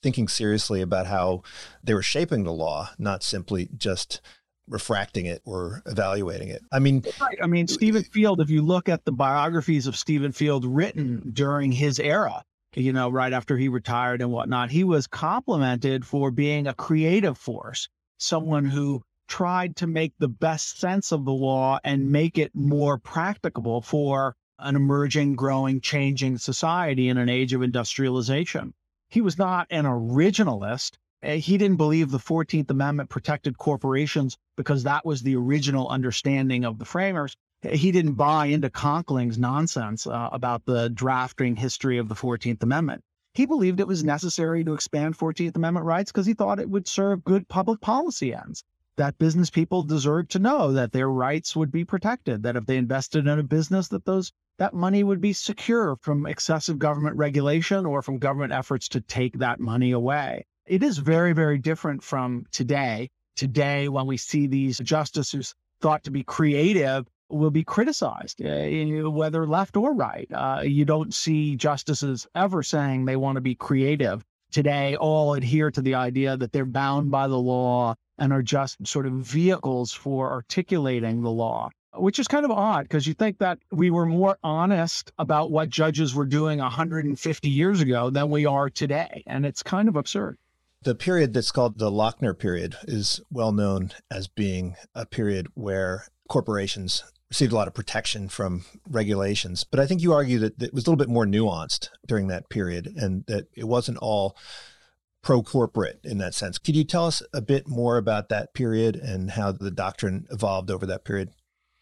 thinking 0.02 0.26
seriously 0.26 0.80
about 0.80 1.06
how 1.06 1.42
they 1.84 1.92
were 1.92 2.02
shaping 2.02 2.44
the 2.44 2.52
law, 2.52 2.88
not 2.98 3.22
simply 3.22 3.68
just 3.76 4.22
refracting 4.66 5.26
it 5.26 5.42
or 5.44 5.82
evaluating 5.84 6.48
it. 6.48 6.62
I 6.72 6.78
mean, 6.78 7.04
right. 7.20 7.38
I 7.42 7.46
mean, 7.46 7.68
Stephen 7.68 8.04
Field, 8.04 8.40
if 8.40 8.48
you 8.48 8.62
look 8.62 8.88
at 8.88 9.04
the 9.04 9.12
biographies 9.12 9.86
of 9.86 9.96
Stephen 9.96 10.32
Field 10.32 10.64
written 10.64 11.30
during 11.34 11.72
his 11.72 12.00
era, 12.00 12.42
you 12.74 12.94
know, 12.94 13.10
right 13.10 13.34
after 13.34 13.58
he 13.58 13.68
retired 13.68 14.22
and 14.22 14.30
whatnot, 14.30 14.70
he 14.70 14.84
was 14.84 15.06
complimented 15.06 16.06
for 16.06 16.30
being 16.30 16.66
a 16.66 16.72
creative 16.72 17.36
force, 17.36 17.88
someone 18.18 18.66
who 18.66 19.02
tried 19.28 19.76
to 19.76 19.86
make 19.86 20.12
the 20.18 20.28
best 20.28 20.80
sense 20.80 21.12
of 21.12 21.24
the 21.24 21.32
law 21.32 21.78
and 21.84 22.10
make 22.10 22.38
it 22.38 22.54
more 22.54 22.98
practicable 22.98 23.80
for 23.80 24.34
an 24.58 24.74
emerging, 24.74 25.36
growing, 25.36 25.80
changing 25.80 26.38
society 26.38 27.08
in 27.08 27.18
an 27.18 27.28
age 27.28 27.52
of 27.52 27.62
industrialization. 27.62 28.74
He 29.08 29.20
was 29.20 29.38
not 29.38 29.66
an 29.70 29.84
originalist. 29.84 30.96
Eh, 31.22 31.36
he 31.36 31.58
didn't 31.58 31.76
believe 31.76 32.10
the 32.10 32.18
14th 32.18 32.70
Amendment 32.70 33.10
protected 33.10 33.56
corporations 33.58 34.36
because 34.56 34.82
that 34.82 35.06
was 35.06 35.22
the 35.22 35.36
original 35.36 35.88
understanding 35.88 36.64
of 36.64 36.78
the 36.78 36.84
framers. 36.84 37.36
Eh, 37.62 37.76
he 37.76 37.92
didn't 37.92 38.14
buy 38.14 38.46
into 38.46 38.70
Conkling's 38.70 39.38
nonsense 39.38 40.06
uh, 40.06 40.28
about 40.32 40.64
the 40.64 40.90
drafting 40.90 41.56
history 41.56 41.98
of 41.98 42.08
the 42.08 42.14
14th 42.14 42.62
Amendment. 42.62 43.02
He 43.38 43.46
believed 43.46 43.78
it 43.78 43.86
was 43.86 44.02
necessary 44.02 44.64
to 44.64 44.74
expand 44.74 45.16
14th 45.16 45.54
Amendment 45.54 45.86
rights 45.86 46.10
because 46.10 46.26
he 46.26 46.34
thought 46.34 46.58
it 46.58 46.68
would 46.68 46.88
serve 46.88 47.22
good 47.22 47.46
public 47.46 47.80
policy 47.80 48.34
ends. 48.34 48.64
That 48.96 49.16
business 49.16 49.48
people 49.48 49.84
deserved 49.84 50.32
to 50.32 50.40
know 50.40 50.72
that 50.72 50.90
their 50.90 51.08
rights 51.08 51.54
would 51.54 51.70
be 51.70 51.84
protected, 51.84 52.42
that 52.42 52.56
if 52.56 52.66
they 52.66 52.76
invested 52.76 53.28
in 53.28 53.38
a 53.38 53.44
business, 53.44 53.86
that 53.90 54.04
those 54.04 54.32
that 54.58 54.74
money 54.74 55.04
would 55.04 55.20
be 55.20 55.32
secure 55.32 55.94
from 56.00 56.26
excessive 56.26 56.80
government 56.80 57.16
regulation 57.16 57.86
or 57.86 58.02
from 58.02 58.18
government 58.18 58.52
efforts 58.52 58.88
to 58.88 59.00
take 59.02 59.38
that 59.38 59.60
money 59.60 59.92
away. 59.92 60.44
It 60.66 60.82
is 60.82 60.98
very, 60.98 61.32
very 61.32 61.58
different 61.58 62.02
from 62.02 62.44
today. 62.50 63.08
Today, 63.36 63.88
when 63.88 64.08
we 64.08 64.16
see 64.16 64.48
these 64.48 64.78
justices 64.78 65.54
thought 65.80 66.02
to 66.02 66.10
be 66.10 66.24
creative, 66.24 67.06
will 67.28 67.50
be 67.50 67.64
criticized, 67.64 68.44
uh, 68.44 69.10
whether 69.10 69.46
left 69.46 69.76
or 69.76 69.94
right. 69.94 70.28
Uh, 70.32 70.60
you 70.64 70.84
don't 70.84 71.14
see 71.14 71.56
justices 71.56 72.26
ever 72.34 72.62
saying 72.62 73.04
they 73.04 73.16
want 73.16 73.36
to 73.36 73.40
be 73.40 73.54
creative. 73.54 74.24
Today, 74.50 74.96
all 74.96 75.34
adhere 75.34 75.70
to 75.70 75.82
the 75.82 75.94
idea 75.94 76.36
that 76.36 76.52
they're 76.52 76.64
bound 76.64 77.10
by 77.10 77.28
the 77.28 77.38
law 77.38 77.94
and 78.16 78.32
are 78.32 78.42
just 78.42 78.86
sort 78.86 79.06
of 79.06 79.12
vehicles 79.12 79.92
for 79.92 80.32
articulating 80.32 81.22
the 81.22 81.30
law 81.30 81.70
which 81.94 82.18
is 82.18 82.28
kind 82.28 82.44
of 82.44 82.50
odd 82.50 82.82
because 82.84 83.06
you 83.06 83.14
think 83.14 83.38
that 83.38 83.58
we 83.70 83.90
were 83.90 84.06
more 84.06 84.38
honest 84.42 85.12
about 85.18 85.50
what 85.50 85.68
judges 85.68 86.14
were 86.14 86.26
doing 86.26 86.58
150 86.58 87.48
years 87.48 87.80
ago 87.80 88.10
than 88.10 88.30
we 88.30 88.46
are 88.46 88.70
today. 88.70 89.22
And 89.26 89.44
it's 89.44 89.62
kind 89.62 89.88
of 89.88 89.96
absurd. 89.96 90.38
The 90.82 90.94
period 90.94 91.32
that's 91.32 91.50
called 91.50 91.78
the 91.78 91.90
Lochner 91.90 92.38
period 92.38 92.76
is 92.84 93.20
well 93.30 93.52
known 93.52 93.90
as 94.10 94.28
being 94.28 94.76
a 94.94 95.06
period 95.06 95.48
where 95.54 96.06
corporations 96.28 97.02
received 97.30 97.52
a 97.52 97.56
lot 97.56 97.68
of 97.68 97.74
protection 97.74 98.28
from 98.28 98.64
regulations. 98.88 99.64
But 99.64 99.80
I 99.80 99.86
think 99.86 100.02
you 100.02 100.12
argue 100.12 100.38
that 100.38 100.62
it 100.62 100.72
was 100.72 100.86
a 100.86 100.90
little 100.90 101.04
bit 101.04 101.12
more 101.12 101.26
nuanced 101.26 101.90
during 102.06 102.28
that 102.28 102.48
period 102.48 102.86
and 102.96 103.24
that 103.26 103.48
it 103.54 103.64
wasn't 103.64 103.98
all 103.98 104.36
pro 105.22 105.42
corporate 105.42 106.00
in 106.04 106.18
that 106.18 106.34
sense. 106.34 106.58
Could 106.58 106.76
you 106.76 106.84
tell 106.84 107.06
us 107.06 107.22
a 107.34 107.42
bit 107.42 107.68
more 107.68 107.98
about 107.98 108.28
that 108.30 108.54
period 108.54 108.96
and 108.96 109.30
how 109.32 109.52
the 109.52 109.70
doctrine 109.70 110.26
evolved 110.30 110.70
over 110.70 110.86
that 110.86 111.04
period? 111.04 111.30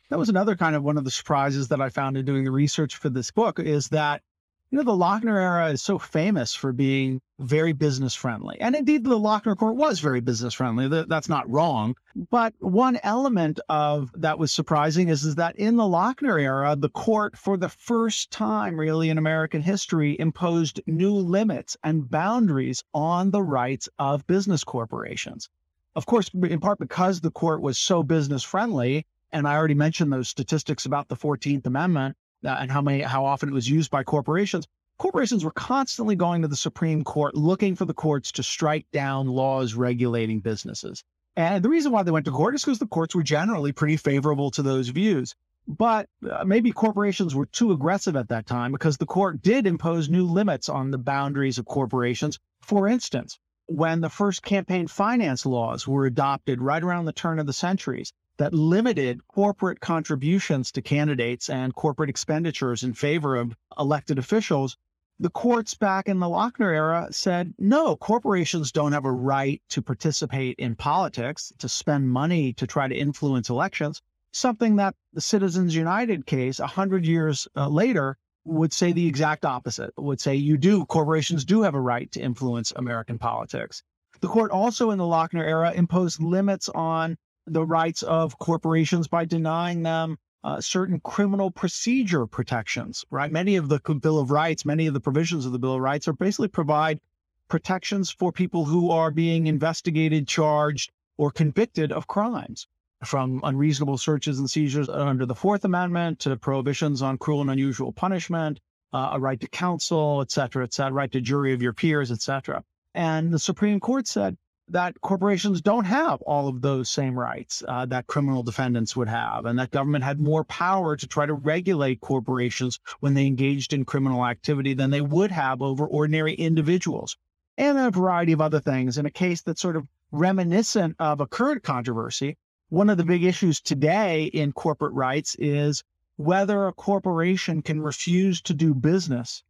that 0.09 0.19
was 0.19 0.29
another 0.29 0.57
kind 0.57 0.77
of 0.77 0.83
one 0.83 0.99
of 0.99 1.05
the 1.05 1.11
surprises 1.11 1.69
that 1.69 1.81
I 1.81 1.89
found 1.89 2.17
in 2.17 2.25
doing 2.25 2.45
the 2.45 2.51
research 2.51 2.97
for 2.97 3.09
this 3.09 3.31
book 3.31 3.59
is 3.59 3.89
that, 3.89 4.23
you 4.71 4.79
know, 4.79 4.85
the 4.85 4.91
Lochner 4.91 5.41
era 5.41 5.71
is 5.71 5.81
so 5.81 5.99
famous 5.99 6.53
for 6.53 6.73
being 6.73 7.21
very 7.39 7.73
business 7.73 8.15
friendly. 8.15 8.57
And 8.61 8.75
indeed, 8.75 9.05
the 9.05 9.19
Lochner 9.19 9.57
court 9.57 9.77
was 9.77 10.01
very 10.01 10.21
business 10.21 10.55
friendly. 10.55 10.89
That's 10.89 11.29
not 11.29 11.49
wrong. 11.49 11.95
But 12.31 12.55
one 12.59 12.99
element 13.03 13.61
of 13.69 14.11
that 14.17 14.39
was 14.39 14.53
surprising 14.53 15.09
is, 15.09 15.25
is 15.25 15.37
that 15.37 15.57
in 15.57 15.77
the 15.77 15.85
Lochner 15.85 16.41
era, 16.41 16.75
the 16.77 16.89
court, 16.89 17.37
for 17.37 17.57
the 17.57 17.69
first 17.69 18.33
time 18.33 18.79
really 18.79 19.09
in 19.09 19.19
American 19.19 19.63
history, 19.63 20.17
imposed 20.19 20.81
new 20.87 21.13
limits 21.15 21.77
and 21.85 22.11
boundaries 22.11 22.83
on 22.93 23.31
the 23.31 23.43
rights 23.43 23.89
of 23.99 24.27
business 24.27 24.65
corporations. 24.65 25.49
Of 25.95 26.07
course, 26.07 26.29
in 26.35 26.59
part 26.59 26.79
because 26.79 27.21
the 27.21 27.31
court 27.31 27.63
was 27.63 27.79
so 27.79 28.03
business 28.03 28.43
friendly, 28.43 29.07
and 29.31 29.47
I 29.47 29.55
already 29.55 29.75
mentioned 29.75 30.13
those 30.13 30.29
statistics 30.29 30.87
about 30.87 31.09
the 31.09 31.17
14th 31.17 31.67
Amendment 31.67 32.17
uh, 32.45 32.49
and 32.49 32.71
how 32.71 32.83
many 32.83 33.03
how 33.03 33.25
often 33.25 33.49
it 33.49 33.55
was 33.55 33.69
used 33.69 33.91
by 33.91 34.05
corporations. 34.05 34.67
Corporations 34.99 35.45
were 35.45 35.51
constantly 35.51 36.17
going 36.17 36.43
to 36.43 36.49
the 36.49 36.57
Supreme 36.57 37.05
Court 37.05 37.35
looking 37.35 37.77
for 37.77 37.85
the 37.85 37.95
courts 37.95 38.33
to 38.33 38.43
strike 38.43 38.87
down 38.93 39.27
laws 39.27 39.75
regulating 39.75 40.41
businesses. 40.41 41.03
And 41.37 41.63
the 41.63 41.69
reason 41.69 41.93
why 41.93 42.03
they 42.03 42.11
went 42.11 42.25
to 42.25 42.31
court 42.31 42.55
is 42.55 42.65
because 42.65 42.79
the 42.79 42.87
courts 42.87 43.15
were 43.15 43.23
generally 43.23 43.73
pretty 43.73 43.99
favorable 43.99 44.51
to 44.53 44.63
those 44.63 44.89
views. 44.89 45.35
But 45.69 46.09
uh, 46.31 46.45
maybe 46.45 46.73
corporations 46.73 47.35
were 47.35 47.47
too 47.47 47.73
aggressive 47.73 48.17
at 48.17 48.29
that 48.29 48.47
time 48.47 48.73
because 48.73 48.97
the 48.97 49.07
court 49.07 49.43
did 49.43 49.67
impose 49.67 50.09
new 50.09 50.25
limits 50.25 50.69
on 50.69 50.91
the 50.91 50.99
boundaries 50.99 51.59
of 51.59 51.67
corporations. 51.67 52.39
For 52.63 52.89
instance, 52.89 53.39
when 53.67 54.01
the 54.01 54.09
first 54.09 54.43
campaign 54.43 54.87
finance 54.87 55.45
laws 55.45 55.87
were 55.87 56.07
adopted 56.07 56.63
right 56.63 56.83
around 56.83 57.05
the 57.05 57.13
turn 57.13 57.39
of 57.39 57.47
the 57.47 57.53
centuries, 57.53 58.13
that 58.39 58.53
limited 58.53 59.27
corporate 59.29 59.81
contributions 59.81 60.71
to 60.73 60.83
candidates 60.83 61.49
and 61.49 61.75
corporate 61.75 62.11
expenditures 62.11 62.83
in 62.83 62.93
favor 62.93 63.37
of 63.37 63.57
elected 63.79 64.19
officials, 64.19 64.77
the 65.19 65.31
courts 65.31 65.73
back 65.75 66.09
in 66.09 66.19
the 66.19 66.27
Lochner 66.27 66.75
era 66.75 67.09
said 67.11 67.55
no, 67.59 67.97
corporations 67.97 68.71
don't 68.71 68.93
have 68.93 69.07
a 69.07 69.13
right 69.13 69.63
to 69.71 69.81
participate 69.81 70.59
in 70.59 70.75
politics, 70.75 71.53
to 71.59 71.69
spend 71.69 72.11
money 72.11 72.53
to 72.53 72.67
try 72.67 72.87
to 72.87 72.95
influence 72.95 73.49
elections. 73.49 74.03
Something 74.33 74.77
that 74.77 74.95
the 75.15 75.23
Citizens 75.23 75.75
United 75.75 76.27
case, 76.27 76.59
100 76.59 77.07
years 77.07 77.49
uh, 77.57 77.69
later, 77.69 78.19
would 78.45 78.73
say 78.73 78.93
the 78.93 79.07
exact 79.07 79.47
opposite, 79.47 79.93
would 79.97 80.21
say 80.21 80.35
you 80.35 80.59
do, 80.59 80.85
corporations 80.85 81.45
do 81.45 81.63
have 81.63 81.75
a 81.75 81.81
right 81.81 82.13
to 82.13 82.21
influence 82.21 82.73
American 82.77 83.19
politics. 83.19 83.83
The 84.21 84.29
court 84.29 84.51
also 84.51 84.91
in 84.91 84.99
the 84.99 85.05
Lochner 85.05 85.45
era 85.45 85.73
imposed 85.73 86.23
limits 86.23 86.69
on 86.69 87.17
the 87.47 87.65
rights 87.65 88.03
of 88.03 88.39
corporations 88.39 89.09
by 89.09 89.25
denying 89.25 89.83
them 89.83 90.19
uh, 90.45 90.61
certain 90.61 91.01
criminal 91.01 91.51
procedure 91.51 92.27
protections, 92.27 93.05
right? 93.11 93.33
Many 93.33 93.57
of 93.57 93.69
the 93.69 93.81
Bill 94.01 94.19
of 94.19 94.31
Rights, 94.31 94.65
many 94.65 94.87
of 94.87 94.95
the 94.95 95.01
provisions 95.01 95.47
of 95.47 95.53
the 95.53 95.59
Bill 95.59 95.75
of 95.75 95.81
Rights 95.81 96.07
are 96.09 96.13
basically 96.13 96.49
provide 96.49 97.01
protections 97.49 98.11
for 98.11 98.33
people 98.33 98.65
who 98.65 98.91
are 98.91 99.11
being 99.11 99.47
investigated, 99.47 100.29
charged, 100.29 100.93
or 101.17 101.31
convicted 101.31 101.93
of 101.93 102.07
crimes, 102.07 102.67
from 103.05 103.41
unreasonable 103.45 103.99
searches 103.99 104.39
and 104.39 104.51
seizures 104.51 104.89
under 104.89 105.27
the 105.27 105.35
Fourth 105.35 105.65
Amendment 105.65 106.21
to 106.21 106.37
prohibitions 106.37 107.03
on 107.03 107.19
cruel 107.19 107.41
and 107.41 107.51
unusual 107.51 107.93
punishment, 107.93 108.61
uh, 108.93 109.11
a 109.13 109.21
right 109.21 109.41
to 109.41 109.49
counsel, 109.49 110.21
et 110.21 110.31
cetera, 110.31 110.65
et 110.65 110.73
cetera, 110.73 110.93
right 110.93 111.13
to 111.13 111.21
jury 111.21 111.53
of 111.53 111.63
your 111.63 111.73
peers, 111.73 112.11
et 112.11 112.21
cetera. 112.21 112.63
And 112.95 113.33
the 113.33 113.39
Supreme 113.39 113.81
Court 113.81 114.07
said 114.07 114.37
that 114.69 115.01
corporations 115.01 115.61
don't 115.61 115.85
have 115.85 116.21
all 116.23 116.49
of 116.49 116.61
those 116.61 116.89
same 116.89 117.19
rights 117.19 117.63
uh, 117.69 117.87
that 117.87 118.07
criminal 118.07 118.43
defendants 118.43 118.97
would 118.97 119.09
have, 119.09 119.47
and 119.47 119.59
that 119.59 119.71
government 119.71 120.03
had 120.03 120.19
more 120.19 120.45
power 120.45 120.97
to 120.97 121.07
try 121.07 121.25
to 121.25 121.35
regulate 121.35 122.01
corporations 122.01 122.81
when 123.01 123.15
they 123.15 123.27
engaged 123.27 123.73
in 123.73 123.85
criminal 123.85 124.27
activity 124.27 124.75
than 124.75 124.91
they 124.91 125.01
would 125.01 125.31
have 125.31 125.63
over 125.63 125.87
ordinary 125.87 126.35
individuals, 126.35 127.17
and 127.57 127.79
a 127.79 127.91
variety 127.91 128.33
of 128.33 128.41
other 128.41 128.61
things. 128.61 128.99
In 128.99 129.07
a 129.07 129.11
case 129.11 129.43
that's 129.43 129.63
sort 129.63 129.77
of 129.77 129.87
reminiscent 130.11 130.97
of 130.99 131.21
a 131.21 131.27
current 131.27 131.63
controversy, 131.63 132.37
one 132.69 132.91
of 132.91 132.97
the 132.97 133.05
big 133.05 133.23
issues 133.23 133.61
today 133.61 134.25
in 134.25 134.53
corporate 134.53 134.95
rights 134.95 135.37
is 135.39 135.85
whether 136.17 136.67
a 136.67 136.73
corporation 136.73 137.63
can 137.63 137.81
refuse 137.81 138.43
to 138.43 138.55
do 138.55 138.75
business 138.75 139.45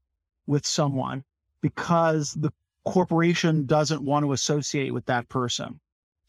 with 0.46 0.66
someone 0.66 1.24
because 1.62 2.34
the 2.34 2.52
corporation 2.86 3.66
doesn't 3.66 4.02
want 4.02 4.24
to 4.24 4.32
associate 4.32 4.94
with 4.94 5.04
that 5.06 5.28
person. 5.28 5.78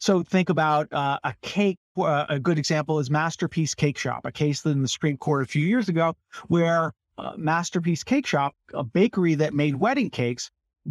So 0.00 0.22
think 0.22 0.50
about 0.50 0.92
uh, 0.92 1.18
a 1.24 1.34
cake. 1.40 1.78
Uh, 1.96 2.26
a 2.28 2.38
good 2.38 2.58
example 2.58 2.98
is 2.98 3.10
Masterpiece 3.10 3.74
Cake 3.74 3.98
Shop, 3.98 4.24
a 4.24 4.32
case 4.32 4.64
in 4.64 4.82
the 4.82 4.88
Supreme 4.88 5.16
Court 5.16 5.42
a 5.42 5.46
few 5.46 5.64
years 5.64 5.88
ago 5.88 6.14
where 6.48 6.92
uh, 7.16 7.32
Masterpiece 7.36 8.04
Cake 8.04 8.26
Shop, 8.26 8.54
a 8.74 8.84
bakery 8.84 9.34
that 9.36 9.54
made 9.54 9.74
wedding 9.74 10.10
cakes, 10.10 10.50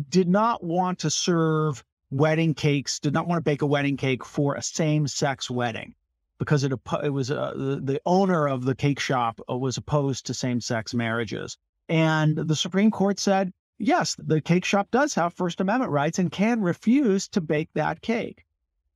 did 0.09 0.27
not 0.27 0.63
want 0.63 0.99
to 0.99 1.09
serve 1.09 1.83
wedding 2.11 2.53
cakes, 2.53 2.99
did 2.99 3.13
not 3.13 3.27
want 3.27 3.37
to 3.37 3.43
bake 3.43 3.61
a 3.61 3.65
wedding 3.65 3.97
cake 3.97 4.25
for 4.25 4.55
a 4.55 4.61
same-sex 4.61 5.49
wedding 5.49 5.93
because 6.39 6.63
it, 6.63 6.73
it 7.03 7.09
was 7.09 7.31
uh, 7.31 7.53
the, 7.55 7.79
the 7.81 8.01
owner 8.05 8.47
of 8.47 8.63
the 8.65 8.75
cake 8.75 8.99
shop 8.99 9.39
uh, 9.49 9.57
was 9.57 9.77
opposed 9.77 10.25
to 10.25 10.33
same-sex 10.33 10.93
marriages. 10.93 11.57
And 11.89 12.35
the 12.35 12.55
Supreme 12.55 12.91
Court 12.91 13.19
said 13.19 13.51
yes, 13.77 14.15
the 14.19 14.41
cake 14.41 14.65
shop 14.65 14.89
does 14.91 15.13
have 15.15 15.33
First 15.33 15.61
Amendment 15.61 15.91
rights 15.91 16.19
and 16.19 16.31
can 16.31 16.61
refuse 16.61 17.27
to 17.29 17.41
bake 17.41 17.69
that 17.73 18.01
cake. 18.01 18.45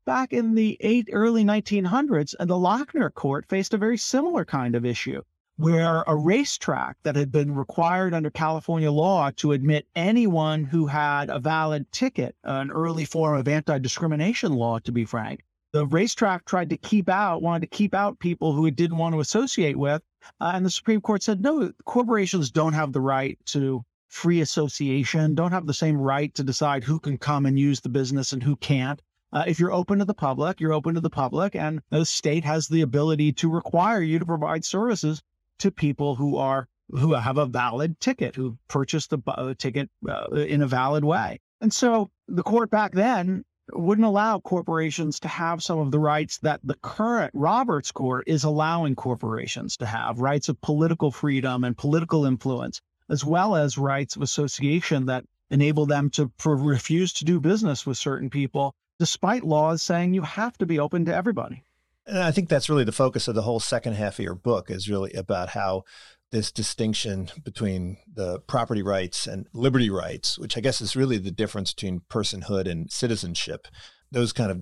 Back 0.05 0.33
in 0.33 0.55
the 0.55 0.77
eight, 0.79 1.09
early 1.11 1.43
1900s, 1.43 2.35
the 2.39 2.55
Lochner 2.55 3.13
court 3.13 3.45
faced 3.47 3.73
a 3.73 3.77
very 3.77 3.97
similar 3.97 4.45
kind 4.45 4.75
of 4.75 4.85
issue 4.85 5.21
where 5.57 6.03
a 6.07 6.15
racetrack 6.15 6.97
that 7.03 7.15
had 7.15 7.31
been 7.31 7.53
required 7.53 8.13
under 8.13 8.31
California 8.31 8.91
law 8.91 9.29
to 9.35 9.51
admit 9.51 9.87
anyone 9.95 10.63
who 10.63 10.87
had 10.87 11.29
a 11.29 11.37
valid 11.37 11.91
ticket, 11.91 12.35
an 12.43 12.71
early 12.71 13.05
form 13.05 13.37
of 13.37 13.47
anti 13.47 13.77
discrimination 13.77 14.53
law, 14.53 14.79
to 14.79 14.91
be 14.91 15.05
frank, 15.05 15.43
the 15.71 15.85
racetrack 15.85 16.45
tried 16.45 16.69
to 16.69 16.77
keep 16.77 17.07
out, 17.07 17.41
wanted 17.41 17.61
to 17.61 17.77
keep 17.77 17.93
out 17.93 18.19
people 18.19 18.53
who 18.53 18.65
it 18.65 18.75
didn't 18.75 18.97
want 18.97 19.13
to 19.13 19.19
associate 19.19 19.77
with. 19.77 20.01
Uh, 20.39 20.51
and 20.53 20.65
the 20.65 20.69
Supreme 20.69 21.01
Court 21.01 21.23
said, 21.23 21.41
no, 21.41 21.71
corporations 21.85 22.51
don't 22.51 22.73
have 22.73 22.91
the 22.91 23.01
right 23.01 23.37
to 23.45 23.85
free 24.11 24.41
association, 24.41 25.33
don't 25.35 25.53
have 25.53 25.65
the 25.65 25.73
same 25.73 25.97
right 25.97 26.35
to 26.35 26.43
decide 26.43 26.83
who 26.83 26.99
can 26.99 27.17
come 27.17 27.45
and 27.45 27.57
use 27.57 27.79
the 27.79 27.89
business 27.89 28.33
and 28.33 28.43
who 28.43 28.55
can't. 28.57 29.01
Uh, 29.33 29.45
if 29.47 29.57
you're 29.57 29.71
open 29.71 29.99
to 29.99 30.05
the 30.05 30.13
public, 30.13 30.59
you're 30.59 30.73
open 30.73 30.93
to 30.93 31.01
the 31.01 31.09
public, 31.09 31.55
and 31.55 31.81
the 31.89 32.05
state 32.05 32.43
has 32.43 32.67
the 32.67 32.81
ability 32.81 33.31
to 33.31 33.49
require 33.49 34.01
you 34.01 34.19
to 34.19 34.25
provide 34.25 34.65
services 34.65 35.21
to 35.59 35.71
people 35.71 36.15
who 36.15 36.37
are 36.37 36.67
who 36.89 37.13
have 37.13 37.37
a 37.37 37.45
valid 37.45 37.97
ticket, 38.01 38.35
who 38.35 38.57
purchased 38.67 39.11
the 39.11 39.19
uh, 39.27 39.53
ticket 39.57 39.89
uh, 40.09 40.29
in 40.31 40.61
a 40.61 40.67
valid 40.67 41.05
way. 41.05 41.39
And 41.61 41.73
so 41.73 42.11
the 42.27 42.43
court 42.43 42.69
back 42.69 42.91
then 42.91 43.45
wouldn't 43.71 44.05
allow 44.05 44.39
corporations 44.39 45.21
to 45.21 45.29
have 45.29 45.63
some 45.63 45.79
of 45.79 45.91
the 45.91 45.99
rights 45.99 46.39
that 46.39 46.59
the 46.65 46.75
current 46.81 47.31
Roberts 47.33 47.93
Court 47.93 48.25
is 48.27 48.43
allowing 48.43 48.95
corporations 48.95 49.77
to 49.77 49.85
have 49.85 50.19
rights 50.19 50.49
of 50.49 50.59
political 50.59 51.11
freedom 51.11 51.63
and 51.63 51.77
political 51.77 52.25
influence 52.25 52.81
as 53.11 53.23
well 53.23 53.55
as 53.55 53.77
rights 53.77 54.15
of 54.15 54.21
association 54.21 55.05
that 55.05 55.25
enable 55.51 55.85
them 55.85 56.09
to 56.09 56.31
refuse 56.45 57.11
to 57.13 57.25
do 57.25 57.39
business 57.39 57.85
with 57.85 57.97
certain 57.97 58.29
people, 58.29 58.73
despite 58.97 59.43
laws 59.43 59.81
saying 59.81 60.13
you 60.13 60.21
have 60.21 60.57
to 60.57 60.65
be 60.65 60.79
open 60.79 61.05
to 61.05 61.13
everybody. 61.13 61.63
And 62.07 62.19
I 62.19 62.31
think 62.31 62.49
that's 62.49 62.69
really 62.69 62.85
the 62.85 62.91
focus 62.91 63.27
of 63.27 63.35
the 63.35 63.41
whole 63.41 63.59
second 63.59 63.93
half 63.93 64.17
of 64.17 64.23
your 64.23 64.33
book 64.33 64.71
is 64.71 64.89
really 64.89 65.11
about 65.13 65.49
how 65.49 65.83
this 66.31 66.51
distinction 66.51 67.29
between 67.43 67.97
the 68.11 68.39
property 68.39 68.81
rights 68.81 69.27
and 69.27 69.45
liberty 69.53 69.89
rights, 69.89 70.39
which 70.39 70.57
I 70.57 70.61
guess 70.61 70.79
is 70.79 70.95
really 70.95 71.17
the 71.17 71.31
difference 71.31 71.73
between 71.73 72.01
personhood 72.09 72.69
and 72.69 72.89
citizenship, 72.89 73.67
those 74.09 74.31
kind 74.31 74.49
of 74.49 74.61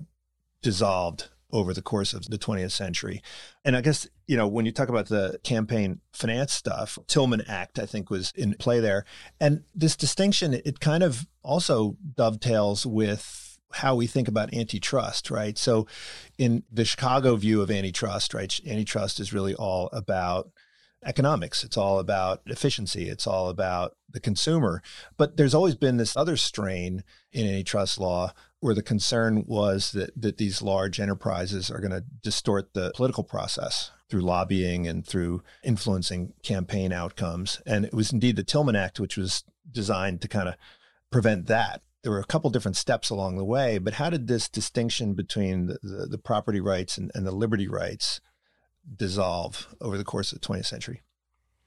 dissolved 0.60 1.28
over 1.52 1.74
the 1.74 1.82
course 1.82 2.12
of 2.12 2.26
the 2.26 2.38
20th 2.38 2.72
century. 2.72 3.22
And 3.64 3.76
I 3.76 3.80
guess, 3.80 4.08
you 4.26 4.36
know, 4.36 4.48
when 4.48 4.66
you 4.66 4.72
talk 4.72 4.88
about 4.88 5.08
the 5.08 5.38
campaign 5.42 6.00
finance 6.12 6.52
stuff, 6.52 6.98
Tillman 7.06 7.42
Act, 7.48 7.78
I 7.78 7.86
think, 7.86 8.10
was 8.10 8.32
in 8.36 8.54
play 8.54 8.80
there. 8.80 9.04
And 9.40 9.64
this 9.74 9.96
distinction, 9.96 10.54
it 10.54 10.80
kind 10.80 11.02
of 11.02 11.26
also 11.42 11.96
dovetails 12.16 12.86
with 12.86 13.58
how 13.72 13.94
we 13.94 14.06
think 14.06 14.28
about 14.28 14.52
antitrust, 14.52 15.30
right? 15.30 15.56
So 15.56 15.86
in 16.38 16.64
the 16.72 16.84
Chicago 16.84 17.36
view 17.36 17.62
of 17.62 17.70
antitrust, 17.70 18.34
right, 18.34 18.58
antitrust 18.66 19.20
is 19.20 19.32
really 19.32 19.54
all 19.54 19.88
about 19.92 20.50
economics. 21.04 21.64
It's 21.64 21.76
all 21.76 21.98
about 21.98 22.42
efficiency. 22.46 23.08
It's 23.08 23.26
all 23.26 23.48
about 23.48 23.96
the 24.10 24.20
consumer. 24.20 24.82
But 25.16 25.36
there's 25.36 25.54
always 25.54 25.74
been 25.74 25.96
this 25.96 26.16
other 26.16 26.36
strain 26.36 27.04
in 27.32 27.46
antitrust 27.46 27.98
law 27.98 28.32
where 28.60 28.74
the 28.74 28.82
concern 28.82 29.44
was 29.46 29.92
that, 29.92 30.10
that 30.20 30.36
these 30.36 30.62
large 30.62 31.00
enterprises 31.00 31.70
are 31.70 31.80
going 31.80 31.90
to 31.90 32.04
distort 32.22 32.74
the 32.74 32.92
political 32.94 33.24
process 33.24 33.90
through 34.08 34.20
lobbying 34.20 34.86
and 34.86 35.06
through 35.06 35.42
influencing 35.64 36.34
campaign 36.42 36.92
outcomes. 36.92 37.62
And 37.66 37.84
it 37.84 37.94
was 37.94 38.12
indeed 38.12 38.36
the 38.36 38.44
Tillman 38.44 38.76
Act, 38.76 39.00
which 39.00 39.16
was 39.16 39.44
designed 39.70 40.20
to 40.20 40.28
kind 40.28 40.48
of 40.48 40.56
prevent 41.10 41.46
that. 41.46 41.82
There 42.02 42.12
were 42.12 42.20
a 42.20 42.24
couple 42.24 42.50
different 42.50 42.76
steps 42.76 43.10
along 43.10 43.36
the 43.36 43.44
way, 43.44 43.78
but 43.78 43.94
how 43.94 44.10
did 44.10 44.26
this 44.26 44.48
distinction 44.48 45.14
between 45.14 45.66
the, 45.66 45.78
the, 45.82 46.06
the 46.06 46.18
property 46.18 46.60
rights 46.60 46.98
and, 46.98 47.10
and 47.14 47.26
the 47.26 47.32
liberty 47.32 47.68
rights 47.68 48.20
dissolve 48.96 49.68
over 49.80 49.96
the 49.96 50.04
course 50.04 50.32
of 50.32 50.40
the 50.40 50.46
20th 50.46 50.66
century? 50.66 51.02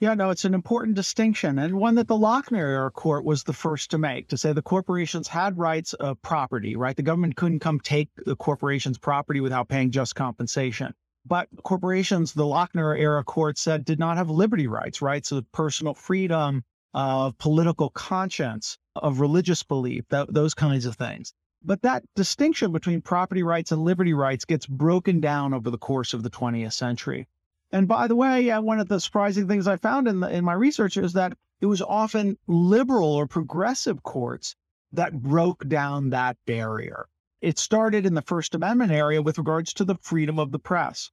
Yeah, 0.03 0.15
no, 0.15 0.31
it's 0.31 0.43
an 0.43 0.53
important 0.53 0.97
distinction 0.97 1.57
and 1.57 1.75
one 1.75 1.95
that 1.95 2.09
the 2.09 2.13
Lochner 2.13 2.57
era 2.57 2.91
court 2.91 3.23
was 3.23 3.43
the 3.45 3.53
first 3.53 3.91
to 3.91 3.97
make 3.97 4.27
to 4.27 4.37
say 4.37 4.51
the 4.51 4.61
corporations 4.61 5.29
had 5.29 5.57
rights 5.57 5.93
of 5.93 6.21
property, 6.21 6.75
right? 6.75 6.93
The 6.93 7.03
government 7.03 7.37
couldn't 7.37 7.61
come 7.61 7.79
take 7.79 8.09
the 8.17 8.35
corporation's 8.35 8.97
property 8.97 9.39
without 9.39 9.69
paying 9.69 9.91
just 9.91 10.13
compensation. 10.13 10.93
But 11.25 11.47
corporations, 11.63 12.33
the 12.33 12.43
Lochner 12.43 12.99
era 12.99 13.23
court 13.23 13.57
said, 13.57 13.85
did 13.85 13.97
not 13.97 14.17
have 14.17 14.29
liberty 14.29 14.67
rights, 14.67 15.01
rights 15.01 15.31
of 15.31 15.49
personal 15.53 15.93
freedom, 15.93 16.65
of 16.93 17.37
political 17.37 17.89
conscience, 17.89 18.77
of 18.97 19.21
religious 19.21 19.63
belief, 19.63 20.03
that, 20.09 20.33
those 20.33 20.53
kinds 20.53 20.85
of 20.85 20.97
things. 20.97 21.33
But 21.63 21.81
that 21.83 22.03
distinction 22.13 22.73
between 22.73 22.99
property 22.99 23.41
rights 23.41 23.71
and 23.71 23.81
liberty 23.81 24.13
rights 24.13 24.43
gets 24.43 24.65
broken 24.65 25.21
down 25.21 25.53
over 25.53 25.69
the 25.69 25.77
course 25.77 26.13
of 26.13 26.23
the 26.23 26.29
20th 26.29 26.73
century. 26.73 27.25
And 27.73 27.87
by 27.87 28.07
the 28.07 28.15
way, 28.15 28.51
uh, 28.51 28.61
one 28.61 28.79
of 28.79 28.87
the 28.87 28.99
surprising 28.99 29.47
things 29.47 29.67
I 29.67 29.77
found 29.77 30.07
in 30.07 30.19
the, 30.19 30.29
in 30.29 30.45
my 30.45 30.53
research 30.53 30.95
is 30.95 31.13
that 31.13 31.35
it 31.59 31.65
was 31.65 31.81
often 31.81 32.37
liberal 32.45 33.11
or 33.15 33.25
progressive 33.25 34.03
courts 34.03 34.55
that 34.91 35.23
broke 35.23 35.67
down 35.67 36.11
that 36.11 36.37
barrier. 36.45 37.07
It 37.41 37.57
started 37.57 38.05
in 38.05 38.13
the 38.13 38.21
First 38.21 38.53
Amendment 38.53 38.91
area 38.91 39.23
with 39.23 39.39
regards 39.39 39.73
to 39.73 39.85
the 39.85 39.95
freedom 39.95 40.37
of 40.37 40.51
the 40.51 40.59
press. 40.59 41.09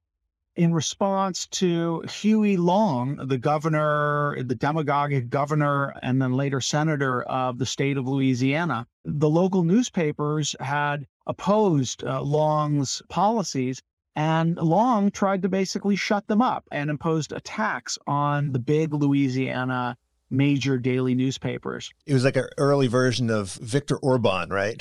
In 0.54 0.74
response 0.74 1.46
to 1.46 2.02
Huey 2.02 2.58
Long, 2.58 3.16
the 3.16 3.38
governor, 3.38 4.36
the 4.42 4.54
demagogic 4.54 5.30
governor, 5.30 5.94
and 6.02 6.20
then 6.20 6.34
later 6.34 6.60
senator 6.60 7.22
of 7.22 7.56
the 7.56 7.64
state 7.64 7.96
of 7.96 8.06
Louisiana, 8.06 8.86
the 9.02 9.30
local 9.30 9.64
newspapers 9.64 10.54
had 10.60 11.06
opposed 11.26 12.04
uh, 12.04 12.20
Long's 12.20 13.00
policies 13.08 13.80
and 14.16 14.56
Long 14.56 15.10
tried 15.10 15.42
to 15.42 15.48
basically 15.48 15.96
shut 15.96 16.26
them 16.26 16.42
up 16.42 16.64
and 16.70 16.90
imposed 16.90 17.32
a 17.32 17.40
tax 17.40 17.98
on 18.06 18.52
the 18.52 18.58
big 18.58 18.92
Louisiana 18.92 19.96
major 20.30 20.78
daily 20.78 21.14
newspapers. 21.14 21.90
It 22.06 22.14
was 22.14 22.24
like 22.24 22.36
an 22.36 22.46
early 22.56 22.86
version 22.86 23.30
of 23.30 23.52
Viktor 23.54 23.96
Orban, 23.96 24.50
right? 24.50 24.78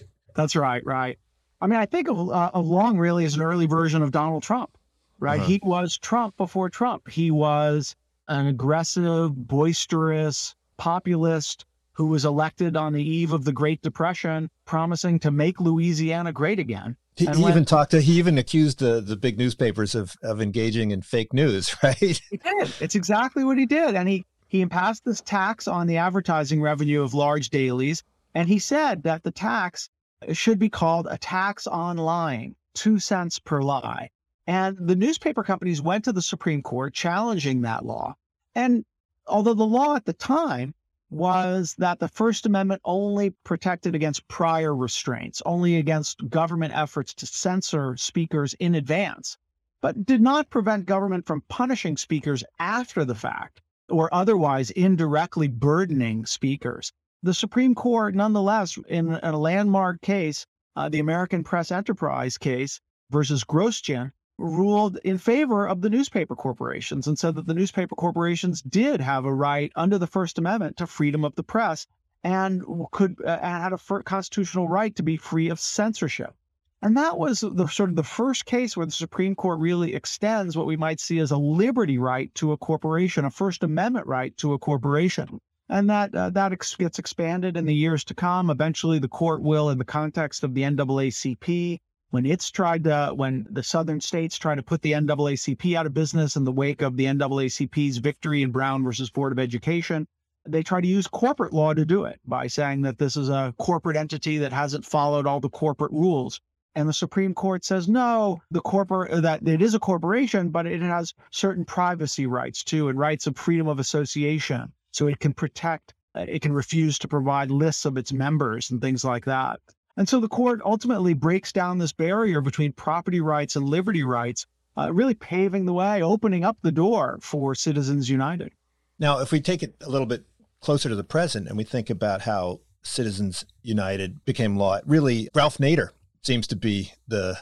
That's 0.34 0.56
right, 0.56 0.84
right. 0.84 1.18
I 1.60 1.66
mean, 1.66 1.78
I 1.78 1.86
think 1.86 2.08
of, 2.08 2.30
uh, 2.30 2.50
of 2.54 2.66
Long 2.66 2.98
really 2.98 3.24
as 3.24 3.34
an 3.34 3.42
early 3.42 3.66
version 3.66 4.02
of 4.02 4.10
Donald 4.10 4.42
Trump, 4.42 4.76
right? 5.18 5.40
Uh-huh. 5.40 5.48
He 5.48 5.60
was 5.62 5.98
Trump 5.98 6.36
before 6.36 6.68
Trump. 6.68 7.08
He 7.08 7.30
was 7.30 7.94
an 8.28 8.46
aggressive, 8.46 9.34
boisterous 9.34 10.54
populist 10.76 11.64
who 11.92 12.06
was 12.06 12.24
elected 12.24 12.76
on 12.76 12.92
the 12.92 13.02
eve 13.02 13.32
of 13.32 13.44
the 13.44 13.52
Great 13.52 13.82
Depression, 13.82 14.50
promising 14.64 15.18
to 15.20 15.30
make 15.30 15.60
Louisiana 15.60 16.32
great 16.32 16.58
again. 16.58 16.96
He, 17.14 17.26
he 17.26 17.46
even 17.46 17.64
talked 17.64 17.90
to, 17.90 18.00
he 18.00 18.18
even 18.18 18.38
accused 18.38 18.78
the, 18.78 19.00
the 19.00 19.16
big 19.16 19.38
newspapers 19.38 19.94
of, 19.94 20.16
of 20.22 20.40
engaging 20.40 20.92
in 20.92 21.02
fake 21.02 21.32
news, 21.32 21.76
right? 21.82 21.98
He 21.98 22.36
did. 22.36 22.72
It's 22.80 22.94
exactly 22.94 23.44
what 23.44 23.58
he 23.58 23.66
did. 23.66 23.94
And 23.94 24.08
he, 24.08 24.24
he 24.48 24.64
passed 24.66 25.04
this 25.04 25.20
tax 25.20 25.68
on 25.68 25.86
the 25.86 25.98
advertising 25.98 26.62
revenue 26.62 27.02
of 27.02 27.14
large 27.14 27.50
dailies. 27.50 28.02
And 28.34 28.48
he 28.48 28.58
said 28.58 29.02
that 29.02 29.22
the 29.22 29.30
tax 29.30 29.90
should 30.32 30.58
be 30.58 30.68
called 30.68 31.06
a 31.10 31.18
tax 31.18 31.66
on 31.66 31.98
lying, 31.98 32.54
two 32.74 32.98
cents 32.98 33.38
per 33.38 33.60
lie. 33.60 34.10
And 34.46 34.76
the 34.78 34.96
newspaper 34.96 35.42
companies 35.42 35.82
went 35.82 36.04
to 36.04 36.12
the 36.12 36.22
Supreme 36.22 36.62
Court 36.62 36.94
challenging 36.94 37.62
that 37.62 37.84
law. 37.84 38.16
And 38.54 38.84
although 39.26 39.54
the 39.54 39.64
law 39.64 39.96
at 39.96 40.04
the 40.04 40.12
time 40.12 40.74
was 41.12 41.74
that 41.76 41.98
the 41.98 42.08
First 42.08 42.46
Amendment 42.46 42.80
only 42.86 43.30
protected 43.44 43.94
against 43.94 44.26
prior 44.28 44.74
restraints, 44.74 45.42
only 45.44 45.76
against 45.76 46.28
government 46.30 46.72
efforts 46.74 47.12
to 47.14 47.26
censor 47.26 47.96
speakers 47.98 48.54
in 48.54 48.74
advance, 48.74 49.36
but 49.82 50.06
did 50.06 50.22
not 50.22 50.48
prevent 50.48 50.86
government 50.86 51.26
from 51.26 51.42
punishing 51.48 51.98
speakers 51.98 52.42
after 52.58 53.04
the 53.04 53.14
fact 53.14 53.60
or 53.90 54.12
otherwise 54.14 54.70
indirectly 54.70 55.48
burdening 55.48 56.24
speakers. 56.24 56.92
The 57.22 57.34
Supreme 57.34 57.74
Court, 57.74 58.14
nonetheless, 58.14 58.78
in 58.88 59.10
a 59.22 59.36
landmark 59.36 60.00
case, 60.00 60.46
uh, 60.76 60.88
the 60.88 61.00
American 61.00 61.44
Press 61.44 61.70
Enterprise 61.70 62.38
case 62.38 62.80
versus 63.10 63.44
Grosjean, 63.44 64.12
ruled 64.42 64.98
in 65.04 65.16
favor 65.18 65.66
of 65.66 65.80
the 65.80 65.90
newspaper 65.90 66.34
corporations 66.34 67.06
and 67.06 67.18
said 67.18 67.36
that 67.36 67.46
the 67.46 67.54
newspaper 67.54 67.94
corporations 67.94 68.60
did 68.60 69.00
have 69.00 69.24
a 69.24 69.32
right 69.32 69.72
under 69.76 69.98
the 69.98 70.06
First 70.06 70.36
Amendment 70.38 70.76
to 70.78 70.86
freedom 70.86 71.24
of 71.24 71.34
the 71.36 71.44
press 71.44 71.86
and 72.24 72.62
could 72.90 73.16
uh, 73.24 73.38
had 73.38 73.72
a 73.72 74.02
constitutional 74.02 74.68
right 74.68 74.94
to 74.96 75.02
be 75.02 75.16
free 75.16 75.48
of 75.48 75.60
censorship. 75.60 76.34
And 76.82 76.96
that 76.96 77.16
was 77.16 77.40
the 77.40 77.68
sort 77.68 77.90
of 77.90 77.96
the 77.96 78.02
first 78.02 78.44
case 78.44 78.76
where 78.76 78.86
the 78.86 78.92
Supreme 78.92 79.36
Court 79.36 79.60
really 79.60 79.94
extends 79.94 80.56
what 80.56 80.66
we 80.66 80.76
might 80.76 80.98
see 80.98 81.20
as 81.20 81.30
a 81.30 81.36
liberty 81.36 81.96
right 81.96 82.34
to 82.34 82.50
a 82.50 82.56
corporation, 82.56 83.24
a 83.24 83.30
First 83.30 83.62
Amendment 83.62 84.08
right 84.08 84.36
to 84.38 84.52
a 84.52 84.58
corporation. 84.58 85.40
And 85.68 85.88
that 85.88 86.12
uh, 86.14 86.30
that 86.30 86.52
ex- 86.52 86.74
gets 86.74 86.98
expanded 86.98 87.56
in 87.56 87.66
the 87.66 87.74
years 87.74 88.02
to 88.04 88.14
come. 88.14 88.50
Eventually, 88.50 88.98
the 88.98 89.08
court 89.08 89.42
will, 89.42 89.70
in 89.70 89.78
the 89.78 89.84
context 89.84 90.42
of 90.42 90.54
the 90.54 90.62
NAACP, 90.62 91.78
when 92.12 92.26
it's 92.26 92.50
tried 92.50 92.84
to, 92.84 93.10
when 93.16 93.46
the 93.48 93.62
southern 93.62 93.98
states 93.98 94.36
try 94.36 94.54
to 94.54 94.62
put 94.62 94.82
the 94.82 94.92
NAACP 94.92 95.74
out 95.74 95.86
of 95.86 95.94
business 95.94 96.36
in 96.36 96.44
the 96.44 96.52
wake 96.52 96.82
of 96.82 96.94
the 96.98 97.06
NAACP's 97.06 97.96
victory 97.96 98.42
in 98.42 98.52
Brown 98.52 98.84
versus 98.84 99.08
Board 99.08 99.32
of 99.32 99.38
Education, 99.38 100.06
they 100.46 100.62
try 100.62 100.82
to 100.82 100.86
use 100.86 101.06
corporate 101.06 101.54
law 101.54 101.72
to 101.72 101.86
do 101.86 102.04
it 102.04 102.20
by 102.26 102.48
saying 102.48 102.82
that 102.82 102.98
this 102.98 103.16
is 103.16 103.30
a 103.30 103.54
corporate 103.58 103.96
entity 103.96 104.36
that 104.36 104.52
hasn't 104.52 104.84
followed 104.84 105.26
all 105.26 105.40
the 105.40 105.48
corporate 105.48 105.92
rules. 105.92 106.38
And 106.74 106.86
the 106.86 106.92
Supreme 106.92 107.32
Court 107.32 107.64
says 107.64 107.88
no, 107.88 108.42
the 108.50 108.60
corporate 108.60 109.22
that 109.22 109.48
it 109.48 109.62
is 109.62 109.74
a 109.74 109.80
corporation, 109.80 110.50
but 110.50 110.66
it 110.66 110.82
has 110.82 111.14
certain 111.30 111.64
privacy 111.64 112.26
rights 112.26 112.62
too, 112.62 112.90
and 112.90 112.98
rights 112.98 113.26
of 113.26 113.38
freedom 113.38 113.68
of 113.68 113.78
association. 113.78 114.70
So 114.90 115.06
it 115.06 115.18
can 115.18 115.32
protect, 115.32 115.94
it 116.14 116.42
can 116.42 116.52
refuse 116.52 116.98
to 116.98 117.08
provide 117.08 117.50
lists 117.50 117.86
of 117.86 117.96
its 117.96 118.12
members 118.12 118.70
and 118.70 118.82
things 118.82 119.02
like 119.02 119.24
that. 119.24 119.60
And 119.96 120.08
so 120.08 120.20
the 120.20 120.28
court 120.28 120.60
ultimately 120.64 121.14
breaks 121.14 121.52
down 121.52 121.78
this 121.78 121.92
barrier 121.92 122.40
between 122.40 122.72
property 122.72 123.20
rights 123.20 123.56
and 123.56 123.68
liberty 123.68 124.02
rights, 124.02 124.46
uh, 124.76 124.92
really 124.92 125.14
paving 125.14 125.66
the 125.66 125.72
way, 125.72 126.02
opening 126.02 126.44
up 126.44 126.56
the 126.62 126.72
door 126.72 127.18
for 127.20 127.54
Citizens 127.54 128.08
United. 128.08 128.52
Now, 128.98 129.20
if 129.20 129.32
we 129.32 129.40
take 129.40 129.62
it 129.62 129.74
a 129.82 129.90
little 129.90 130.06
bit 130.06 130.24
closer 130.60 130.88
to 130.88 130.94
the 130.94 131.04
present 131.04 131.48
and 131.48 131.56
we 131.56 131.64
think 131.64 131.90
about 131.90 132.22
how 132.22 132.60
Citizens 132.82 133.44
United 133.62 134.24
became 134.24 134.56
law, 134.56 134.80
really, 134.86 135.28
Ralph 135.34 135.58
Nader 135.58 135.88
seems 136.22 136.46
to 136.46 136.56
be 136.56 136.92
the 137.06 137.38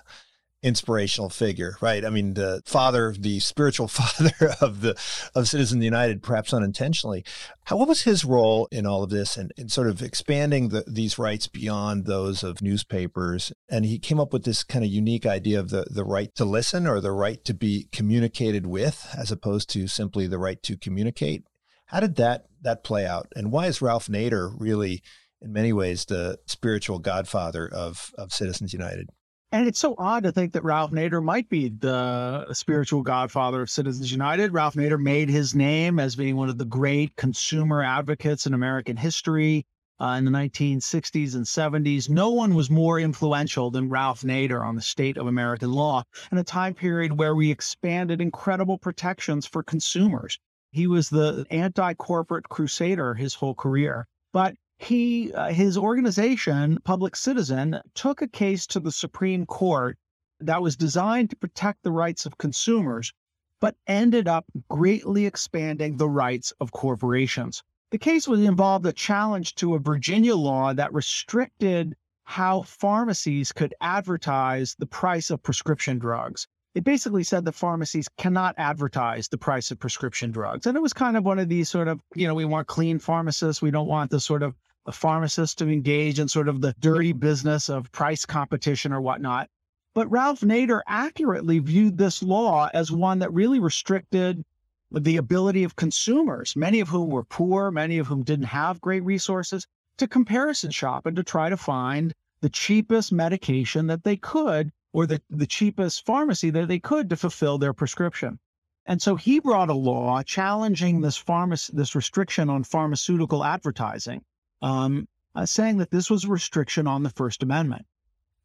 inspirational 0.62 1.30
figure, 1.30 1.76
right? 1.80 2.04
I 2.04 2.10
mean, 2.10 2.34
the 2.34 2.62
father, 2.66 3.14
the 3.18 3.40
spiritual 3.40 3.88
father 3.88 4.54
of 4.60 4.80
the 4.80 4.90
of 5.34 5.48
Citizens 5.48 5.84
United, 5.84 6.22
perhaps 6.22 6.52
unintentionally. 6.52 7.24
How 7.64 7.76
what 7.76 7.88
was 7.88 8.02
his 8.02 8.24
role 8.24 8.68
in 8.70 8.86
all 8.86 9.02
of 9.02 9.10
this, 9.10 9.36
and, 9.36 9.52
and 9.56 9.70
sort 9.70 9.88
of 9.88 10.02
expanding 10.02 10.68
the, 10.68 10.84
these 10.86 11.18
rights 11.18 11.46
beyond 11.46 12.06
those 12.06 12.42
of 12.42 12.62
newspapers? 12.62 13.52
And 13.68 13.84
he 13.84 13.98
came 13.98 14.20
up 14.20 14.32
with 14.32 14.44
this 14.44 14.62
kind 14.62 14.84
of 14.84 14.90
unique 14.90 15.26
idea 15.26 15.58
of 15.60 15.70
the 15.70 15.86
the 15.90 16.04
right 16.04 16.34
to 16.34 16.44
listen 16.44 16.86
or 16.86 17.00
the 17.00 17.12
right 17.12 17.42
to 17.44 17.54
be 17.54 17.88
communicated 17.92 18.66
with, 18.66 19.08
as 19.16 19.30
opposed 19.30 19.70
to 19.70 19.88
simply 19.88 20.26
the 20.26 20.38
right 20.38 20.62
to 20.64 20.76
communicate. 20.76 21.44
How 21.86 22.00
did 22.00 22.16
that 22.16 22.46
that 22.62 22.84
play 22.84 23.06
out, 23.06 23.28
and 23.34 23.50
why 23.50 23.66
is 23.66 23.82
Ralph 23.82 24.08
Nader 24.08 24.54
really? 24.58 25.02
In 25.42 25.54
many 25.54 25.72
ways, 25.72 26.04
the 26.04 26.38
spiritual 26.44 26.98
godfather 26.98 27.66
of, 27.66 28.10
of 28.18 28.30
Citizens 28.30 28.74
United. 28.74 29.08
And 29.52 29.66
it's 29.66 29.80
so 29.80 29.96
odd 29.98 30.22
to 30.22 30.32
think 30.32 30.52
that 30.52 30.62
Ralph 30.62 30.92
Nader 30.92 31.20
might 31.20 31.48
be 31.48 31.70
the 31.70 32.54
spiritual 32.54 33.02
godfather 33.02 33.62
of 33.62 33.68
Citizens 33.68 34.12
United. 34.12 34.52
Ralph 34.52 34.74
Nader 34.74 35.00
made 35.00 35.28
his 35.28 35.56
name 35.56 35.98
as 35.98 36.14
being 36.14 36.36
one 36.36 36.48
of 36.48 36.56
the 36.56 36.64
great 36.64 37.16
consumer 37.16 37.82
advocates 37.82 38.46
in 38.46 38.54
American 38.54 38.96
history 38.96 39.66
uh, 40.00 40.14
in 40.16 40.24
the 40.24 40.30
1960s 40.30 41.34
and 41.34 41.44
70s. 41.44 42.08
No 42.08 42.30
one 42.30 42.54
was 42.54 42.70
more 42.70 43.00
influential 43.00 43.72
than 43.72 43.88
Ralph 43.88 44.22
Nader 44.22 44.64
on 44.64 44.76
the 44.76 44.82
state 44.82 45.16
of 45.16 45.26
American 45.26 45.72
law 45.72 46.04
in 46.30 46.38
a 46.38 46.44
time 46.44 46.72
period 46.72 47.18
where 47.18 47.34
we 47.34 47.50
expanded 47.50 48.20
incredible 48.20 48.78
protections 48.78 49.46
for 49.46 49.64
consumers. 49.64 50.38
He 50.70 50.86
was 50.86 51.10
the 51.10 51.44
anti 51.50 51.94
corporate 51.94 52.48
crusader 52.48 53.14
his 53.14 53.34
whole 53.34 53.56
career. 53.56 54.06
But 54.32 54.54
he 54.80 55.30
uh, 55.34 55.52
his 55.52 55.76
organization 55.76 56.78
public 56.84 57.14
citizen 57.14 57.78
took 57.94 58.22
a 58.22 58.26
case 58.26 58.66
to 58.66 58.80
the 58.80 58.90
supreme 58.90 59.44
court 59.44 59.98
that 60.40 60.62
was 60.62 60.74
designed 60.74 61.28
to 61.28 61.36
protect 61.36 61.82
the 61.82 61.92
rights 61.92 62.24
of 62.24 62.38
consumers 62.38 63.12
but 63.60 63.76
ended 63.86 64.26
up 64.26 64.46
greatly 64.70 65.26
expanding 65.26 65.98
the 65.98 66.08
rights 66.08 66.50
of 66.60 66.72
corporations 66.72 67.62
the 67.90 67.98
case 67.98 68.26
was 68.26 68.40
involved 68.40 68.86
a 68.86 68.92
challenge 68.92 69.54
to 69.54 69.74
a 69.74 69.78
virginia 69.78 70.34
law 70.34 70.72
that 70.72 70.94
restricted 70.94 71.94
how 72.24 72.62
pharmacies 72.62 73.52
could 73.52 73.74
advertise 73.82 74.74
the 74.78 74.86
price 74.86 75.28
of 75.28 75.42
prescription 75.42 75.98
drugs 75.98 76.48
it 76.74 76.84
basically 76.84 77.24
said 77.24 77.44
that 77.44 77.52
pharmacies 77.52 78.08
cannot 78.16 78.54
advertise 78.56 79.28
the 79.28 79.36
price 79.36 79.72
of 79.72 79.80
prescription 79.80 80.30
drugs. 80.30 80.66
And 80.66 80.76
it 80.76 80.80
was 80.80 80.92
kind 80.92 81.16
of 81.16 81.24
one 81.24 81.40
of 81.40 81.48
these 81.48 81.68
sort 81.68 81.88
of, 81.88 82.00
you 82.14 82.28
know, 82.28 82.34
we 82.34 82.44
want 82.44 82.68
clean 82.68 83.00
pharmacists. 83.00 83.60
We 83.60 83.72
don't 83.72 83.88
want 83.88 84.12
the 84.12 84.20
sort 84.20 84.44
of 84.44 84.54
the 84.86 84.92
pharmacist 84.92 85.58
to 85.58 85.68
engage 85.68 86.18
in 86.18 86.26
sort 86.26 86.48
of 86.48 86.60
the 86.60 86.74
dirty 86.80 87.12
business 87.12 87.68
of 87.68 87.92
price 87.92 88.24
competition 88.24 88.92
or 88.92 89.00
whatnot. 89.00 89.48
But 89.94 90.10
Ralph 90.10 90.40
Nader 90.40 90.80
accurately 90.86 91.58
viewed 91.58 91.98
this 91.98 92.22
law 92.22 92.70
as 92.72 92.90
one 92.90 93.18
that 93.18 93.32
really 93.32 93.58
restricted 93.58 94.44
the 94.90 95.18
ability 95.18 95.64
of 95.64 95.76
consumers, 95.76 96.56
many 96.56 96.80
of 96.80 96.88
whom 96.88 97.10
were 97.10 97.24
poor, 97.24 97.70
many 97.70 97.98
of 97.98 98.06
whom 98.06 98.22
didn't 98.22 98.46
have 98.46 98.80
great 98.80 99.04
resources, 99.04 99.66
to 99.98 100.08
comparison 100.08 100.70
shop 100.70 101.06
and 101.06 101.16
to 101.16 101.22
try 101.22 101.48
to 101.50 101.56
find 101.56 102.14
the 102.40 102.48
cheapest 102.48 103.12
medication 103.12 103.86
that 103.86 104.02
they 104.02 104.16
could 104.16 104.72
or 104.92 105.06
the, 105.06 105.20
the 105.28 105.46
cheapest 105.46 106.06
pharmacy 106.06 106.50
that 106.50 106.68
they 106.68 106.78
could 106.80 107.10
to 107.10 107.16
fulfill 107.16 107.58
their 107.58 107.74
prescription. 107.74 108.38
And 108.86 109.02
so 109.02 109.14
he 109.14 109.40
brought 109.40 109.68
a 109.68 109.74
law 109.74 110.22
challenging 110.22 111.00
this 111.00 111.22
pharma- 111.22 111.70
this 111.72 111.94
restriction 111.94 112.48
on 112.48 112.64
pharmaceutical 112.64 113.44
advertising 113.44 114.24
um, 114.62 115.08
uh, 115.34 115.46
saying 115.46 115.78
that 115.78 115.90
this 115.90 116.10
was 116.10 116.24
a 116.24 116.28
restriction 116.28 116.86
on 116.86 117.02
the 117.02 117.10
First 117.10 117.42
Amendment. 117.42 117.86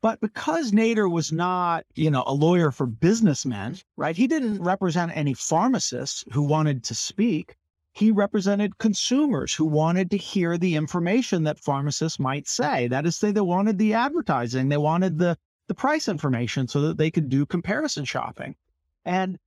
But 0.02 0.20
because 0.22 0.72
Nader 0.72 1.10
was 1.10 1.32
not, 1.32 1.86
you 1.96 2.12
know, 2.12 2.24
a 2.28 2.34
lawyer 2.34 2.70
for 2.72 2.86
businessmen, 2.86 3.78
right? 3.98 4.16
He 4.16 4.28
didn't 4.28 4.62
represent 4.62 5.12
any 5.16 5.34
pharmacists 5.34 6.24
who 6.32 6.44
wanted 6.44 6.84
to 6.84 6.96
speak. 6.96 7.58
He 7.92 8.12
represented 8.12 8.78
consumers 8.78 9.54
who 9.54 9.66
wanted 9.66 10.12
to 10.12 10.18
hear 10.18 10.58
the 10.58 10.76
information 10.76 11.44
that 11.44 11.60
pharmacists 11.60 12.20
might 12.20 12.48
say. 12.48 12.88
That 12.88 13.06
is, 13.06 13.16
say 13.16 13.32
they 13.32 13.42
wanted 13.42 13.78
the 13.78 13.94
advertising, 13.94 14.70
they 14.70 14.78
wanted 14.78 15.18
the 15.18 15.38
the 15.68 15.74
price 15.74 16.08
information 16.08 16.68
so 16.68 16.82
that 16.82 16.98
they 16.98 17.10
could 17.10 17.30
do 17.30 17.46
comparison 17.46 18.06
shopping. 18.06 18.56
And 19.04 19.40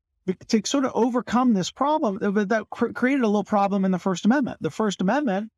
to 0.49 0.61
sort 0.65 0.85
of 0.85 0.93
overcome 0.95 1.55
this 1.55 1.71
problem, 1.71 2.19
that 2.21 2.67
created 2.71 3.23
a 3.23 3.29
little 3.29 3.45
problem 3.45 3.85
in 3.85 3.93
the 3.93 3.99
First 3.99 4.25
Amendment. 4.25 4.59
The 4.61 4.71
First 4.71 5.01
Amendment 5.01 5.51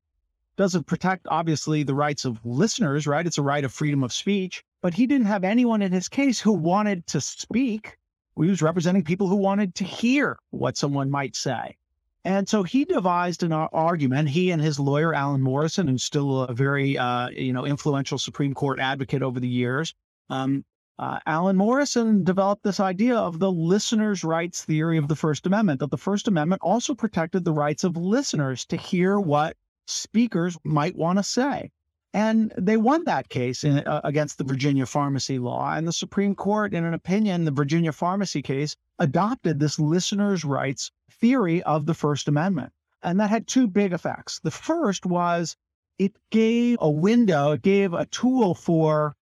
doesn't 0.61 0.87
protect, 0.87 1.27
obviously, 1.31 1.83
the 1.85 1.95
rights 1.95 2.27
of 2.27 2.39
listeners, 2.45 3.07
right? 3.07 3.27
It's 3.27 3.39
a 3.39 3.43
right 3.43 3.65
of 3.65 3.73
freedom 3.73 4.05
of 4.05 4.13
speech. 4.13 4.63
But 4.83 4.93
he 4.93 5.07
didn't 5.07 5.27
have 5.27 5.43
anyone 5.43 5.81
in 5.81 5.91
his 5.91 6.07
case 6.07 6.39
who 6.39 6.53
wanted 6.53 7.07
to 7.07 7.21
speak. 7.23 7.97
He 8.39 8.47
was 8.47 8.61
representing 8.61 9.03
people 9.03 9.27
who 9.27 9.37
wanted 9.37 9.75
to 9.77 9.85
hear 9.85 10.39
what 10.51 10.77
someone 10.77 11.11
might 11.11 11.35
say. 11.35 11.79
And 12.27 12.47
so 12.47 12.63
he 12.63 12.85
devised 12.85 13.43
an 13.43 13.55
argument. 13.55 14.29
He 14.29 14.51
and 14.51 14.61
his 14.61 14.79
lawyer 14.79 15.15
Alan 15.15 15.41
Morrison, 15.41 15.89
who's 15.89 16.05
still 16.05 16.43
a 16.43 16.53
very 16.53 16.99
uh, 16.99 17.31
you 17.31 17.55
know 17.55 17.65
influential 17.65 18.19
Supreme 18.19 18.53
Court 18.53 18.81
advocate 18.81 19.23
over 19.23 19.41
the 19.41 19.49
years, 19.49 19.95
um, 20.29 20.63
uh, 20.99 21.21
Alan 21.25 21.57
Morrison 21.57 22.23
developed 22.23 22.65
this 22.65 22.81
idea 22.81 23.17
of 23.17 23.39
the 23.39 23.51
listener's 23.51 24.25
rights 24.25 24.63
theory 24.63 24.99
of 24.99 25.09
the 25.09 25.17
First 25.17 25.47
Amendment. 25.47 25.81
That 25.81 25.91
the 25.91 25.97
First 25.97 26.29
Amendment 26.29 26.61
also 26.63 26.95
protected 26.95 27.47
the 27.47 27.55
rights 27.55 27.83
of 27.83 27.97
listeners 27.97 28.67
to 28.67 28.77
hear 28.77 29.19
what 29.19 29.57
speakers 29.91 30.57
might 30.65 30.97
want 30.97 31.19
to 31.19 31.23
say. 31.23 31.71
And 32.13 32.53
they 32.59 32.77
won 32.77 33.05
that 33.05 33.29
case 33.29 33.63
in, 33.63 33.79
uh, 33.79 34.01
against 34.03 34.39
the 34.39 34.45
Virginia 34.45 34.85
pharmacy 34.85 35.39
law. 35.39 35.73
And 35.75 35.87
the 35.87 35.93
Supreme 35.93 36.35
Court, 36.35 36.75
in 36.75 36.85
an 36.85 36.95
opinion, 36.95 37.45
the 37.45 37.53
Virginia 37.53 37.93
pharmacy 37.93 38.43
case, 38.43 38.75
adopted 38.99 39.61
this 39.61 39.79
listeners' 39.79 40.45
rights 40.45 40.91
theory 41.11 41.63
of 41.63 41.87
the 41.87 41.95
First 41.95 42.27
Amendment. 42.27 42.73
And 43.03 43.21
that 43.21 43.31
had 43.31 43.47
two 43.47 43.69
big 43.69 43.93
effects. 43.93 44.41
The 44.41 44.51
first 44.51 45.07
was 45.07 45.57
it 45.99 46.17
gave 46.31 46.79
a 46.81 46.91
window, 46.91 47.53
it 47.53 47.63
gave 47.63 47.93
a 47.93 48.07
tool 48.07 48.55
for 48.55 49.15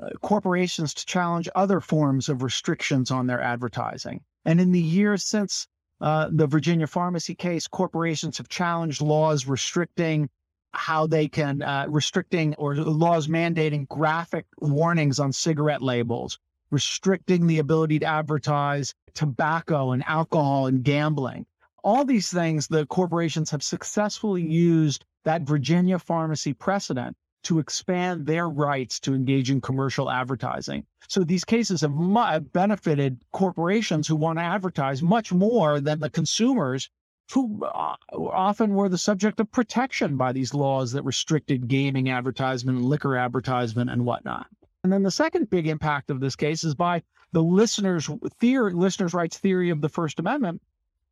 uh, 0.00 0.10
corporations 0.22 0.94
to 0.94 1.06
challenge 1.06 1.48
other 1.56 1.80
forms 1.80 2.28
of 2.28 2.42
restrictions 2.42 3.10
on 3.10 3.26
their 3.26 3.40
advertising. 3.40 4.20
And 4.44 4.60
in 4.60 4.70
the 4.70 4.80
years 4.80 5.24
since 5.24 5.66
uh, 6.00 6.28
the 6.30 6.46
Virginia 6.46 6.86
pharmacy 6.86 7.34
case, 7.34 7.66
corporations 7.66 8.38
have 8.38 8.48
challenged 8.48 9.00
laws 9.00 9.46
restricting 9.46 10.28
how 10.72 11.06
they 11.06 11.28
can 11.28 11.62
uh, 11.62 11.86
restricting 11.88 12.54
or 12.56 12.76
laws 12.76 13.26
mandating 13.26 13.88
graphic 13.88 14.46
warnings 14.60 15.18
on 15.18 15.32
cigarette 15.32 15.82
labels, 15.82 16.38
restricting 16.70 17.46
the 17.46 17.58
ability 17.58 17.98
to 17.98 18.06
advertise 18.06 18.94
tobacco 19.14 19.92
and 19.92 20.04
alcohol 20.06 20.66
and 20.66 20.84
gambling. 20.84 21.46
All 21.82 22.04
these 22.04 22.30
things, 22.30 22.68
the 22.68 22.86
corporations 22.86 23.50
have 23.50 23.62
successfully 23.62 24.42
used 24.42 25.04
that 25.24 25.42
Virginia 25.42 25.98
pharmacy 25.98 26.52
precedent 26.52 27.16
to 27.44 27.58
expand 27.58 28.26
their 28.26 28.48
rights 28.48 29.00
to 29.00 29.14
engage 29.14 29.50
in 29.50 29.60
commercial 29.60 30.10
advertising. 30.10 30.84
So 31.08 31.24
these 31.24 31.44
cases 31.44 31.80
have 31.80 32.52
benefited 32.52 33.20
corporations 33.32 34.06
who 34.06 34.16
want 34.16 34.38
to 34.38 34.44
advertise 34.44 35.02
much 35.02 35.32
more 35.32 35.80
than 35.80 36.00
the 36.00 36.10
consumers 36.10 36.90
who 37.32 37.64
uh, 37.64 37.96
often 38.12 38.74
were 38.74 38.88
the 38.88 38.98
subject 38.98 39.38
of 39.40 39.50
protection 39.52 40.16
by 40.16 40.32
these 40.32 40.54
laws 40.54 40.92
that 40.92 41.04
restricted 41.04 41.68
gaming 41.68 42.08
advertisement, 42.08 42.82
liquor 42.82 43.16
advertisement, 43.16 43.90
and 43.90 44.04
whatnot. 44.04 44.46
And 44.82 44.92
then 44.92 45.02
the 45.02 45.10
second 45.10 45.50
big 45.50 45.66
impact 45.66 46.10
of 46.10 46.20
this 46.20 46.36
case 46.36 46.64
is 46.64 46.74
by 46.74 47.02
the 47.32 47.42
listeners' 47.42 48.08
theory, 48.38 48.72
listeners' 48.72 49.12
rights 49.12 49.38
theory 49.38 49.70
of 49.70 49.80
the 49.80 49.88
First 49.88 50.18
Amendment 50.18 50.62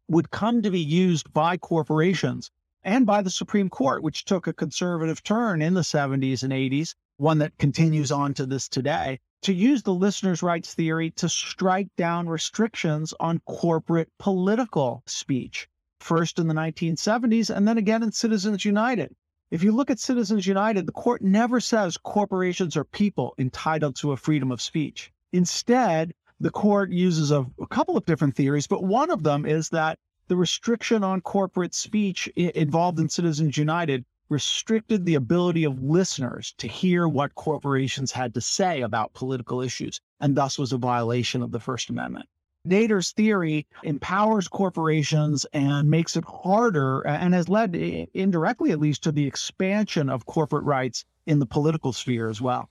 would 0.09 0.31
come 0.31 0.63
to 0.63 0.71
be 0.71 0.81
used 0.81 1.33
by 1.33 1.57
corporations 1.57 2.51
and 2.87 3.05
by 3.05 3.21
the 3.21 3.31
Supreme 3.31 3.69
Court, 3.69 4.01
which 4.05 4.25
took 4.25 4.47
a 4.47 4.53
conservative 4.53 5.21
turn 5.25 5.61
in 5.61 5.75
the 5.75 5.81
70s 5.81 6.45
and 6.45 6.53
80s, 6.53 6.95
one 7.17 7.39
that 7.39 7.59
continues 7.59 8.13
on 8.13 8.33
to 8.35 8.47
this 8.47 8.69
today, 8.69 9.19
to 9.43 9.53
use 9.53 9.83
the 9.83 9.93
listeners' 9.93 10.41
rights 10.41 10.73
theory 10.73 11.11
to 11.11 11.29
strike 11.29 11.89
down 11.97 12.29
restrictions 12.29 13.13
on 13.19 13.43
corporate 13.45 14.09
political 14.21 15.03
speech 15.05 15.69
first 15.99 16.39
in 16.39 16.47
the 16.47 16.55
1970s 16.55 17.55
and 17.55 17.67
then 17.67 17.77
again 17.77 18.05
in 18.05 18.13
Citizens 18.13 18.65
United. 18.65 19.13
If 19.51 19.65
you 19.65 19.73
look 19.73 19.91
at 19.91 19.99
Citizens 19.99 20.47
United, 20.47 20.87
the 20.87 20.93
court 20.93 21.23
never 21.23 21.59
says 21.59 21.97
corporations 21.97 22.77
are 22.77 22.85
people 22.85 23.35
entitled 23.37 23.97
to 23.97 24.13
a 24.13 24.17
freedom 24.17 24.53
of 24.53 24.63
speech. 24.63 25.13
Instead, 25.33 26.15
the 26.39 26.51
court 26.51 26.93
uses 26.93 27.33
a, 27.33 27.45
a 27.61 27.67
couple 27.67 27.97
of 27.97 28.07
different 28.07 28.37
theories, 28.37 28.69
but 28.69 28.85
one 28.85 29.11
of 29.11 29.25
them 29.25 29.45
is 29.45 29.71
that 29.71 29.99
the 30.29 30.37
restriction 30.37 31.05
on 31.05 31.21
corporate 31.21 31.75
speech 31.75 32.27
involved 32.37 32.99
in 32.99 33.09
Citizens 33.09 33.57
United 33.57 34.05
restricted 34.29 35.05
the 35.05 35.15
ability 35.15 35.65
of 35.65 35.83
listeners 35.83 36.53
to 36.59 36.67
hear 36.67 37.07
what 37.07 37.35
corporations 37.37 38.11
had 38.11 38.35
to 38.35 38.41
say 38.41 38.81
about 38.81 39.15
political 39.15 39.61
issues, 39.61 40.01
and 40.21 40.37
thus 40.37 40.59
was 40.59 40.73
a 40.73 40.79
violation 40.79 41.43
of 41.43 41.53
the 41.53 41.61
First 41.61 41.91
Amendment. 41.91 42.29
Nader's 42.67 43.13
theory 43.13 43.69
empowers 43.85 44.49
corporations 44.49 45.47
and 45.53 45.89
makes 45.89 46.17
it 46.17 46.25
harder 46.25 47.03
and 47.07 47.33
has 47.33 47.49
led 47.49 47.77
indirectly 47.77 48.73
at 48.73 48.81
least 48.81 49.05
to 49.05 49.13
the 49.13 49.25
expansion 49.25 50.09
of 50.11 50.27
corporate 50.27 50.65
rights 50.65 51.05
in 51.27 51.39
the 51.39 51.47
political 51.47 51.93
sphere 51.93 52.29
as 52.29 52.41
well. 52.41 52.69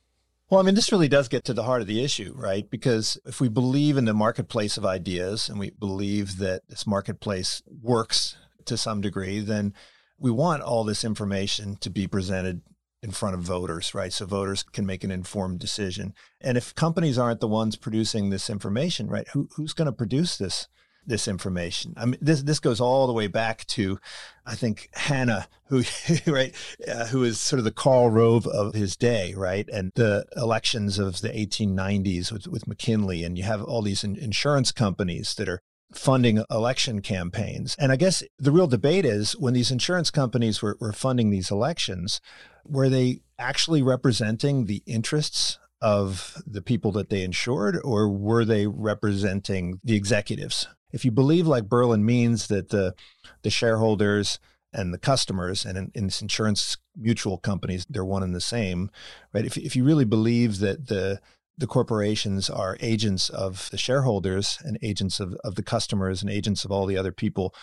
Well, 0.49 0.59
I 0.59 0.63
mean, 0.63 0.75
this 0.75 0.91
really 0.91 1.07
does 1.07 1.27
get 1.27 1.43
to 1.45 1.53
the 1.53 1.63
heart 1.63 1.81
of 1.81 1.87
the 1.87 2.03
issue, 2.03 2.33
right? 2.35 2.69
Because 2.69 3.17
if 3.25 3.41
we 3.41 3.49
believe 3.49 3.97
in 3.97 4.05
the 4.05 4.13
marketplace 4.13 4.77
of 4.77 4.85
ideas 4.85 5.49
and 5.49 5.57
we 5.57 5.71
believe 5.71 6.37
that 6.37 6.61
this 6.69 6.85
marketplace 6.85 7.63
works 7.81 8.37
to 8.65 8.77
some 8.77 9.01
degree, 9.01 9.39
then 9.39 9.73
we 10.19 10.29
want 10.29 10.61
all 10.61 10.83
this 10.83 11.03
information 11.03 11.77
to 11.77 11.89
be 11.89 12.05
presented 12.05 12.61
in 13.01 13.09
front 13.11 13.35
of 13.35 13.41
voters, 13.41 13.95
right? 13.95 14.13
So 14.13 14.27
voters 14.27 14.61
can 14.61 14.85
make 14.85 15.03
an 15.03 15.11
informed 15.11 15.59
decision. 15.59 16.13
And 16.41 16.57
if 16.57 16.75
companies 16.75 17.17
aren't 17.17 17.39
the 17.39 17.47
ones 17.47 17.75
producing 17.75 18.29
this 18.29 18.49
information, 18.49 19.07
right, 19.07 19.27
who, 19.29 19.49
who's 19.55 19.73
going 19.73 19.87
to 19.87 19.91
produce 19.91 20.37
this 20.37 20.67
this 21.05 21.27
information? 21.27 21.93
I 21.97 22.05
mean, 22.05 22.19
this 22.21 22.43
this 22.43 22.59
goes 22.59 22.79
all 22.79 23.07
the 23.07 23.13
way 23.13 23.27
back 23.27 23.65
to, 23.67 23.99
I 24.45 24.55
think 24.55 24.89
Hanna, 24.93 25.47
who 25.67 25.83
right, 26.27 26.55
uh, 26.87 27.05
who 27.07 27.23
is 27.23 27.39
sort 27.39 27.59
of 27.59 27.65
the 27.65 27.71
Karl 27.71 28.09
Rove 28.09 28.47
of 28.47 28.73
his 28.73 28.95
day, 28.95 29.33
right, 29.35 29.67
and 29.69 29.91
the 29.95 30.25
elections 30.35 30.99
of 30.99 31.21
the 31.21 31.29
1890s 31.29 32.31
with, 32.31 32.47
with 32.47 32.67
McKinley, 32.67 33.23
and 33.23 33.37
you 33.37 33.43
have 33.43 33.63
all 33.63 33.81
these 33.81 34.03
in, 34.03 34.15
insurance 34.15 34.71
companies 34.71 35.35
that 35.35 35.49
are 35.49 35.61
funding 35.93 36.43
election 36.51 37.01
campaigns. 37.01 37.75
And 37.79 37.91
I 37.91 37.95
guess 37.95 38.23
the 38.37 38.51
real 38.51 38.67
debate 38.67 39.05
is 39.05 39.33
when 39.37 39.53
these 39.53 39.71
insurance 39.71 40.11
companies 40.11 40.61
were, 40.61 40.77
were 40.79 40.93
funding 40.93 41.29
these 41.29 41.51
elections, 41.51 42.21
were 42.65 42.89
they 42.89 43.21
actually 43.37 43.81
representing 43.81 44.65
the 44.65 44.81
interests 44.85 45.59
of 45.81 46.41
the 46.47 46.61
people 46.61 46.91
that 46.93 47.09
they 47.09 47.23
insured, 47.23 47.79
or 47.83 48.09
were 48.09 48.45
they 48.45 48.65
representing 48.65 49.79
the 49.83 49.95
executives? 49.95 50.67
If 50.95 51.03
you 51.03 51.11
believe, 51.11 51.45
like 51.45 51.65
Berle 51.65 51.93
and 51.93 52.05
Means, 52.05 52.47
that 52.47 52.69
the 52.69 52.95
the 53.43 53.49
shareholders 53.49 54.39
and 54.71 54.93
the 54.93 54.97
customers, 54.97 55.65
and 55.65 55.77
in, 55.77 55.91
in 55.93 56.05
insurance 56.05 56.77
mutual 56.95 57.37
companies, 57.37 57.85
they're 57.89 58.05
one 58.05 58.23
and 58.23 58.33
the 58.33 58.41
same, 58.41 58.89
right? 59.33 59.45
If 59.45 59.57
if 59.57 59.75
you 59.75 59.83
really 59.83 60.05
believe 60.05 60.59
that 60.59 60.87
the 60.87 61.19
the 61.57 61.67
corporations 61.67 62.49
are 62.49 62.77
agents 62.79 63.29
of 63.29 63.69
the 63.71 63.77
shareholders 63.77 64.57
and 64.63 64.77
agents 64.81 65.19
of, 65.19 65.33
of 65.43 65.55
the 65.55 65.63
customers 65.63 66.21
and 66.21 66.31
agents 66.31 66.65
of 66.65 66.71
all 66.71 66.85
the 66.85 66.97
other 66.97 67.11
people 67.11 67.53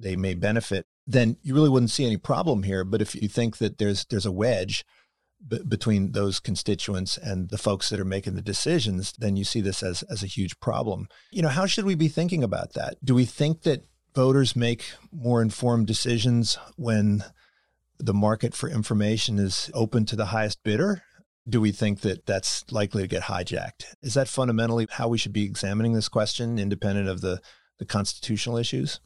they 0.00 0.16
may 0.16 0.34
benefit, 0.34 0.86
then 1.06 1.36
you 1.42 1.54
really 1.54 1.70
wouldn't 1.70 1.90
see 1.90 2.06
any 2.06 2.16
problem 2.16 2.62
here. 2.62 2.84
But 2.84 3.02
if 3.02 3.14
you 3.14 3.28
think 3.28 3.58
that 3.58 3.76
there's 3.76 4.06
there's 4.06 4.26
a 4.26 4.32
wedge 4.32 4.82
b- 5.46 5.62
between 5.66 6.12
those 6.12 6.40
constituents 6.40 7.16
and 7.16 7.50
the 7.50 7.58
folks 7.58 7.88
that 7.90 8.00
are 8.00 8.04
making 8.04 8.34
the 8.34 8.42
decisions, 8.42 9.12
then 9.18 9.36
you 9.36 9.44
see 9.44 9.60
this 9.60 9.82
as 9.82 10.02
as 10.04 10.22
a 10.22 10.26
huge 10.26 10.58
problem. 10.60 11.08
You 11.30 11.42
know, 11.42 11.48
how 11.48 11.66
should 11.66 11.84
we 11.84 11.94
be 11.94 12.08
thinking 12.08 12.42
about 12.42 12.74
that? 12.74 12.96
Do 13.04 13.14
we 13.14 13.24
think 13.24 13.62
that 13.62 13.86
voters 14.14 14.56
make 14.56 14.84
more 15.12 15.42
informed 15.42 15.86
decisions 15.86 16.58
when 16.76 17.24
the 17.98 18.14
market 18.14 18.54
for 18.54 18.68
information 18.68 19.38
is 19.38 19.70
open 19.74 20.06
to 20.06 20.16
the 20.16 20.26
highest 20.26 20.62
bidder? 20.62 21.02
do 21.48 21.60
we 21.60 21.72
think 21.72 22.00
that 22.00 22.26
that's 22.26 22.70
likely 22.70 23.02
to 23.02 23.08
get 23.08 23.22
hijacked? 23.22 23.84
Is 24.02 24.14
that 24.14 24.28
fundamentally 24.28 24.86
how 24.90 25.08
we 25.08 25.18
should 25.18 25.32
be 25.32 25.44
examining 25.44 25.94
this 25.94 26.08
question, 26.08 26.58
independent 26.58 27.08
of 27.08 27.20
the, 27.20 27.40
the 27.78 27.86
constitutional 27.86 28.58
issues? 28.58 29.00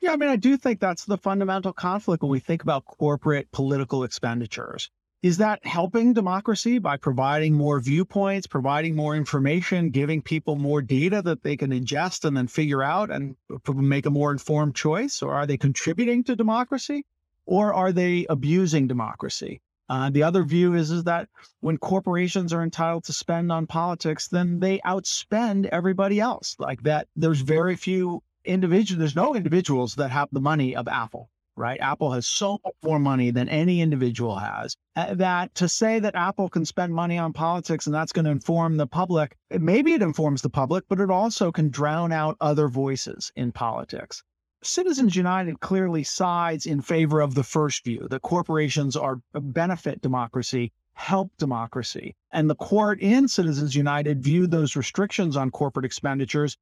Yeah, 0.00 0.12
I 0.12 0.16
mean, 0.16 0.28
I 0.28 0.36
do 0.36 0.56
think 0.56 0.80
that's 0.80 1.04
the 1.04 1.18
fundamental 1.18 1.72
conflict 1.72 2.22
when 2.22 2.30
we 2.30 2.40
think 2.40 2.62
about 2.62 2.84
corporate 2.84 3.50
political 3.52 4.04
expenditures. 4.04 4.90
Is 5.26 5.38
that 5.38 5.66
helping 5.66 6.12
democracy 6.12 6.78
by 6.78 6.98
providing 6.98 7.52
more 7.52 7.80
viewpoints, 7.80 8.46
providing 8.46 8.94
more 8.94 9.16
information, 9.16 9.90
giving 9.90 10.22
people 10.22 10.54
more 10.54 10.80
data 10.80 11.20
that 11.22 11.42
they 11.42 11.56
can 11.56 11.72
ingest 11.72 12.24
and 12.24 12.36
then 12.36 12.46
figure 12.46 12.80
out 12.80 13.10
and 13.10 13.34
make 13.74 14.06
a 14.06 14.10
more 14.10 14.30
informed 14.30 14.76
choice? 14.76 15.22
Or 15.22 15.34
are 15.34 15.44
they 15.44 15.56
contributing 15.56 16.22
to 16.22 16.36
democracy? 16.36 17.06
Or 17.44 17.74
are 17.74 17.90
they 17.90 18.26
abusing 18.30 18.86
democracy? 18.86 19.60
Uh, 19.88 20.10
the 20.10 20.22
other 20.22 20.44
view 20.44 20.74
is, 20.74 20.92
is 20.92 21.02
that 21.02 21.28
when 21.58 21.76
corporations 21.76 22.52
are 22.52 22.62
entitled 22.62 23.02
to 23.06 23.12
spend 23.12 23.50
on 23.50 23.66
politics, 23.66 24.28
then 24.28 24.60
they 24.60 24.78
outspend 24.86 25.66
everybody 25.72 26.20
else. 26.20 26.54
Like 26.60 26.84
that, 26.84 27.08
there's 27.16 27.40
very 27.40 27.74
few 27.74 28.22
individuals, 28.44 29.00
there's 29.00 29.16
no 29.16 29.34
individuals 29.34 29.96
that 29.96 30.12
have 30.12 30.28
the 30.30 30.40
money 30.40 30.76
of 30.76 30.86
Apple, 30.86 31.30
right? 31.56 31.80
Apple 31.80 32.12
has 32.12 32.26
so 32.26 32.60
much 32.64 32.74
more 32.84 32.98
money 32.98 33.30
than 33.30 33.48
any 33.48 33.80
individual 33.80 34.36
has. 34.38 34.76
Uh, 34.94 35.14
that 35.14 35.54
to 35.54 35.68
say 35.68 35.98
that 35.98 36.14
Apple 36.14 36.48
can 36.48 36.64
spend 36.64 36.94
money 36.94 37.18
on 37.18 37.32
politics 37.32 37.86
and 37.86 37.94
that's 37.94 38.12
going 38.12 38.24
to 38.26 38.30
inform 38.30 38.76
the 38.76 38.86
public, 38.86 39.36
maybe 39.50 39.94
it 39.94 40.02
informs 40.02 40.42
the 40.42 40.50
public, 40.50 40.84
but 40.88 41.00
it 41.00 41.10
also 41.10 41.50
can 41.50 41.70
drown 41.70 42.12
out 42.12 42.36
other 42.40 42.68
voices 42.68 43.32
in 43.36 43.52
politics. 43.52 44.22
Citizens 44.62 45.14
United 45.14 45.60
clearly 45.60 46.02
sides 46.02 46.66
in 46.66 46.80
favor 46.80 47.20
of 47.20 47.34
the 47.34 47.44
first 47.44 47.84
view 47.84 48.06
that 48.10 48.22
corporations 48.22 48.96
are 48.96 49.20
benefit 49.32 50.00
democracy, 50.00 50.72
help 50.94 51.30
democracy. 51.36 52.16
And 52.32 52.50
the 52.50 52.56
court 52.56 53.00
in 53.00 53.28
Citizens 53.28 53.74
United 53.76 54.22
viewed 54.22 54.50
those 54.50 54.74
restrictions 54.74 55.36
on 55.36 55.50
corporate 55.50 55.84
expenditures 55.84 56.56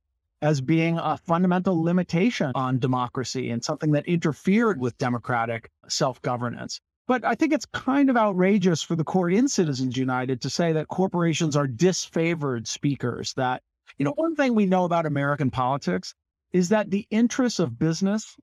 as 0.44 0.60
being 0.60 0.98
a 0.98 1.16
fundamental 1.16 1.82
limitation 1.82 2.52
on 2.54 2.78
democracy 2.78 3.48
and 3.48 3.64
something 3.64 3.92
that 3.92 4.04
interfered 4.06 4.78
with 4.78 4.98
democratic 4.98 5.70
self 5.88 6.20
governance. 6.20 6.82
But 7.06 7.24
I 7.24 7.34
think 7.34 7.54
it's 7.54 7.64
kind 7.64 8.10
of 8.10 8.18
outrageous 8.18 8.82
for 8.82 8.94
the 8.94 9.04
court 9.04 9.32
in 9.32 9.48
Citizens 9.48 9.96
United 9.96 10.42
to 10.42 10.50
say 10.50 10.74
that 10.74 10.88
corporations 10.88 11.56
are 11.56 11.66
disfavored 11.66 12.66
speakers. 12.66 13.32
That, 13.38 13.62
you 13.96 14.04
know, 14.04 14.12
one 14.16 14.36
thing 14.36 14.54
we 14.54 14.66
know 14.66 14.84
about 14.84 15.06
American 15.06 15.50
politics 15.50 16.14
is 16.52 16.68
that 16.68 16.90
the 16.90 17.06
interests 17.08 17.58
of 17.58 17.78
business 17.78 18.36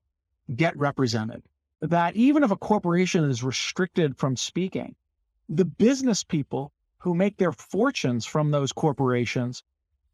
get 0.56 0.76
represented. 0.76 1.44
That 1.82 2.16
even 2.16 2.42
if 2.42 2.50
a 2.50 2.56
corporation 2.56 3.22
is 3.30 3.44
restricted 3.44 4.16
from 4.16 4.36
speaking, 4.36 4.96
the 5.48 5.64
business 5.64 6.24
people 6.24 6.72
who 6.98 7.14
make 7.14 7.36
their 7.36 7.52
fortunes 7.52 8.26
from 8.26 8.50
those 8.50 8.72
corporations 8.72 9.62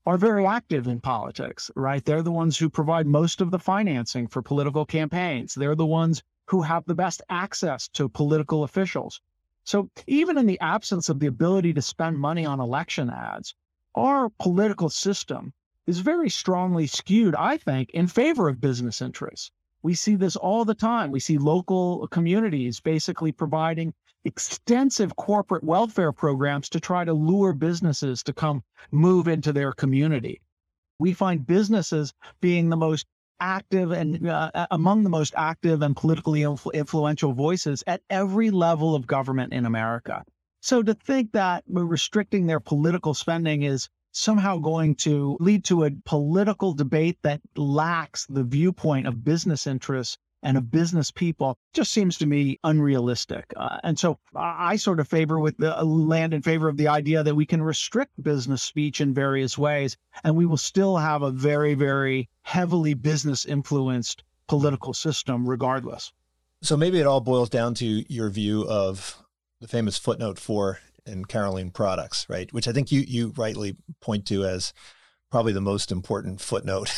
are 0.08 0.16
very 0.16 0.46
active 0.46 0.86
in 0.86 0.98
politics, 0.98 1.70
right? 1.76 2.02
They're 2.02 2.22
the 2.22 2.32
ones 2.32 2.56
who 2.56 2.70
provide 2.70 3.06
most 3.06 3.42
of 3.42 3.50
the 3.50 3.58
financing 3.58 4.26
for 4.26 4.40
political 4.40 4.86
campaigns. 4.86 5.52
They're 5.52 5.74
the 5.74 5.84
ones 5.84 6.22
who 6.46 6.62
have 6.62 6.82
the 6.86 6.94
best 6.94 7.20
access 7.28 7.88
to 7.88 8.08
political 8.08 8.64
officials. 8.64 9.20
So 9.64 9.90
even 10.06 10.38
in 10.38 10.46
the 10.46 10.58
absence 10.60 11.10
of 11.10 11.20
the 11.20 11.26
ability 11.26 11.74
to 11.74 11.82
spend 11.82 12.18
money 12.18 12.46
on 12.46 12.58
election 12.58 13.10
ads, 13.10 13.54
our 13.94 14.30
political 14.40 14.88
system 14.88 15.52
is 15.86 15.98
very 15.98 16.30
strongly 16.30 16.86
skewed, 16.86 17.34
I 17.34 17.58
think, 17.58 17.90
in 17.90 18.06
favor 18.06 18.48
of 18.48 18.62
business 18.62 19.02
interests. 19.02 19.50
We 19.82 19.92
see 19.92 20.16
this 20.16 20.36
all 20.36 20.64
the 20.64 20.74
time. 20.74 21.10
We 21.10 21.20
see 21.20 21.36
local 21.36 22.08
communities 22.08 22.80
basically 22.80 23.32
providing 23.32 23.92
extensive 24.24 25.16
corporate 25.16 25.64
welfare 25.64 26.12
programs 26.12 26.68
to 26.70 26.80
try 26.80 27.04
to 27.04 27.12
lure 27.12 27.52
businesses 27.52 28.22
to 28.24 28.32
come 28.32 28.62
move 28.90 29.28
into 29.28 29.52
their 29.52 29.72
community. 29.72 30.40
We 30.98 31.12
find 31.12 31.46
businesses 31.46 32.12
being 32.40 32.68
the 32.68 32.76
most 32.76 33.06
active 33.40 33.92
and 33.92 34.28
uh, 34.28 34.66
among 34.70 35.04
the 35.04 35.10
most 35.10 35.32
active 35.36 35.82
and 35.82 35.96
politically 35.96 36.40
influ- 36.40 36.74
influential 36.74 37.32
voices 37.32 37.84
at 37.86 38.02
every 38.10 38.50
level 38.50 38.94
of 38.94 39.06
government 39.06 39.52
in 39.52 39.64
America. 39.64 40.24
So 40.60 40.82
to 40.82 40.94
think 40.94 41.32
that 41.32 41.62
restricting 41.68 42.46
their 42.46 42.60
political 42.60 43.14
spending 43.14 43.62
is 43.62 43.88
somehow 44.12 44.58
going 44.58 44.96
to 44.96 45.36
lead 45.38 45.64
to 45.66 45.84
a 45.84 45.90
political 46.04 46.74
debate 46.74 47.18
that 47.22 47.40
lacks 47.56 48.26
the 48.26 48.42
viewpoint 48.42 49.06
of 49.06 49.22
business 49.22 49.66
interests 49.66 50.18
and 50.42 50.56
of 50.56 50.70
business 50.70 51.10
people 51.10 51.58
just 51.72 51.92
seems 51.92 52.18
to 52.18 52.26
me 52.26 52.58
unrealistic. 52.64 53.52
Uh, 53.56 53.78
and 53.82 53.98
so 53.98 54.18
I 54.34 54.76
sort 54.76 55.00
of 55.00 55.08
favor 55.08 55.38
with 55.38 55.56
the 55.58 55.78
uh, 55.78 55.84
land 55.84 56.34
in 56.34 56.42
favor 56.42 56.68
of 56.68 56.76
the 56.76 56.88
idea 56.88 57.22
that 57.22 57.34
we 57.34 57.46
can 57.46 57.62
restrict 57.62 58.22
business 58.22 58.62
speech 58.62 59.00
in 59.00 59.14
various 59.14 59.58
ways, 59.58 59.96
and 60.24 60.36
we 60.36 60.46
will 60.46 60.56
still 60.56 60.96
have 60.96 61.22
a 61.22 61.30
very, 61.30 61.74
very 61.74 62.28
heavily 62.42 62.94
business 62.94 63.44
influenced 63.44 64.24
political 64.46 64.94
system 64.94 65.48
regardless. 65.48 66.12
So 66.62 66.76
maybe 66.76 66.98
it 66.98 67.06
all 67.06 67.20
boils 67.20 67.50
down 67.50 67.74
to 67.74 68.12
your 68.12 68.30
view 68.30 68.66
of 68.68 69.22
the 69.60 69.68
famous 69.68 69.98
footnote 69.98 70.38
four 70.38 70.78
in 71.06 71.24
Carolene 71.24 71.72
products, 71.72 72.26
right? 72.28 72.52
Which 72.52 72.68
I 72.68 72.72
think 72.72 72.92
you 72.92 73.00
you 73.00 73.32
rightly 73.36 73.76
point 74.00 74.26
to 74.26 74.44
as 74.44 74.72
probably 75.30 75.52
the 75.52 75.60
most 75.60 75.92
important 75.92 76.40
footnote 76.40 76.92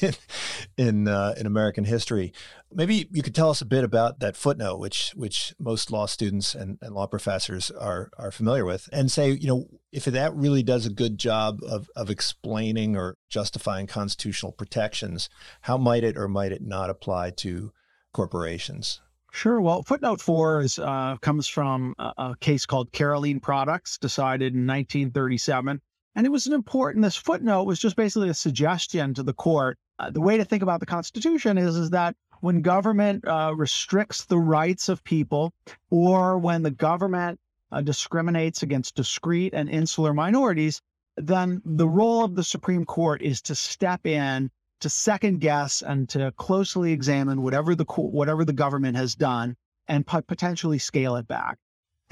in 0.76 1.08
uh, 1.08 1.34
in, 1.36 1.46
American 1.46 1.84
history. 1.84 2.32
Maybe 2.72 3.08
you 3.12 3.22
could 3.22 3.34
tell 3.34 3.50
us 3.50 3.60
a 3.60 3.66
bit 3.66 3.84
about 3.84 4.20
that 4.20 4.36
footnote, 4.36 4.78
which 4.78 5.12
which 5.14 5.54
most 5.58 5.90
law 5.90 6.06
students 6.06 6.54
and, 6.54 6.78
and 6.80 6.94
law 6.94 7.06
professors 7.06 7.70
are 7.70 8.10
are 8.18 8.30
familiar 8.30 8.64
with, 8.64 8.88
and 8.92 9.10
say, 9.10 9.30
you 9.30 9.46
know, 9.46 9.66
if 9.92 10.04
that 10.04 10.34
really 10.34 10.62
does 10.62 10.86
a 10.86 10.90
good 10.90 11.18
job 11.18 11.60
of 11.62 11.90
of 11.94 12.10
explaining 12.10 12.96
or 12.96 13.16
justifying 13.28 13.86
constitutional 13.86 14.52
protections, 14.52 15.28
how 15.62 15.76
might 15.76 16.04
it 16.04 16.16
or 16.16 16.28
might 16.28 16.52
it 16.52 16.62
not 16.62 16.90
apply 16.90 17.30
to 17.30 17.72
corporations? 18.12 19.00
Sure. 19.32 19.60
Well, 19.60 19.82
footnote 19.82 20.20
four 20.20 20.60
is 20.60 20.78
uh, 20.78 21.16
comes 21.20 21.48
from 21.48 21.94
a, 21.98 22.12
a 22.18 22.36
case 22.40 22.66
called 22.66 22.92
Carolene 22.92 23.42
Products, 23.42 23.98
decided 23.98 24.54
in 24.54 24.66
1937. 24.66 25.80
And 26.16 26.26
it 26.26 26.30
was 26.30 26.46
an 26.46 26.52
important, 26.52 27.02
this 27.02 27.16
footnote 27.16 27.64
was 27.64 27.80
just 27.80 27.96
basically 27.96 28.28
a 28.28 28.34
suggestion 28.34 29.14
to 29.14 29.22
the 29.22 29.32
court. 29.32 29.78
Uh, 29.98 30.10
the 30.10 30.20
way 30.20 30.36
to 30.36 30.44
think 30.44 30.62
about 30.62 30.80
the 30.80 30.86
Constitution 30.86 31.58
is, 31.58 31.76
is 31.76 31.90
that 31.90 32.14
when 32.40 32.62
government 32.62 33.26
uh, 33.26 33.52
restricts 33.56 34.24
the 34.24 34.38
rights 34.38 34.88
of 34.88 35.02
people 35.02 35.52
or 35.90 36.38
when 36.38 36.62
the 36.62 36.70
government 36.70 37.40
uh, 37.72 37.80
discriminates 37.80 38.62
against 38.62 38.94
discrete 38.94 39.54
and 39.54 39.68
insular 39.68 40.14
minorities, 40.14 40.80
then 41.16 41.62
the 41.64 41.88
role 41.88 42.24
of 42.24 42.34
the 42.34 42.44
Supreme 42.44 42.84
Court 42.84 43.22
is 43.22 43.40
to 43.42 43.54
step 43.54 44.06
in 44.06 44.50
to 44.80 44.88
second 44.88 45.40
guess 45.40 45.82
and 45.82 46.08
to 46.10 46.32
closely 46.32 46.92
examine 46.92 47.42
whatever 47.42 47.74
the 47.74 47.84
whatever 47.84 48.44
the 48.44 48.52
government 48.52 48.96
has 48.96 49.14
done 49.14 49.56
and 49.88 50.06
potentially 50.06 50.78
scale 50.78 51.16
it 51.16 51.26
back. 51.26 51.58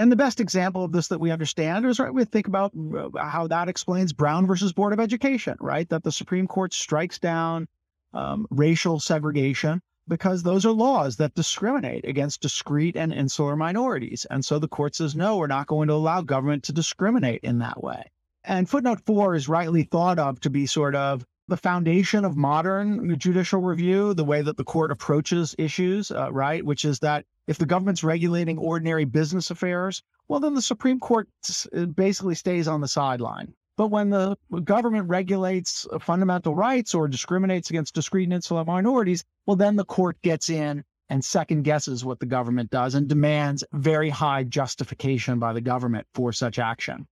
And 0.03 0.11
the 0.11 0.17
best 0.17 0.41
example 0.41 0.83
of 0.83 0.91
this 0.91 1.07
that 1.09 1.21
we 1.21 1.31
understand 1.31 1.87
is 1.87 2.01
right. 2.01 2.13
We 2.13 2.25
think 2.25 2.49
about 2.49 2.73
uh, 2.75 3.25
how 3.25 3.47
that 3.47 3.69
explains 3.69 4.13
Brown 4.13 4.49
versus 4.49 4.73
Board 4.73 4.93
of 4.93 4.99
Education, 4.99 5.57
right? 5.61 5.89
That 5.91 6.03
the 6.03 6.11
Supreme 6.11 6.49
Court 6.49 6.75
strikes 6.75 7.21
down 7.21 7.69
um, 8.13 8.49
racial 8.51 8.99
segregation 8.99 9.81
because 10.09 10.43
those 10.43 10.67
are 10.67 10.73
laws 10.73 11.19
that 11.19 11.37
discriminate 11.37 12.05
against 12.05 12.41
discrete 12.41 12.97
and 12.97 13.13
insular 13.13 13.55
minorities. 13.55 14.27
And 14.29 14.45
so 14.45 14.59
the 14.59 14.67
court 14.67 14.97
says, 14.97 15.15
no, 15.15 15.37
we're 15.37 15.47
not 15.47 15.69
going 15.69 15.87
to 15.87 15.95
allow 15.95 16.21
government 16.21 16.65
to 16.65 16.73
discriminate 16.73 17.45
in 17.45 17.61
that 17.61 17.81
way. 17.81 18.03
And 18.43 18.69
footnote 18.69 19.03
four 19.07 19.37
is 19.37 19.49
rightly 19.49 19.85
thought 19.85 20.19
of 20.19 20.41
to 20.41 20.51
be 20.51 20.67
sort 20.67 20.97
of 20.97 21.25
the 21.47 21.57
foundation 21.57 22.25
of 22.25 22.37
modern 22.37 23.17
judicial 23.21 23.61
review, 23.61 24.15
the 24.15 24.25
way 24.25 24.43
that 24.43 24.57
the 24.57 24.65
court 24.65 24.91
approaches 24.91 25.55
issues, 25.59 26.11
uh, 26.11 26.33
right? 26.33 26.67
Which 26.67 26.85
is 26.85 26.99
that 26.99 27.25
if 27.47 27.59
the 27.59 27.67
government's 27.67 28.05
regulating 28.05 28.59
ordinary 28.59 29.05
business 29.05 29.51
affairs, 29.51 30.03
well, 30.29 30.41
then 30.41 30.55
the 30.55 30.63
Supreme 30.63 31.01
Court 31.01 31.29
uh, 31.77 31.87
basically 31.87 32.35
stays 32.35 32.69
on 32.69 32.81
the 32.81 32.89
sideline. 32.89 33.55
But 33.77 33.89
when 33.89 34.11
the 34.11 34.37
government 34.65 35.09
regulates 35.09 35.87
uh, 35.91 35.99
fundamental 35.99 36.55
rights 36.55 36.95
or 36.95 37.09
discriminates 37.09 37.71
against 37.71 37.95
discrete 37.95 38.25
and 38.25 38.35
insular 38.35 38.65
minorities, 38.65 39.25
well, 39.47 39.57
then 39.57 39.77
the 39.77 39.85
court 39.85 40.21
gets 40.23 40.51
in 40.51 40.85
and 41.09 41.25
second 41.25 41.65
guesses 41.65 42.05
what 42.05 42.21
the 42.21 42.27
government 42.27 42.71
does 42.71 42.95
and 42.95 43.09
demands 43.09 43.65
very 43.73 44.09
high 44.09 44.45
justification 44.45 45.39
by 45.39 45.53
the 45.53 45.61
government 45.61 46.07
for 46.15 46.33
such 46.33 46.59
action. 46.59 47.07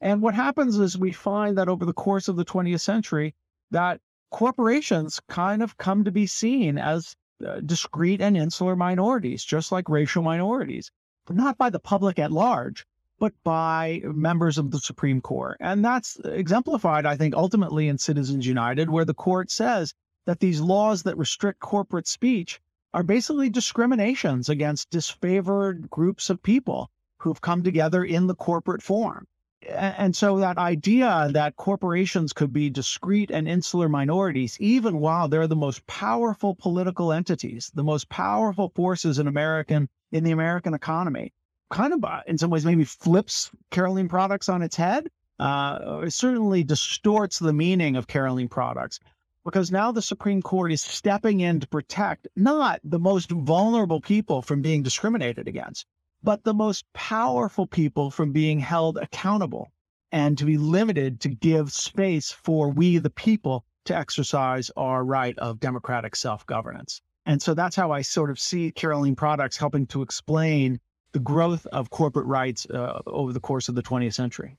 And 0.00 0.22
what 0.22 0.34
happens 0.34 0.78
is 0.78 0.98
we 0.98 1.12
find 1.12 1.56
that 1.58 1.68
over 1.68 1.84
the 1.84 1.92
course 1.92 2.28
of 2.28 2.36
the 2.36 2.44
20th 2.44 2.80
century, 2.80 3.34
that 3.70 4.00
corporations 4.30 5.20
kind 5.28 5.62
of 5.62 5.76
come 5.76 6.04
to 6.04 6.10
be 6.10 6.26
seen 6.26 6.78
as 6.78 7.14
uh, 7.46 7.60
discrete 7.60 8.20
and 8.20 8.36
insular 8.36 8.76
minorities, 8.76 9.44
just 9.44 9.72
like 9.72 9.88
racial 9.88 10.22
minorities, 10.22 10.90
but 11.26 11.36
not 11.36 11.58
by 11.58 11.70
the 11.70 11.78
public 11.78 12.18
at 12.18 12.32
large, 12.32 12.86
but 13.18 13.32
by 13.44 14.00
members 14.04 14.58
of 14.58 14.70
the 14.70 14.78
Supreme 14.78 15.20
Court. 15.20 15.56
And 15.60 15.84
that's 15.84 16.16
exemplified, 16.24 17.06
I 17.06 17.16
think, 17.16 17.34
ultimately 17.34 17.88
in 17.88 17.98
Citizens 17.98 18.46
United, 18.46 18.90
where 18.90 19.04
the 19.04 19.14
court 19.14 19.50
says 19.50 19.94
that 20.26 20.40
these 20.40 20.60
laws 20.60 21.02
that 21.02 21.18
restrict 21.18 21.60
corporate 21.60 22.08
speech 22.08 22.60
are 22.92 23.02
basically 23.02 23.50
discriminations 23.50 24.48
against 24.48 24.90
disfavored 24.90 25.88
groups 25.90 26.30
of 26.30 26.42
people 26.42 26.90
who've 27.18 27.40
come 27.40 27.62
together 27.62 28.04
in 28.04 28.26
the 28.26 28.34
corporate 28.34 28.82
form 28.82 29.26
and 29.70 30.14
so 30.14 30.38
that 30.38 30.58
idea 30.58 31.28
that 31.32 31.56
corporations 31.56 32.32
could 32.32 32.52
be 32.52 32.70
discrete 32.70 33.30
and 33.30 33.48
insular 33.48 33.88
minorities, 33.88 34.56
even 34.60 35.00
while 35.00 35.28
they're 35.28 35.46
the 35.46 35.56
most 35.56 35.86
powerful 35.86 36.54
political 36.54 37.12
entities, 37.12 37.70
the 37.74 37.84
most 37.84 38.08
powerful 38.08 38.70
forces 38.74 39.18
in 39.18 39.26
American 39.26 39.88
in 40.12 40.24
the 40.24 40.32
American 40.32 40.74
economy, 40.74 41.32
kind 41.70 41.92
of 41.92 42.04
uh, 42.04 42.20
in 42.26 42.36
some 42.36 42.50
ways 42.50 42.66
maybe 42.66 42.84
flips 42.84 43.50
Carolene 43.70 44.08
products 44.08 44.48
on 44.48 44.62
its 44.62 44.76
head. 44.76 45.08
Uh, 45.38 46.02
it 46.04 46.12
certainly 46.12 46.62
distorts 46.64 47.38
the 47.38 47.52
meaning 47.52 47.96
of 47.96 48.06
Carolene 48.06 48.50
products 48.50 49.00
because 49.44 49.70
now 49.70 49.90
the 49.90 50.02
Supreme 50.02 50.42
Court 50.42 50.72
is 50.72 50.82
stepping 50.82 51.40
in 51.40 51.60
to 51.60 51.68
protect 51.68 52.28
not 52.36 52.80
the 52.84 52.98
most 52.98 53.30
vulnerable 53.30 54.00
people 54.00 54.42
from 54.42 54.60
being 54.60 54.82
discriminated 54.82 55.48
against, 55.48 55.86
but 56.22 56.44
the 56.44 56.54
most 56.54 56.84
powerful 56.92 57.66
people 57.66 58.10
from 58.10 58.32
being 58.32 58.58
held 58.58 58.98
accountable 58.98 59.70
and 60.12 60.36
to 60.38 60.44
be 60.44 60.58
limited 60.58 61.20
to 61.20 61.28
give 61.28 61.72
space 61.72 62.30
for 62.30 62.70
we, 62.70 62.98
the 62.98 63.10
people, 63.10 63.64
to 63.84 63.96
exercise 63.96 64.70
our 64.76 65.04
right 65.04 65.38
of 65.38 65.60
democratic 65.60 66.14
self 66.16 66.44
governance. 66.46 67.00
And 67.26 67.40
so 67.40 67.54
that's 67.54 67.76
how 67.76 67.92
I 67.92 68.02
sort 68.02 68.30
of 68.30 68.38
see 68.38 68.72
Carolene 68.72 69.16
Products 69.16 69.56
helping 69.56 69.86
to 69.88 70.02
explain 70.02 70.80
the 71.12 71.20
growth 71.20 71.66
of 71.66 71.90
corporate 71.90 72.26
rights 72.26 72.66
uh, 72.66 73.00
over 73.06 73.32
the 73.32 73.40
course 73.40 73.68
of 73.68 73.74
the 73.74 73.82
20th 73.82 74.14
century. 74.14 74.56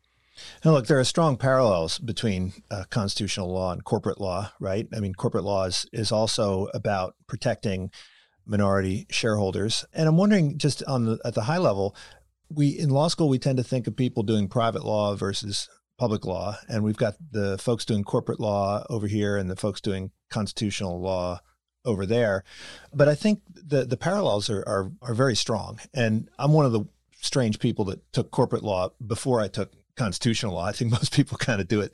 Now, 0.64 0.72
look, 0.72 0.88
there 0.88 1.00
are 1.00 1.04
strong 1.04 1.38
parallels 1.38 2.00
between 2.00 2.54
uh, 2.70 2.86
constitutional 2.90 3.52
law 3.52 3.72
and 3.72 3.84
corporate 3.84 4.20
law, 4.20 4.52
right? 4.60 4.88
I 4.96 5.00
mean, 5.00 5.14
corporate 5.14 5.44
law 5.44 5.66
is, 5.66 5.86
is 5.92 6.12
also 6.12 6.68
about 6.74 7.16
protecting 7.28 7.92
minority 8.46 9.08
shareholders. 9.10 9.86
And 9.94 10.08
I'm 10.08 10.18
wondering, 10.18 10.58
just 10.58 10.84
on 10.84 11.06
the, 11.06 11.20
at 11.24 11.36
the 11.36 11.44
high 11.44 11.58
level, 11.58 11.96
we 12.50 12.70
in 12.70 12.90
law 12.90 13.08
school 13.08 13.30
we 13.30 13.40
tend 13.40 13.58
to 13.58 13.64
think 13.64 13.88
of 13.88 13.96
people 13.96 14.24
doing 14.24 14.48
private 14.48 14.84
law 14.84 15.16
versus 15.16 15.70
public 15.98 16.26
law, 16.26 16.58
and 16.68 16.84
we've 16.84 16.98
got 16.98 17.16
the 17.32 17.58
folks 17.58 17.86
doing 17.86 18.04
corporate 18.04 18.40
law 18.40 18.84
over 18.90 19.08
here 19.08 19.38
and 19.38 19.50
the 19.50 19.56
folks 19.56 19.80
doing 19.80 20.12
constitutional 20.30 21.00
law 21.00 21.40
over 21.86 22.06
there. 22.06 22.44
But 22.94 23.08
I 23.08 23.16
think 23.16 23.42
the 23.48 23.86
the 23.86 23.98
parallels 23.98 24.50
are 24.50 24.64
are, 24.68 24.92
are 25.02 25.14
very 25.14 25.36
strong. 25.36 25.80
And 25.94 26.30
I'm 26.38 26.54
one 26.54 26.66
of 26.66 26.72
the 26.72 26.86
strange 27.22 27.60
people 27.60 27.86
that 27.86 28.12
took 28.14 28.32
corporate 28.32 28.64
law 28.64 28.90
before 29.06 29.40
I 29.40 29.48
took 29.48 29.72
constitutional 29.96 30.56
law. 30.56 30.66
I 30.66 30.72
think 30.72 30.92
most 31.00 31.14
people 31.14 31.38
kind 31.38 31.62
of 31.62 31.68
do 31.68 31.82
it 31.82 31.94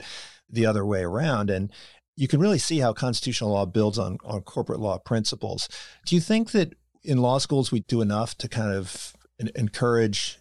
the 0.50 0.66
other 0.66 0.84
way 0.84 1.02
around. 1.02 1.50
And 1.50 1.70
you 2.18 2.26
can 2.26 2.40
really 2.40 2.58
see 2.58 2.80
how 2.80 2.92
constitutional 2.92 3.50
law 3.50 3.64
builds 3.64 3.96
on, 3.96 4.18
on 4.24 4.42
corporate 4.42 4.80
law 4.80 4.98
principles. 4.98 5.68
Do 6.04 6.16
you 6.16 6.20
think 6.20 6.50
that 6.50 6.74
in 7.04 7.18
law 7.18 7.38
schools 7.38 7.70
we 7.70 7.80
do 7.80 8.00
enough 8.00 8.36
to 8.38 8.48
kind 8.48 8.74
of 8.74 9.14
encourage 9.54 10.40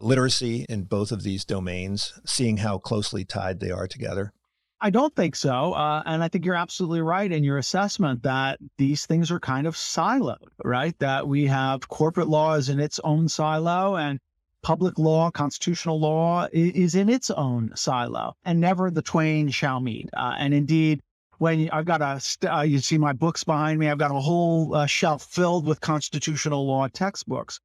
literacy 0.00 0.66
in 0.68 0.82
both 0.82 1.12
of 1.12 1.22
these 1.22 1.44
domains, 1.44 2.12
seeing 2.26 2.56
how 2.56 2.78
closely 2.78 3.24
tied 3.24 3.60
they 3.60 3.70
are 3.70 3.86
together? 3.86 4.32
I 4.80 4.90
don't 4.90 5.14
think 5.14 5.36
so. 5.36 5.74
Uh, 5.74 6.02
and 6.04 6.24
I 6.24 6.28
think 6.28 6.44
you're 6.44 6.56
absolutely 6.56 7.02
right 7.02 7.30
in 7.30 7.44
your 7.44 7.58
assessment 7.58 8.24
that 8.24 8.58
these 8.76 9.06
things 9.06 9.30
are 9.30 9.40
kind 9.40 9.68
of 9.68 9.76
siloed, 9.76 10.48
right? 10.64 10.98
That 10.98 11.28
we 11.28 11.46
have 11.46 11.88
corporate 11.88 12.28
law 12.28 12.54
is 12.54 12.68
in 12.68 12.80
its 12.80 12.98
own 13.04 13.28
silo 13.28 13.94
and 13.94 14.18
public 14.66 14.98
law, 14.98 15.30
constitutional 15.30 16.00
law 16.00 16.48
is 16.52 16.96
in 16.96 17.08
its 17.08 17.30
own 17.30 17.70
silo, 17.76 18.34
and 18.44 18.60
never 18.60 18.90
the 18.90 19.00
twain 19.00 19.48
shall 19.48 19.78
meet. 19.78 20.10
Uh, 20.12 20.34
and 20.38 20.52
indeed, 20.52 21.00
when 21.38 21.70
I've 21.70 21.84
got 21.84 22.02
a, 22.02 22.20
uh, 22.52 22.62
you 22.62 22.80
see 22.80 22.98
my 22.98 23.12
books 23.12 23.44
behind 23.44 23.78
me, 23.78 23.88
I've 23.88 23.98
got 23.98 24.10
a 24.10 24.18
whole 24.18 24.74
uh, 24.74 24.86
shelf 24.86 25.22
filled 25.22 25.66
with 25.66 25.80
constitutional 25.80 26.66
law 26.66 26.88
textbooks. 26.88 27.60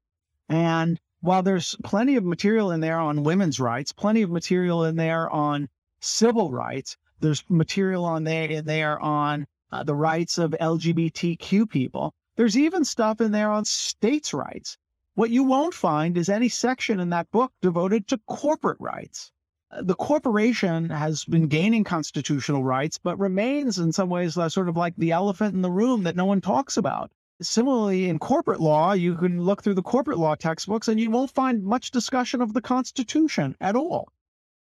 And 0.47 0.99
while 1.21 1.41
there's 1.41 1.75
plenty 1.83 2.17
of 2.17 2.23
material 2.23 2.69
in 2.69 2.81
there 2.81 2.99
on 2.99 3.23
women's 3.23 3.59
rights, 3.59 3.91
plenty 3.91 4.21
of 4.21 4.29
material 4.29 4.85
in 4.85 4.95
there 4.95 5.27
on 5.31 5.69
civil 6.01 6.51
rights, 6.51 6.97
there's 7.19 7.43
material 7.49 8.05
on 8.05 8.25
there 8.25 8.45
in 8.45 8.65
there 8.65 8.99
on 8.99 9.47
uh, 9.71 9.83
the 9.83 9.95
rights 9.95 10.37
of 10.37 10.51
LGBTQ 10.51 11.67
people. 11.67 12.13
There's 12.35 12.59
even 12.59 12.85
stuff 12.85 13.21
in 13.21 13.31
there 13.31 13.49
on 13.49 13.65
states' 13.65 14.35
rights. 14.35 14.77
What 15.13 15.29
you 15.29 15.43
won't 15.43 15.73
find 15.73 16.17
is 16.17 16.29
any 16.29 16.47
section 16.47 17.01
in 17.01 17.09
that 17.09 17.29
book 17.31 17.51
devoted 17.61 18.07
to 18.07 18.17
corporate 18.19 18.79
rights. 18.79 19.33
Uh, 19.69 19.81
the 19.81 19.93
corporation 19.93 20.89
has 20.89 21.25
been 21.25 21.49
gaining 21.49 21.83
constitutional 21.83 22.63
rights, 22.63 22.97
but 22.97 23.19
remains 23.19 23.77
in 23.77 23.91
some 23.91 24.09
ways 24.09 24.37
uh, 24.37 24.47
sort 24.47 24.69
of 24.69 24.77
like 24.77 24.95
the 24.95 25.11
elephant 25.11 25.53
in 25.53 25.63
the 25.63 25.69
room 25.69 26.03
that 26.03 26.15
no 26.15 26.23
one 26.23 26.39
talks 26.39 26.77
about. 26.77 27.11
Similarly, 27.41 28.07
in 28.07 28.19
corporate 28.19 28.61
law, 28.61 28.93
you 28.93 29.15
can 29.15 29.41
look 29.41 29.61
through 29.61 29.73
the 29.73 29.81
corporate 29.81 30.17
law 30.17 30.35
textbooks 30.35 30.87
and 30.87 30.97
you 30.97 31.11
won't 31.11 31.31
find 31.31 31.61
much 31.61 31.91
discussion 31.91 32.41
of 32.41 32.53
the 32.53 32.61
Constitution 32.61 33.57
at 33.59 33.75
all. 33.75 34.13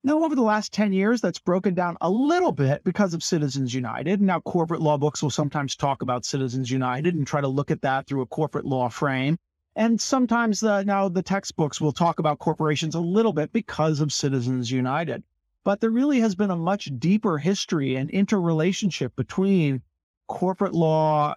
Now, 0.02 0.24
over 0.24 0.34
the 0.34 0.44
last 0.44 0.72
10 0.72 0.94
years, 0.94 1.20
that's 1.20 1.40
broken 1.40 1.74
down 1.74 1.98
a 2.00 2.10
little 2.10 2.54
bit 2.54 2.86
because 2.86 3.14
of 3.14 3.22
Citizens 3.22 3.74
United. 3.74 4.22
Now, 4.22 4.40
corporate 4.40 4.82
law 4.82 4.98
books 4.98 5.22
will 5.22 5.30
sometimes 5.30 5.76
talk 5.76 6.02
about 6.02 6.24
Citizens 6.24 6.72
United 6.72 7.16
and 7.16 7.28
try 7.28 7.42
to 7.42 7.50
look 7.50 7.70
at 7.70 7.82
that 7.82 8.08
through 8.08 8.22
a 8.22 8.28
corporate 8.28 8.64
law 8.64 8.88
frame. 8.88 9.38
And 9.78 10.02
sometimes 10.02 10.60
the, 10.60 10.82
now 10.82 11.08
the 11.08 11.22
textbooks 11.22 11.80
will 11.80 11.92
talk 11.92 12.18
about 12.18 12.40
corporations 12.40 12.96
a 12.96 13.00
little 13.00 13.32
bit 13.32 13.54
because 13.54 14.00
of 14.00 14.12
Citizens 14.12 14.72
United. 14.72 15.24
But 15.64 15.82
there 15.82 15.92
really 15.92 16.20
has 16.20 16.34
been 16.34 16.50
a 16.50 16.56
much 16.56 16.90
deeper 16.98 17.38
history 17.38 17.96
and 17.96 18.10
interrelationship 18.10 19.16
between 19.16 19.84
corporate 20.28 20.74
law, 20.74 21.36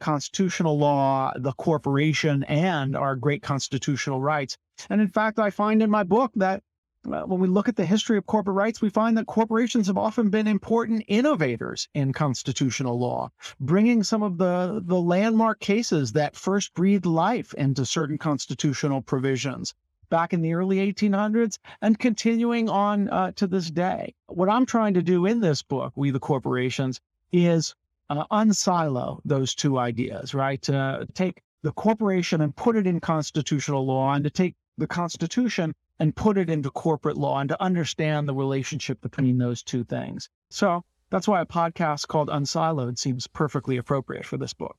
constitutional 0.00 0.76
law, 0.76 1.32
the 1.36 1.52
corporation, 1.52 2.42
and 2.44 2.96
our 2.96 3.14
great 3.14 3.42
constitutional 3.42 4.20
rights. 4.20 4.58
And 4.90 5.00
in 5.00 5.08
fact, 5.08 5.38
I 5.38 5.50
find 5.50 5.80
in 5.80 5.88
my 5.88 6.02
book 6.02 6.32
that 6.34 6.64
when 7.06 7.40
we 7.40 7.48
look 7.48 7.68
at 7.68 7.76
the 7.76 7.86
history 7.86 8.18
of 8.18 8.26
corporate 8.26 8.56
rights, 8.56 8.82
we 8.82 8.90
find 8.90 9.16
that 9.16 9.26
corporations 9.26 9.86
have 9.86 9.98
often 9.98 10.30
been 10.30 10.46
important 10.46 11.04
innovators 11.08 11.88
in 11.94 12.12
constitutional 12.12 12.98
law, 12.98 13.30
bringing 13.60 14.02
some 14.02 14.22
of 14.22 14.38
the, 14.38 14.82
the 14.84 15.00
landmark 15.00 15.60
cases 15.60 16.12
that 16.12 16.36
first 16.36 16.74
breathed 16.74 17.06
life 17.06 17.54
into 17.54 17.86
certain 17.86 18.18
constitutional 18.18 19.02
provisions 19.02 19.74
back 20.08 20.32
in 20.32 20.40
the 20.40 20.54
early 20.54 20.92
1800s 20.92 21.58
and 21.82 21.98
continuing 21.98 22.68
on 22.68 23.08
uh, 23.10 23.32
to 23.32 23.46
this 23.46 23.70
day. 23.70 24.14
What 24.26 24.48
I'm 24.48 24.66
trying 24.66 24.94
to 24.94 25.02
do 25.02 25.26
in 25.26 25.40
this 25.40 25.62
book, 25.62 25.92
We 25.96 26.10
the 26.10 26.20
Corporations, 26.20 27.00
is 27.32 27.74
uh, 28.08 28.24
unsilo 28.30 29.20
those 29.24 29.54
two 29.54 29.78
ideas, 29.78 30.34
right? 30.34 30.62
To 30.62 30.76
uh, 30.76 31.04
take 31.14 31.42
the 31.62 31.72
corporation 31.72 32.40
and 32.40 32.54
put 32.54 32.76
it 32.76 32.86
in 32.86 33.00
constitutional 33.00 33.84
law 33.84 34.12
and 34.12 34.24
to 34.24 34.30
take 34.30 34.54
the 34.78 34.86
Constitution 34.86 35.74
and 35.98 36.14
put 36.14 36.38
it 36.38 36.50
into 36.50 36.70
corporate 36.70 37.16
law 37.16 37.38
and 37.38 37.48
to 37.48 37.62
understand 37.62 38.28
the 38.28 38.34
relationship 38.34 39.00
between 39.00 39.38
those 39.38 39.62
two 39.62 39.84
things. 39.84 40.28
So 40.50 40.84
that's 41.10 41.28
why 41.28 41.40
a 41.40 41.46
podcast 41.46 42.08
called 42.08 42.28
Unsiloed 42.28 42.98
seems 42.98 43.26
perfectly 43.26 43.76
appropriate 43.76 44.24
for 44.24 44.36
this 44.36 44.52
book. 44.52 44.76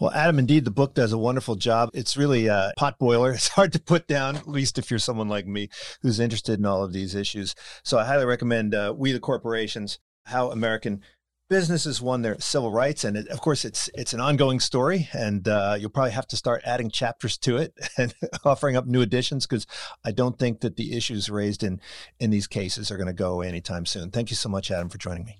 Well, 0.00 0.12
Adam, 0.12 0.38
indeed, 0.38 0.64
the 0.64 0.70
book 0.70 0.94
does 0.94 1.12
a 1.12 1.18
wonderful 1.18 1.56
job. 1.56 1.90
It's 1.92 2.16
really 2.16 2.46
a 2.46 2.72
pot 2.76 2.98
boiler. 2.98 3.32
It's 3.36 3.48
hard 3.48 3.72
to 3.72 3.80
put 3.80 4.06
down, 4.06 4.36
at 4.36 4.48
least 4.48 4.78
if 4.78 4.90
you're 4.90 4.98
someone 4.98 5.28
like 5.28 5.46
me 5.46 5.68
who's 6.02 6.20
interested 6.20 6.58
in 6.58 6.66
all 6.66 6.84
of 6.84 6.92
these 6.92 7.14
issues. 7.14 7.54
So 7.82 7.98
I 7.98 8.04
highly 8.04 8.24
recommend 8.24 8.74
uh, 8.74 8.94
We 8.96 9.12
the 9.12 9.20
Corporations 9.20 9.98
How 10.24 10.50
American 10.50 11.02
businesses 11.48 12.00
won 12.00 12.22
their 12.22 12.38
civil 12.40 12.70
rights, 12.70 13.04
and 13.04 13.16
it, 13.16 13.28
of 13.28 13.40
course, 13.40 13.64
it's 13.64 13.90
it's 13.94 14.12
an 14.12 14.20
ongoing 14.20 14.60
story, 14.60 15.08
and 15.12 15.46
uh, 15.48 15.76
you'll 15.78 15.90
probably 15.90 16.12
have 16.12 16.26
to 16.28 16.36
start 16.36 16.62
adding 16.64 16.90
chapters 16.90 17.36
to 17.38 17.56
it 17.56 17.74
and 17.98 18.14
offering 18.44 18.76
up 18.76 18.86
new 18.86 19.02
additions 19.02 19.46
because 19.46 19.66
I 20.04 20.12
don't 20.12 20.38
think 20.38 20.60
that 20.60 20.76
the 20.76 20.96
issues 20.96 21.30
raised 21.30 21.62
in 21.62 21.80
in 22.18 22.30
these 22.30 22.46
cases 22.46 22.90
are 22.90 22.96
going 22.96 23.06
to 23.06 23.12
go 23.12 23.32
away 23.32 23.48
anytime 23.48 23.86
soon. 23.86 24.10
Thank 24.10 24.30
you 24.30 24.36
so 24.36 24.48
much, 24.48 24.70
Adam, 24.70 24.88
for 24.88 24.98
joining 24.98 25.24
me. 25.24 25.38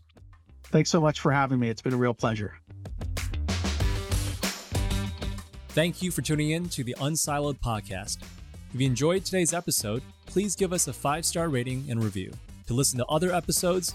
Thanks 0.65 0.91
so 0.91 1.01
much 1.01 1.21
for 1.21 1.31
having 1.31 1.59
me. 1.61 1.69
It's 1.69 1.83
been 1.83 1.95
a 1.95 1.99
real 1.99 2.15
pleasure. 2.15 2.59
Thank 5.69 6.03
you 6.03 6.11
for 6.11 6.23
tuning 6.23 6.51
in 6.51 6.69
to 6.71 6.83
the 6.83 6.95
Unsiloed 7.01 7.61
podcast. 7.61 8.19
If 8.73 8.81
you 8.81 8.87
enjoyed 8.87 9.25
today's 9.25 9.53
episode, 9.53 10.03
please 10.25 10.57
give 10.57 10.73
us 10.73 10.89
a 10.89 10.93
five 10.93 11.25
star 11.25 11.49
rating 11.49 11.85
and 11.91 12.03
review. 12.03 12.33
To 12.67 12.75
listen 12.75 12.99
to 12.99 13.07
other 13.07 13.33
episodes, 13.33 13.95